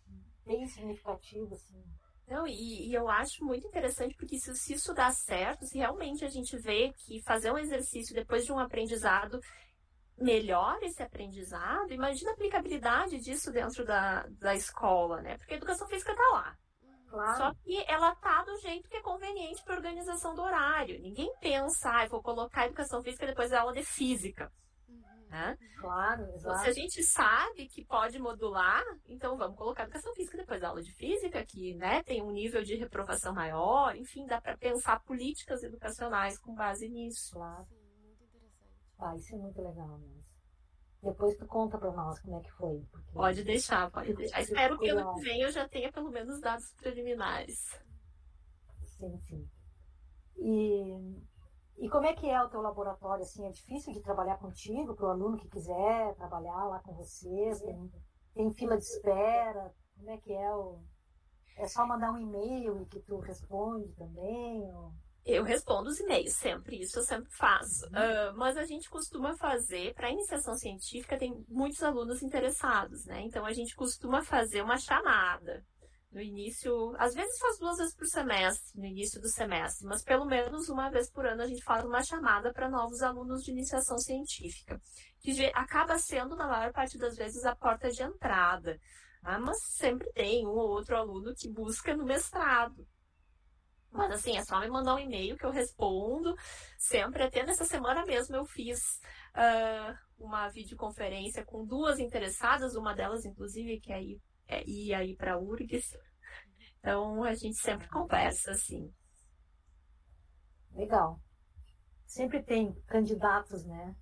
bem 0.46 0.66
significativo. 0.66 1.54
Assim. 1.54 1.84
Não, 2.26 2.46
e, 2.46 2.88
e, 2.88 2.94
eu 2.94 3.08
acho 3.08 3.44
muito 3.44 3.66
interessante 3.66 4.14
porque 4.16 4.38
se, 4.38 4.54
se, 4.54 4.74
isso 4.74 4.94
dá 4.94 5.10
certo, 5.10 5.66
se 5.66 5.76
realmente 5.76 6.24
a 6.24 6.28
gente 6.28 6.56
vê 6.56 6.92
que 6.92 7.20
fazer 7.22 7.52
um 7.52 7.58
exercício 7.58 8.14
depois 8.14 8.46
de 8.46 8.52
um 8.52 8.58
aprendizado 8.58 9.38
melhora 10.20 10.84
esse 10.84 11.02
aprendizado, 11.02 11.92
imagina 11.92 12.30
a 12.30 12.34
aplicabilidade 12.34 13.18
disso 13.18 13.50
dentro 13.50 13.84
da, 13.84 14.26
da 14.38 14.54
escola, 14.54 15.22
né? 15.22 15.36
Porque 15.38 15.54
a 15.54 15.56
educação 15.56 15.88
física 15.88 16.12
está 16.12 16.28
lá. 16.32 16.56
Claro. 17.08 17.36
Só 17.36 17.54
que 17.64 17.84
ela 17.88 18.14
tá 18.14 18.44
do 18.44 18.56
jeito 18.58 18.88
que 18.88 18.96
é 18.96 19.02
conveniente 19.02 19.64
para 19.64 19.74
organização 19.74 20.34
do 20.34 20.42
horário. 20.42 21.00
Ninguém 21.00 21.32
pensa, 21.40 21.90
ah, 21.90 22.06
vou 22.06 22.22
colocar 22.22 22.62
a 22.62 22.66
educação 22.66 23.02
física 23.02 23.26
depois 23.26 23.50
da 23.50 23.62
aula 23.62 23.72
de 23.72 23.82
física. 23.82 24.52
Uhum. 24.88 25.26
Né? 25.28 25.58
Claro, 25.80 26.22
exato. 26.22 26.38
Então, 26.38 26.58
se 26.58 26.68
a 26.68 26.72
gente 26.72 27.02
sabe 27.02 27.66
que 27.66 27.84
pode 27.84 28.16
modular, 28.20 28.84
então 29.08 29.36
vamos 29.36 29.56
colocar 29.56 29.82
a 29.82 29.86
educação 29.86 30.14
física 30.14 30.36
depois 30.36 30.60
da 30.60 30.68
aula 30.68 30.82
de 30.82 30.92
física, 30.94 31.44
que 31.44 31.74
né, 31.74 32.00
tem 32.04 32.22
um 32.22 32.30
nível 32.30 32.62
de 32.62 32.76
reprovação 32.76 33.34
maior, 33.34 33.96
enfim, 33.96 34.24
dá 34.26 34.40
para 34.40 34.56
pensar 34.56 35.00
políticas 35.00 35.64
educacionais 35.64 36.38
com 36.38 36.54
base 36.54 36.88
nisso. 36.88 37.34
Claro. 37.34 37.66
Ah, 39.00 39.16
isso 39.16 39.34
é 39.34 39.38
muito 39.38 39.60
legal 39.62 39.98
mesmo. 39.98 40.20
Depois 41.02 41.34
tu 41.36 41.46
conta 41.46 41.78
para 41.78 41.90
nós 41.92 42.20
como 42.20 42.36
é 42.36 42.40
que 42.40 42.50
foi. 42.52 42.86
Pode 43.14 43.42
deixar, 43.42 43.90
pode 43.90 44.14
deixar. 44.14 44.42
Espero 44.42 44.78
que 44.78 44.90
ano 44.90 45.14
que 45.14 45.22
vem 45.22 45.40
eu 45.40 45.50
já 45.50 45.66
tenha 45.66 45.90
pelo 45.90 46.10
menos 46.10 46.38
dados 46.40 46.74
preliminares. 46.74 47.58
Sim, 48.84 49.18
sim. 49.20 49.50
E, 50.36 51.18
e 51.78 51.88
como 51.88 52.04
é 52.04 52.12
que 52.12 52.28
é 52.28 52.42
o 52.42 52.50
teu 52.50 52.60
laboratório? 52.60 53.22
Assim, 53.22 53.46
é 53.46 53.50
difícil 53.50 53.94
de 53.94 54.02
trabalhar 54.02 54.36
contigo, 54.36 54.94
para 54.94 55.06
o 55.06 55.10
aluno 55.10 55.38
que 55.38 55.48
quiser 55.48 56.14
trabalhar 56.16 56.64
lá 56.66 56.80
com 56.80 56.92
vocês? 56.92 57.60
Tem, 57.60 57.92
tem 58.34 58.52
fila 58.52 58.76
de 58.76 58.84
espera? 58.84 59.74
Como 59.96 60.10
é 60.10 60.18
que 60.18 60.32
é 60.34 60.54
o... 60.54 60.82
É 61.56 61.66
só 61.66 61.86
mandar 61.86 62.12
um 62.12 62.18
e-mail 62.18 62.80
e 62.82 62.86
que 62.86 63.00
tu 63.00 63.18
responde 63.18 63.88
também? 63.94 64.70
Ou... 64.74 64.92
Eu 65.24 65.44
respondo 65.44 65.90
os 65.90 66.00
e-mails 66.00 66.34
sempre, 66.34 66.80
isso 66.80 66.98
eu 66.98 67.02
sempre 67.02 67.30
faço. 67.30 67.86
Uh, 67.86 68.36
mas 68.36 68.56
a 68.56 68.64
gente 68.64 68.88
costuma 68.88 69.36
fazer, 69.36 69.94
para 69.94 70.10
iniciação 70.10 70.54
científica, 70.54 71.18
tem 71.18 71.44
muitos 71.48 71.82
alunos 71.82 72.22
interessados, 72.22 73.04
né? 73.04 73.20
Então 73.22 73.44
a 73.44 73.52
gente 73.52 73.76
costuma 73.76 74.22
fazer 74.22 74.62
uma 74.62 74.78
chamada 74.78 75.64
no 76.12 76.20
início, 76.20 76.94
às 76.98 77.14
vezes 77.14 77.38
faz 77.38 77.58
duas 77.58 77.78
vezes 77.78 77.94
por 77.94 78.06
semestre, 78.06 78.78
no 78.78 78.84
início 78.84 79.20
do 79.20 79.28
semestre, 79.28 79.86
mas 79.86 80.02
pelo 80.02 80.24
menos 80.24 80.68
uma 80.68 80.90
vez 80.90 81.08
por 81.08 81.24
ano 81.24 81.42
a 81.42 81.46
gente 81.46 81.62
faz 81.62 81.84
uma 81.84 82.02
chamada 82.02 82.52
para 82.52 82.68
novos 82.68 83.00
alunos 83.00 83.44
de 83.44 83.52
iniciação 83.52 83.96
científica, 83.98 84.80
que 85.20 85.46
acaba 85.54 85.98
sendo, 85.98 86.34
na 86.34 86.48
maior 86.48 86.72
parte 86.72 86.98
das 86.98 87.16
vezes, 87.16 87.44
a 87.44 87.54
porta 87.54 87.90
de 87.90 88.02
entrada. 88.02 88.80
Ah, 89.22 89.38
mas 89.38 89.62
sempre 89.62 90.10
tem 90.12 90.46
um 90.46 90.50
ou 90.50 90.70
outro 90.70 90.96
aluno 90.96 91.34
que 91.34 91.48
busca 91.48 91.94
no 91.94 92.04
mestrado. 92.04 92.86
Mas 93.92 94.12
assim, 94.12 94.36
é 94.36 94.44
só 94.44 94.60
me 94.60 94.68
mandar 94.68 94.94
um 94.94 94.98
e-mail 94.98 95.36
que 95.36 95.44
eu 95.44 95.50
respondo. 95.50 96.34
Sempre, 96.78 97.24
até 97.24 97.44
nessa 97.44 97.64
semana 97.64 98.06
mesmo, 98.06 98.36
eu 98.36 98.44
fiz 98.44 99.00
uh, 99.34 99.98
uma 100.18 100.48
videoconferência 100.48 101.44
com 101.44 101.64
duas 101.64 101.98
interessadas, 101.98 102.76
uma 102.76 102.94
delas, 102.94 103.24
inclusive, 103.24 103.80
que 103.80 103.92
é 103.92 104.02
ir, 104.02 104.22
é 104.46 104.62
ir 104.68 104.94
aí 104.94 105.16
para 105.16 105.34
a 105.34 105.38
URGS. 105.38 105.98
Então, 106.78 107.24
a 107.24 107.34
gente 107.34 107.56
sempre 107.56 107.88
conversa, 107.88 108.52
assim. 108.52 108.92
Legal. 110.72 111.20
Sempre 112.06 112.42
tem 112.42 112.72
candidatos, 112.86 113.64
né? 113.66 113.94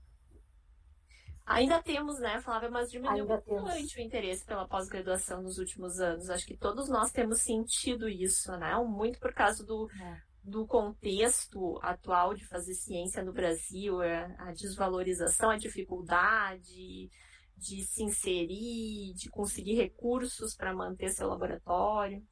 Ainda 1.48 1.82
temos, 1.82 2.18
né, 2.18 2.38
Flávia, 2.42 2.70
mas 2.70 2.90
diminuiu 2.90 3.26
bastante 3.26 3.98
o 3.98 4.02
interesse 4.02 4.44
pela 4.44 4.68
pós-graduação 4.68 5.40
nos 5.42 5.56
últimos 5.56 5.98
anos. 5.98 6.28
Acho 6.28 6.46
que 6.46 6.56
todos 6.56 6.90
nós 6.90 7.10
temos 7.10 7.40
sentido 7.40 8.06
isso, 8.06 8.54
né? 8.58 8.76
Muito 8.84 9.18
por 9.18 9.32
causa 9.32 9.64
do, 9.64 9.88
é. 9.90 10.20
do 10.44 10.66
contexto 10.66 11.78
atual 11.82 12.34
de 12.34 12.46
fazer 12.46 12.74
ciência 12.74 13.24
no 13.24 13.32
Brasil, 13.32 14.02
é, 14.02 14.36
a 14.38 14.52
desvalorização, 14.52 15.48
a 15.48 15.56
dificuldade 15.56 17.10
de 17.56 17.82
se 17.82 18.02
inserir, 18.02 19.14
de 19.14 19.30
conseguir 19.30 19.74
recursos 19.74 20.54
para 20.54 20.74
manter 20.74 21.08
seu 21.08 21.28
laboratório. 21.28 22.22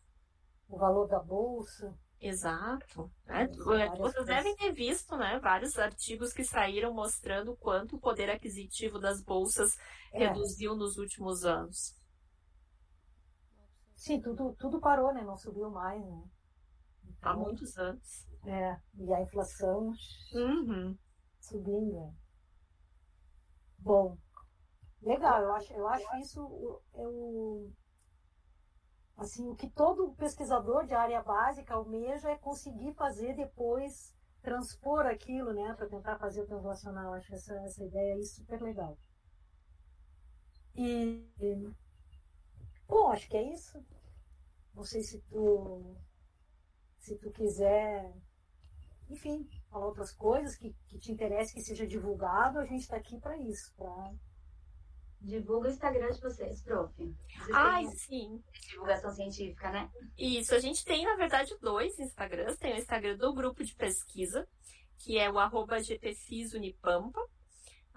O 0.68 0.76
valor 0.76 1.08
da 1.08 1.20
bolsa. 1.20 1.98
Exato. 2.20 3.10
Né? 3.26 3.46
Vocês 3.98 4.26
devem 4.26 4.56
ter 4.56 4.72
visto 4.72 5.16
né, 5.16 5.38
vários 5.38 5.78
artigos 5.78 6.32
que 6.32 6.44
saíram 6.44 6.92
mostrando 6.92 7.52
o 7.52 7.56
quanto 7.56 7.96
o 7.96 8.00
poder 8.00 8.30
aquisitivo 8.30 8.98
das 8.98 9.22
bolsas 9.22 9.76
é. 10.12 10.26
reduziu 10.26 10.74
nos 10.74 10.96
últimos 10.96 11.44
anos. 11.44 11.94
Sim, 13.94 14.20
tudo, 14.20 14.54
tudo 14.58 14.80
parou, 14.80 15.12
né? 15.12 15.22
Não 15.22 15.36
subiu 15.36 15.70
mais, 15.70 16.00
né? 16.04 16.22
Então, 17.04 17.32
Há 17.32 17.36
muitos 17.36 17.76
anos. 17.76 18.26
É, 18.44 18.78
e 18.94 19.12
a 19.12 19.22
inflação 19.22 19.92
uhum. 20.32 20.96
subindo. 21.40 21.98
É. 21.98 22.12
Bom, 23.78 24.16
legal, 25.02 25.42
eu 25.42 25.52
acho, 25.54 25.72
eu 25.72 25.88
acho 25.88 26.16
isso 26.16 26.82
eu, 26.94 27.72
Assim, 29.16 29.48
o 29.48 29.56
que 29.56 29.70
todo 29.70 30.14
pesquisador 30.14 30.84
de 30.84 30.94
área 30.94 31.22
básica 31.22 31.74
almeja 31.74 32.30
é 32.30 32.36
conseguir 32.36 32.92
fazer 32.94 33.34
depois, 33.34 34.14
transpor 34.42 35.06
aquilo, 35.06 35.54
né, 35.54 35.74
para 35.74 35.88
tentar 35.88 36.18
fazer 36.18 36.42
o 36.42 36.46
translacional. 36.46 37.14
Acho 37.14 37.34
essa, 37.34 37.54
essa 37.60 37.82
ideia 37.82 38.14
aí 38.14 38.24
super 38.24 38.60
legal. 38.60 38.98
E, 40.74 41.26
bom, 42.86 43.08
acho 43.10 43.26
que 43.28 43.36
é 43.38 43.54
isso. 43.54 43.82
Não 44.74 44.84
sei 44.84 45.02
se 45.02 45.18
tu, 45.22 45.96
se 46.98 47.16
tu 47.16 47.30
quiser, 47.30 48.14
enfim, 49.08 49.48
falar 49.70 49.86
outras 49.86 50.12
coisas 50.12 50.54
que, 50.56 50.74
que 50.88 50.98
te 50.98 51.10
interesse 51.10 51.54
que 51.54 51.62
seja 51.62 51.86
divulgado, 51.86 52.58
a 52.58 52.66
gente 52.66 52.82
está 52.82 52.96
aqui 52.96 53.18
para 53.18 53.38
isso, 53.38 53.74
para 53.74 54.12
Divulga 55.20 55.68
o 55.68 55.70
Instagram 55.70 56.10
de 56.10 56.20
vocês, 56.20 56.62
prof. 56.62 56.92
Vocês 56.96 57.48
Ai, 57.52 57.86
sim. 57.86 58.42
Divulgação 58.68 59.10
científica, 59.10 59.70
né? 59.70 59.90
Isso, 60.16 60.54
a 60.54 60.58
gente 60.58 60.84
tem, 60.84 61.04
na 61.04 61.16
verdade, 61.16 61.56
dois 61.60 61.98
Instagrams. 61.98 62.56
Tem 62.58 62.74
o 62.74 62.78
Instagram 62.78 63.16
do 63.16 63.34
grupo 63.34 63.64
de 63.64 63.74
pesquisa, 63.74 64.46
que 64.98 65.18
é 65.18 65.30
o 65.30 65.38
arroba 65.38 65.78
gpfisunipampa. 65.80 67.20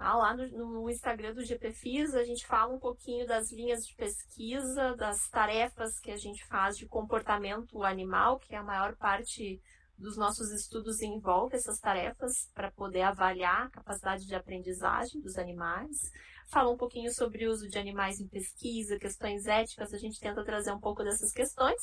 Ah, 0.02 0.16
lá 0.16 0.34
no, 0.34 0.48
no, 0.48 0.90
Instagram 0.90 1.34
do 1.34 1.44
GPFIS 1.44 2.16
a 2.16 2.24
gente 2.24 2.48
fala 2.48 2.74
um 2.74 2.80
pouquinho 2.80 3.28
das 3.28 3.52
linhas 3.52 3.86
de 3.86 3.94
pesquisa, 3.96 4.96
das 4.96 5.28
tarefas 5.28 6.00
que 6.00 6.10
a 6.10 6.16
gente 6.16 6.46
faz 6.46 6.78
de 6.78 6.88
comportamento 6.88 7.84
animal, 7.84 8.40
que 8.40 8.56
é 8.56 8.58
a 8.58 8.64
maior 8.64 8.96
parte 8.96 9.62
dos 10.00 10.18
nossos 10.18 10.52
estudos 10.52 11.02
envolve 11.02 11.56
essas 11.56 11.80
tarefas 11.80 12.50
para 12.54 12.72
poder 12.72 13.02
avaliar 13.02 13.68
a 13.68 13.70
capacidade 13.70 14.26
de 14.26 14.34
aprendizagem 14.34 15.22
dos 15.22 15.38
animais 15.38 16.10
fala 16.50 16.72
um 16.72 16.78
pouquinho 16.78 17.14
sobre 17.14 17.48
o 17.48 17.52
uso 17.52 17.68
de 17.68 17.78
animais 17.78 18.20
em 18.20 18.28
pesquisa, 18.28 19.00
questões 19.00 19.46
éticas, 19.46 19.94
a 19.94 19.98
gente 19.98 20.20
tenta 20.20 20.44
trazer 20.44 20.72
um 20.72 20.80
pouco 20.80 21.04
dessas 21.04 21.32
questões. 21.32 21.78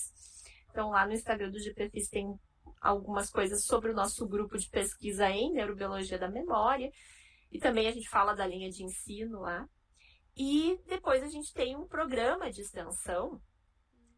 Então, 0.71 0.91
lá 0.91 1.07
no 1.07 1.13
Instagram 1.13 1.51
do 1.51 1.61
GPFIS 1.61 2.09
tem 2.09 2.35
algumas 2.81 3.31
coisas 3.31 3.65
sobre 3.65 3.91
o 3.91 3.95
nosso 3.95 4.27
grupo 4.27 4.59
de 4.59 4.69
pesquisa 4.69 5.31
em 5.31 5.53
neurobiologia 5.53 6.19
da 6.19 6.29
memória. 6.29 6.91
E 7.51 7.59
também 7.59 7.87
a 7.87 7.93
gente 7.93 8.09
fala 8.09 8.35
da 8.35 8.47
linha 8.47 8.69
de 8.69 8.85
ensino 8.85 9.41
lá. 9.41 9.65
E 10.37 10.79
depois 10.87 11.23
a 11.23 11.29
gente 11.29 11.53
tem 11.55 11.77
um 11.77 11.87
programa 11.87 12.51
de 12.51 12.61
extensão, 12.61 13.41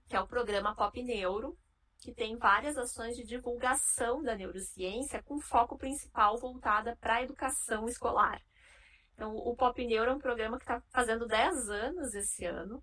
que 0.08 0.16
é 0.16 0.20
o 0.20 0.26
programa 0.26 0.74
Pop 0.74 1.00
Neuro, 1.02 1.56
que 2.00 2.12
tem 2.12 2.36
várias 2.36 2.76
ações 2.76 3.16
de 3.16 3.24
divulgação 3.24 4.22
da 4.22 4.36
neurociência 4.36 5.22
com 5.22 5.40
foco 5.40 5.76
principal 5.76 6.38
voltada 6.38 6.96
para 7.00 7.16
a 7.16 7.22
educação 7.22 7.88
escolar. 7.88 8.40
Então, 9.14 9.34
o 9.34 9.56
Pop 9.56 9.84
Neuro 9.84 10.12
é 10.12 10.14
um 10.14 10.20
programa 10.20 10.58
que 10.58 10.64
está 10.64 10.80
fazendo 10.90 11.26
10 11.26 11.68
anos 11.70 12.14
esse 12.14 12.44
ano. 12.44 12.82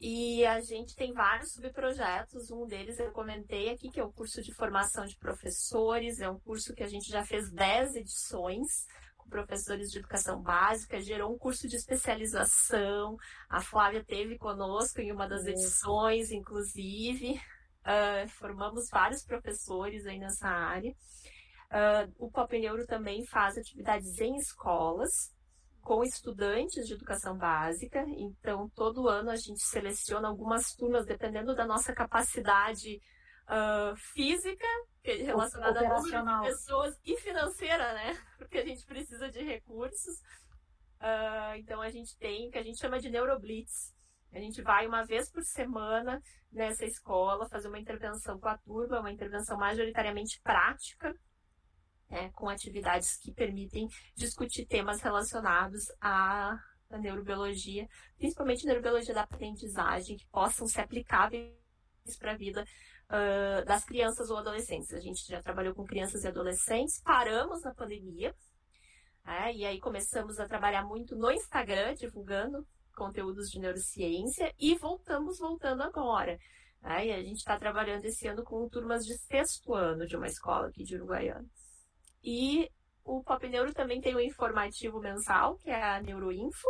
E 0.00 0.44
a 0.46 0.60
gente 0.60 0.96
tem 0.96 1.12
vários 1.12 1.52
subprojetos. 1.52 2.50
Um 2.50 2.66
deles 2.66 2.98
eu 2.98 3.12
comentei 3.12 3.68
aqui, 3.68 3.90
que 3.90 4.00
é 4.00 4.04
o 4.04 4.10
curso 4.10 4.42
de 4.42 4.52
formação 4.52 5.04
de 5.04 5.16
professores. 5.16 6.20
É 6.20 6.28
um 6.28 6.40
curso 6.40 6.74
que 6.74 6.82
a 6.82 6.88
gente 6.88 7.08
já 7.08 7.24
fez 7.24 7.52
10 7.52 7.96
edições 7.96 8.86
com 9.16 9.28
professores 9.28 9.90
de 9.90 9.98
educação 9.98 10.42
básica. 10.42 11.00
Gerou 11.00 11.32
um 11.32 11.38
curso 11.38 11.68
de 11.68 11.76
especialização. 11.76 13.16
A 13.48 13.60
Flávia 13.60 14.02
teve 14.02 14.38
conosco 14.38 15.00
em 15.00 15.12
uma 15.12 15.28
das 15.28 15.44
edições, 15.44 16.32
inclusive. 16.32 17.38
Uh, 17.82 18.28
formamos 18.28 18.88
vários 18.88 19.24
professores 19.24 20.06
aí 20.06 20.18
nessa 20.18 20.46
área. 20.46 20.92
Uh, 20.92 22.14
o 22.26 22.30
Pop 22.30 22.56
Neuro 22.56 22.86
também 22.86 23.26
faz 23.26 23.58
atividades 23.58 24.20
em 24.20 24.36
escolas 24.36 25.34
com 25.80 26.04
estudantes 26.04 26.86
de 26.86 26.94
educação 26.94 27.36
básica. 27.36 28.04
Então, 28.06 28.68
todo 28.68 29.08
ano 29.08 29.30
a 29.30 29.36
gente 29.36 29.60
seleciona 29.64 30.28
algumas 30.28 30.74
turmas, 30.74 31.06
dependendo 31.06 31.56
da 31.56 31.66
nossa 31.66 31.92
capacidade 31.92 33.00
uh, 33.48 33.96
física, 33.96 34.66
relacionada 35.02 35.80
a 35.80 35.98
número 35.98 36.24
de 36.24 36.46
pessoas, 36.46 36.96
e 37.04 37.16
financeira, 37.16 37.94
né? 37.94 38.16
Porque 38.38 38.58
a 38.58 38.64
gente 38.64 38.86
precisa 38.86 39.28
de 39.28 39.42
recursos. 39.42 40.22
Então, 41.56 41.82
a 41.82 41.90
gente 41.90 42.16
tem 42.16 42.46
o 42.46 42.50
que 42.52 42.58
a 42.58 42.62
gente 42.62 42.78
chama 42.78 43.00
de 43.00 43.10
Neuroblitz. 43.10 43.92
A 44.32 44.38
gente 44.38 44.62
vai 44.62 44.86
uma 44.86 45.04
vez 45.04 45.30
por 45.30 45.42
semana 45.44 46.20
nessa 46.50 46.86
escola 46.86 47.48
fazer 47.48 47.68
uma 47.68 47.78
intervenção 47.78 48.38
com 48.40 48.48
a 48.48 48.56
turma, 48.56 49.00
uma 49.00 49.12
intervenção 49.12 49.58
majoritariamente 49.58 50.40
prática, 50.40 51.14
né, 52.08 52.30
com 52.32 52.48
atividades 52.48 53.18
que 53.18 53.32
permitem 53.32 53.88
discutir 54.16 54.66
temas 54.66 55.02
relacionados 55.02 55.84
à, 56.00 56.58
à 56.90 56.98
neurobiologia, 56.98 57.86
principalmente 58.16 58.66
neurobiologia 58.66 59.14
da 59.14 59.22
aprendizagem, 59.22 60.16
que 60.16 60.26
possam 60.28 60.66
ser 60.66 60.80
aplicáveis 60.80 61.52
para 62.18 62.32
a 62.32 62.36
vida 62.36 62.64
uh, 63.08 63.64
das 63.66 63.84
crianças 63.84 64.30
ou 64.30 64.38
adolescentes. 64.38 64.92
A 64.94 65.00
gente 65.00 65.26
já 65.26 65.42
trabalhou 65.42 65.74
com 65.74 65.84
crianças 65.84 66.24
e 66.24 66.28
adolescentes, 66.28 67.02
paramos 67.02 67.62
na 67.62 67.74
pandemia, 67.74 68.34
né, 69.24 69.52
e 69.54 69.66
aí 69.66 69.78
começamos 69.78 70.40
a 70.40 70.48
trabalhar 70.48 70.84
muito 70.84 71.16
no 71.16 71.30
Instagram, 71.30 71.94
divulgando 71.94 72.66
conteúdos 72.92 73.48
de 73.50 73.58
neurociência, 73.58 74.52
e 74.58 74.74
voltamos 74.76 75.38
voltando 75.38 75.82
agora. 75.82 76.38
Né, 76.80 77.06
e 77.06 77.12
a 77.12 77.22
gente 77.22 77.38
está 77.38 77.58
trabalhando 77.58 78.04
esse 78.04 78.26
ano 78.26 78.42
com 78.42 78.68
turmas 78.68 79.04
de 79.04 79.16
sexto 79.16 79.74
ano 79.74 80.06
de 80.06 80.16
uma 80.16 80.26
escola 80.26 80.68
aqui 80.68 80.82
de 80.82 80.96
Uruguaiana. 80.96 81.46
E 82.22 82.68
o 83.04 83.22
Pop 83.22 83.48
Neuro 83.48 83.72
também 83.72 84.00
tem 84.00 84.14
um 84.14 84.20
informativo 84.20 85.00
mensal, 85.00 85.56
que 85.56 85.70
é 85.70 85.82
a 85.82 86.00
Neuroinfo. 86.00 86.68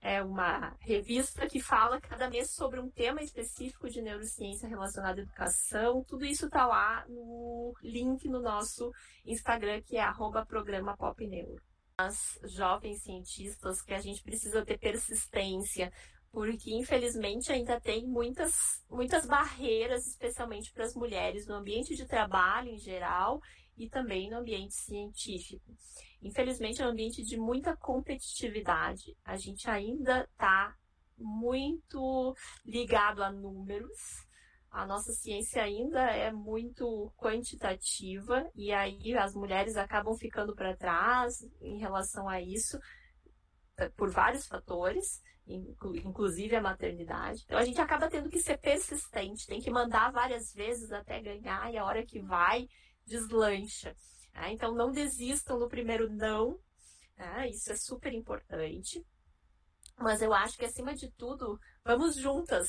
É 0.00 0.22
uma 0.22 0.76
revista 0.80 1.46
que 1.46 1.60
fala 1.60 1.98
cada 2.00 2.28
mês 2.28 2.50
sobre 2.54 2.78
um 2.78 2.90
tema 2.90 3.22
específico 3.22 3.88
de 3.88 4.02
neurociência 4.02 4.68
relacionado 4.68 5.18
à 5.18 5.22
educação. 5.22 6.04
Tudo 6.04 6.26
isso 6.26 6.46
está 6.46 6.66
lá 6.66 7.06
no 7.08 7.72
link 7.82 8.28
no 8.28 8.40
nosso 8.40 8.90
Instagram, 9.24 9.80
que 9.82 9.96
é 9.96 10.02
arroba 10.02 10.44
programa 10.44 10.96
Pop 10.96 11.26
Neuro. 11.26 11.62
As 11.96 12.38
jovens 12.42 13.02
cientistas 13.02 13.80
que 13.80 13.94
a 13.94 14.00
gente 14.00 14.22
precisa 14.22 14.64
ter 14.64 14.78
persistência, 14.78 15.92
porque 16.32 16.74
infelizmente 16.74 17.52
ainda 17.52 17.80
tem 17.80 18.04
muitas, 18.04 18.82
muitas 18.90 19.26
barreiras, 19.26 20.06
especialmente 20.06 20.72
para 20.72 20.84
as 20.84 20.94
mulheres 20.94 21.46
no 21.46 21.54
ambiente 21.54 21.94
de 21.94 22.04
trabalho 22.04 22.70
em 22.70 22.78
geral 22.78 23.40
e 23.76 23.88
também 23.88 24.28
no 24.28 24.38
ambiente 24.38 24.74
científico. 24.74 25.72
Infelizmente, 26.20 26.82
é 26.82 26.86
um 26.86 26.90
ambiente 26.90 27.22
de 27.22 27.36
muita 27.36 27.76
competitividade. 27.76 29.16
A 29.24 29.36
gente 29.36 29.68
ainda 29.68 30.24
está 30.24 30.74
muito 31.16 32.34
ligado 32.64 33.22
a 33.22 33.30
números. 33.30 34.26
A 34.74 34.84
nossa 34.84 35.12
ciência 35.12 35.62
ainda 35.62 36.00
é 36.10 36.32
muito 36.32 37.12
quantitativa 37.16 38.50
e 38.56 38.72
aí 38.72 39.16
as 39.16 39.32
mulheres 39.32 39.76
acabam 39.76 40.16
ficando 40.16 40.52
para 40.52 40.76
trás 40.76 41.46
em 41.60 41.78
relação 41.78 42.28
a 42.28 42.40
isso 42.40 42.76
eh, 43.76 43.88
por 43.90 44.10
vários 44.10 44.48
fatores, 44.48 45.22
inclusive 45.46 46.56
a 46.56 46.60
maternidade. 46.60 47.42
Então 47.44 47.56
a 47.56 47.64
gente 47.64 47.80
acaba 47.80 48.10
tendo 48.10 48.28
que 48.28 48.40
ser 48.40 48.58
persistente, 48.58 49.46
tem 49.46 49.60
que 49.60 49.70
mandar 49.70 50.10
várias 50.10 50.52
vezes 50.52 50.90
até 50.90 51.22
ganhar 51.22 51.72
e 51.72 51.78
a 51.78 51.84
hora 51.84 52.04
que 52.04 52.20
vai 52.20 52.66
deslancha. 53.06 53.94
Né? 54.34 54.54
Então, 54.54 54.74
não 54.74 54.90
desistam 54.90 55.56
no 55.56 55.68
primeiro 55.68 56.10
não, 56.10 56.58
né? 57.16 57.48
isso 57.48 57.70
é 57.70 57.76
super 57.76 58.12
importante. 58.12 59.00
Mas 59.96 60.20
eu 60.20 60.34
acho 60.34 60.58
que, 60.58 60.64
acima 60.64 60.94
de 60.96 61.08
tudo, 61.12 61.60
vamos 61.84 62.16
juntas, 62.16 62.68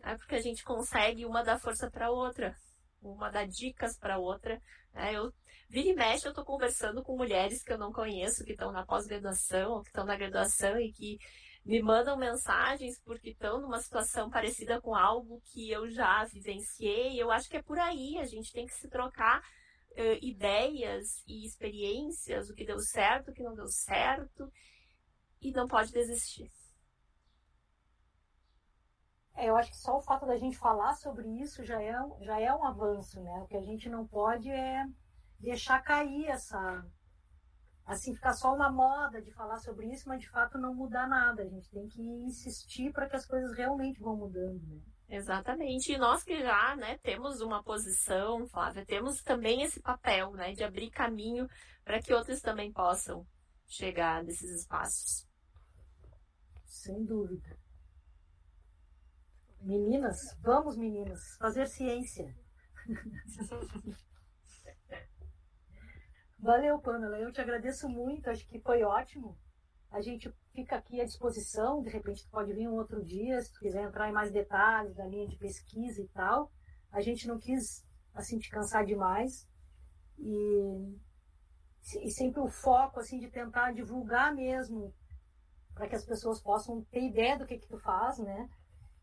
né? 0.00 0.16
porque 0.18 0.34
a 0.34 0.42
gente 0.42 0.64
consegue 0.64 1.24
uma 1.24 1.42
dar 1.42 1.58
força 1.58 1.88
para 1.90 2.10
outra, 2.10 2.56
uma 3.00 3.30
dar 3.30 3.46
dicas 3.46 3.96
para 3.96 4.18
outra. 4.18 4.60
Né? 4.92 5.14
Eu, 5.14 5.32
vira 5.68 5.88
e 5.88 5.94
mexe, 5.94 6.26
eu 6.26 6.30
estou 6.30 6.44
conversando 6.44 7.02
com 7.02 7.16
mulheres 7.16 7.62
que 7.62 7.72
eu 7.72 7.78
não 7.78 7.92
conheço, 7.92 8.44
que 8.44 8.52
estão 8.52 8.72
na 8.72 8.84
pós-graduação, 8.84 9.72
ou 9.72 9.82
que 9.82 9.88
estão 9.88 10.04
na 10.04 10.16
graduação 10.16 10.78
e 10.80 10.92
que 10.92 11.18
me 11.64 11.80
mandam 11.80 12.16
mensagens 12.16 13.00
porque 13.04 13.30
estão 13.30 13.60
numa 13.60 13.80
situação 13.80 14.30
parecida 14.30 14.80
com 14.80 14.94
algo 14.94 15.40
que 15.46 15.70
eu 15.70 15.88
já 15.88 16.24
vivenciei. 16.24 17.20
Eu 17.20 17.30
acho 17.30 17.48
que 17.48 17.56
é 17.56 17.62
por 17.62 17.78
aí, 17.78 18.18
a 18.18 18.26
gente 18.26 18.52
tem 18.52 18.66
que 18.66 18.74
se 18.74 18.88
trocar 18.88 19.40
uh, 19.40 20.18
ideias 20.20 21.22
e 21.26 21.44
experiências, 21.44 22.48
o 22.48 22.54
que 22.54 22.64
deu 22.64 22.78
certo, 22.80 23.30
o 23.30 23.34
que 23.34 23.42
não 23.42 23.54
deu 23.54 23.66
certo, 23.66 24.48
e 25.40 25.50
não 25.52 25.66
pode 25.66 25.92
desistir. 25.92 26.50
É, 29.36 29.50
eu 29.50 29.56
acho 29.56 29.70
que 29.70 29.76
só 29.76 29.98
o 29.98 30.02
fato 30.02 30.24
da 30.26 30.36
gente 30.38 30.56
falar 30.56 30.94
sobre 30.94 31.28
isso 31.28 31.62
já 31.62 31.80
é, 31.80 31.94
já 32.22 32.40
é 32.40 32.52
um 32.54 32.64
avanço, 32.64 33.20
né? 33.22 33.38
O 33.42 33.46
que 33.46 33.56
a 33.56 33.62
gente 33.62 33.88
não 33.88 34.06
pode 34.06 34.50
é 34.50 34.84
deixar 35.38 35.82
cair 35.82 36.26
essa. 36.26 36.84
Assim, 37.84 38.14
ficar 38.14 38.32
só 38.32 38.52
uma 38.52 38.70
moda 38.72 39.22
de 39.22 39.30
falar 39.30 39.58
sobre 39.58 39.86
isso, 39.92 40.08
mas 40.08 40.20
de 40.20 40.28
fato 40.28 40.58
não 40.58 40.74
mudar 40.74 41.06
nada. 41.06 41.42
A 41.42 41.48
gente 41.48 41.70
tem 41.70 41.86
que 41.86 42.02
insistir 42.02 42.92
para 42.92 43.08
que 43.08 43.14
as 43.14 43.26
coisas 43.26 43.56
realmente 43.56 44.00
vão 44.00 44.16
mudando, 44.16 44.60
né? 44.66 44.80
Exatamente. 45.08 45.92
E 45.92 45.98
nós 45.98 46.24
que 46.24 46.40
já 46.40 46.74
né, 46.74 46.98
temos 46.98 47.40
uma 47.40 47.62
posição, 47.62 48.46
Flávia, 48.48 48.84
temos 48.84 49.22
também 49.22 49.62
esse 49.62 49.80
papel 49.80 50.32
né, 50.32 50.52
de 50.52 50.64
abrir 50.64 50.90
caminho 50.90 51.46
para 51.84 52.00
que 52.02 52.12
outros 52.12 52.40
também 52.40 52.72
possam 52.72 53.24
chegar 53.68 54.24
nesses 54.24 54.62
espaços. 54.62 55.28
Sem 56.64 57.04
dúvida. 57.04 57.55
Meninas, 59.66 60.16
vamos 60.42 60.76
meninas, 60.76 61.36
fazer 61.40 61.66
ciência. 61.66 62.32
Valeu, 66.38 66.78
Pamela. 66.78 67.18
Eu 67.18 67.32
te 67.32 67.40
agradeço 67.40 67.88
muito. 67.88 68.30
Acho 68.30 68.46
que 68.46 68.60
foi 68.60 68.84
ótimo. 68.84 69.36
A 69.90 70.00
gente 70.00 70.32
fica 70.52 70.76
aqui 70.76 71.00
à 71.00 71.04
disposição. 71.04 71.82
De 71.82 71.90
repente, 71.90 72.24
pode 72.30 72.52
vir 72.52 72.68
um 72.68 72.74
outro 72.74 73.04
dia, 73.04 73.40
se 73.40 73.52
tu 73.52 73.58
quiser 73.58 73.82
entrar 73.82 74.08
em 74.08 74.12
mais 74.12 74.30
detalhes 74.30 74.94
da 74.94 75.04
linha 75.04 75.26
de 75.26 75.36
pesquisa 75.36 76.00
e 76.00 76.06
tal. 76.10 76.52
A 76.92 77.00
gente 77.00 77.26
não 77.26 77.36
quis 77.36 77.84
assim 78.14 78.38
te 78.38 78.48
cansar 78.48 78.86
demais 78.86 79.48
e, 80.16 80.96
e 82.04 82.10
sempre 82.12 82.38
o 82.38 82.46
foco 82.46 83.00
assim 83.00 83.18
de 83.18 83.28
tentar 83.28 83.72
divulgar 83.72 84.32
mesmo 84.32 84.94
para 85.74 85.88
que 85.88 85.96
as 85.96 86.06
pessoas 86.06 86.40
possam 86.40 86.84
ter 86.84 87.02
ideia 87.02 87.36
do 87.36 87.44
que 87.44 87.58
que 87.58 87.66
tu 87.66 87.80
faz, 87.80 88.16
né? 88.20 88.48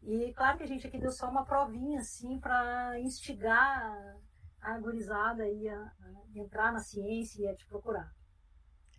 E 0.06 0.34
claro 0.34 0.58
que 0.58 0.64
a 0.64 0.68
gente 0.68 0.86
aqui 0.86 0.97
deu 0.97 1.12
só 1.12 1.30
uma 1.30 1.45
provinha 1.45 1.99
assim 1.99 2.39
para 2.39 2.99
instigar 2.99 4.18
a 4.62 4.78
gurizada 4.80 5.43
aí 5.43 5.68
a, 5.70 5.80
a, 5.80 6.39
entrar 6.39 6.72
na 6.72 6.80
ciência 6.80 7.41
e 7.41 7.47
a 7.47 7.56
te 7.56 7.66
procurar. 7.66 8.12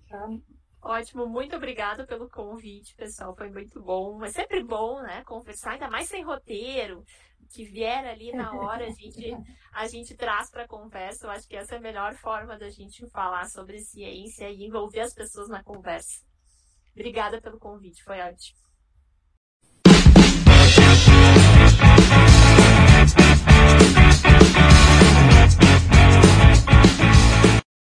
Tá? 0.09 0.29
Ótimo, 0.81 1.27
muito 1.27 1.57
obrigada 1.57 2.07
pelo 2.07 2.29
convite, 2.29 2.95
pessoal. 2.95 3.35
Foi 3.35 3.51
muito 3.51 3.83
bom. 3.83 4.23
É 4.23 4.31
sempre 4.31 4.63
bom, 4.63 5.01
né? 5.01 5.25
Conversar, 5.25 5.73
ainda 5.73 5.89
mais 5.89 6.09
sem 6.09 6.23
roteiro 6.23 7.05
que 7.51 7.65
vier 7.65 8.07
ali 8.07 8.33
na 8.33 8.53
hora, 8.53 8.87
a 8.87 8.91
gente, 8.91 9.33
a 9.73 9.87
gente 9.87 10.17
traz 10.17 10.51
para 10.51 10.65
a 10.65 10.69
conversa. 10.69 11.27
Eu 11.27 11.31
acho 11.31 11.47
que 11.47 11.57
essa 11.57 11.75
é 11.75 11.79
a 11.79 11.81
melhor 11.81 12.15
forma 12.17 12.59
da 12.59 12.69
gente 12.69 13.09
falar 13.11 13.49
sobre 13.49 13.79
ciência 13.79 14.51
e 14.51 14.65
envolver 14.65 15.01
as 15.01 15.15
pessoas 15.15 15.49
na 15.49 15.63
conversa. 15.63 16.21
Obrigada 16.93 17.41
pelo 17.41 17.59
convite, 17.59 18.03
foi 18.05 18.21
ótimo. 18.21 18.59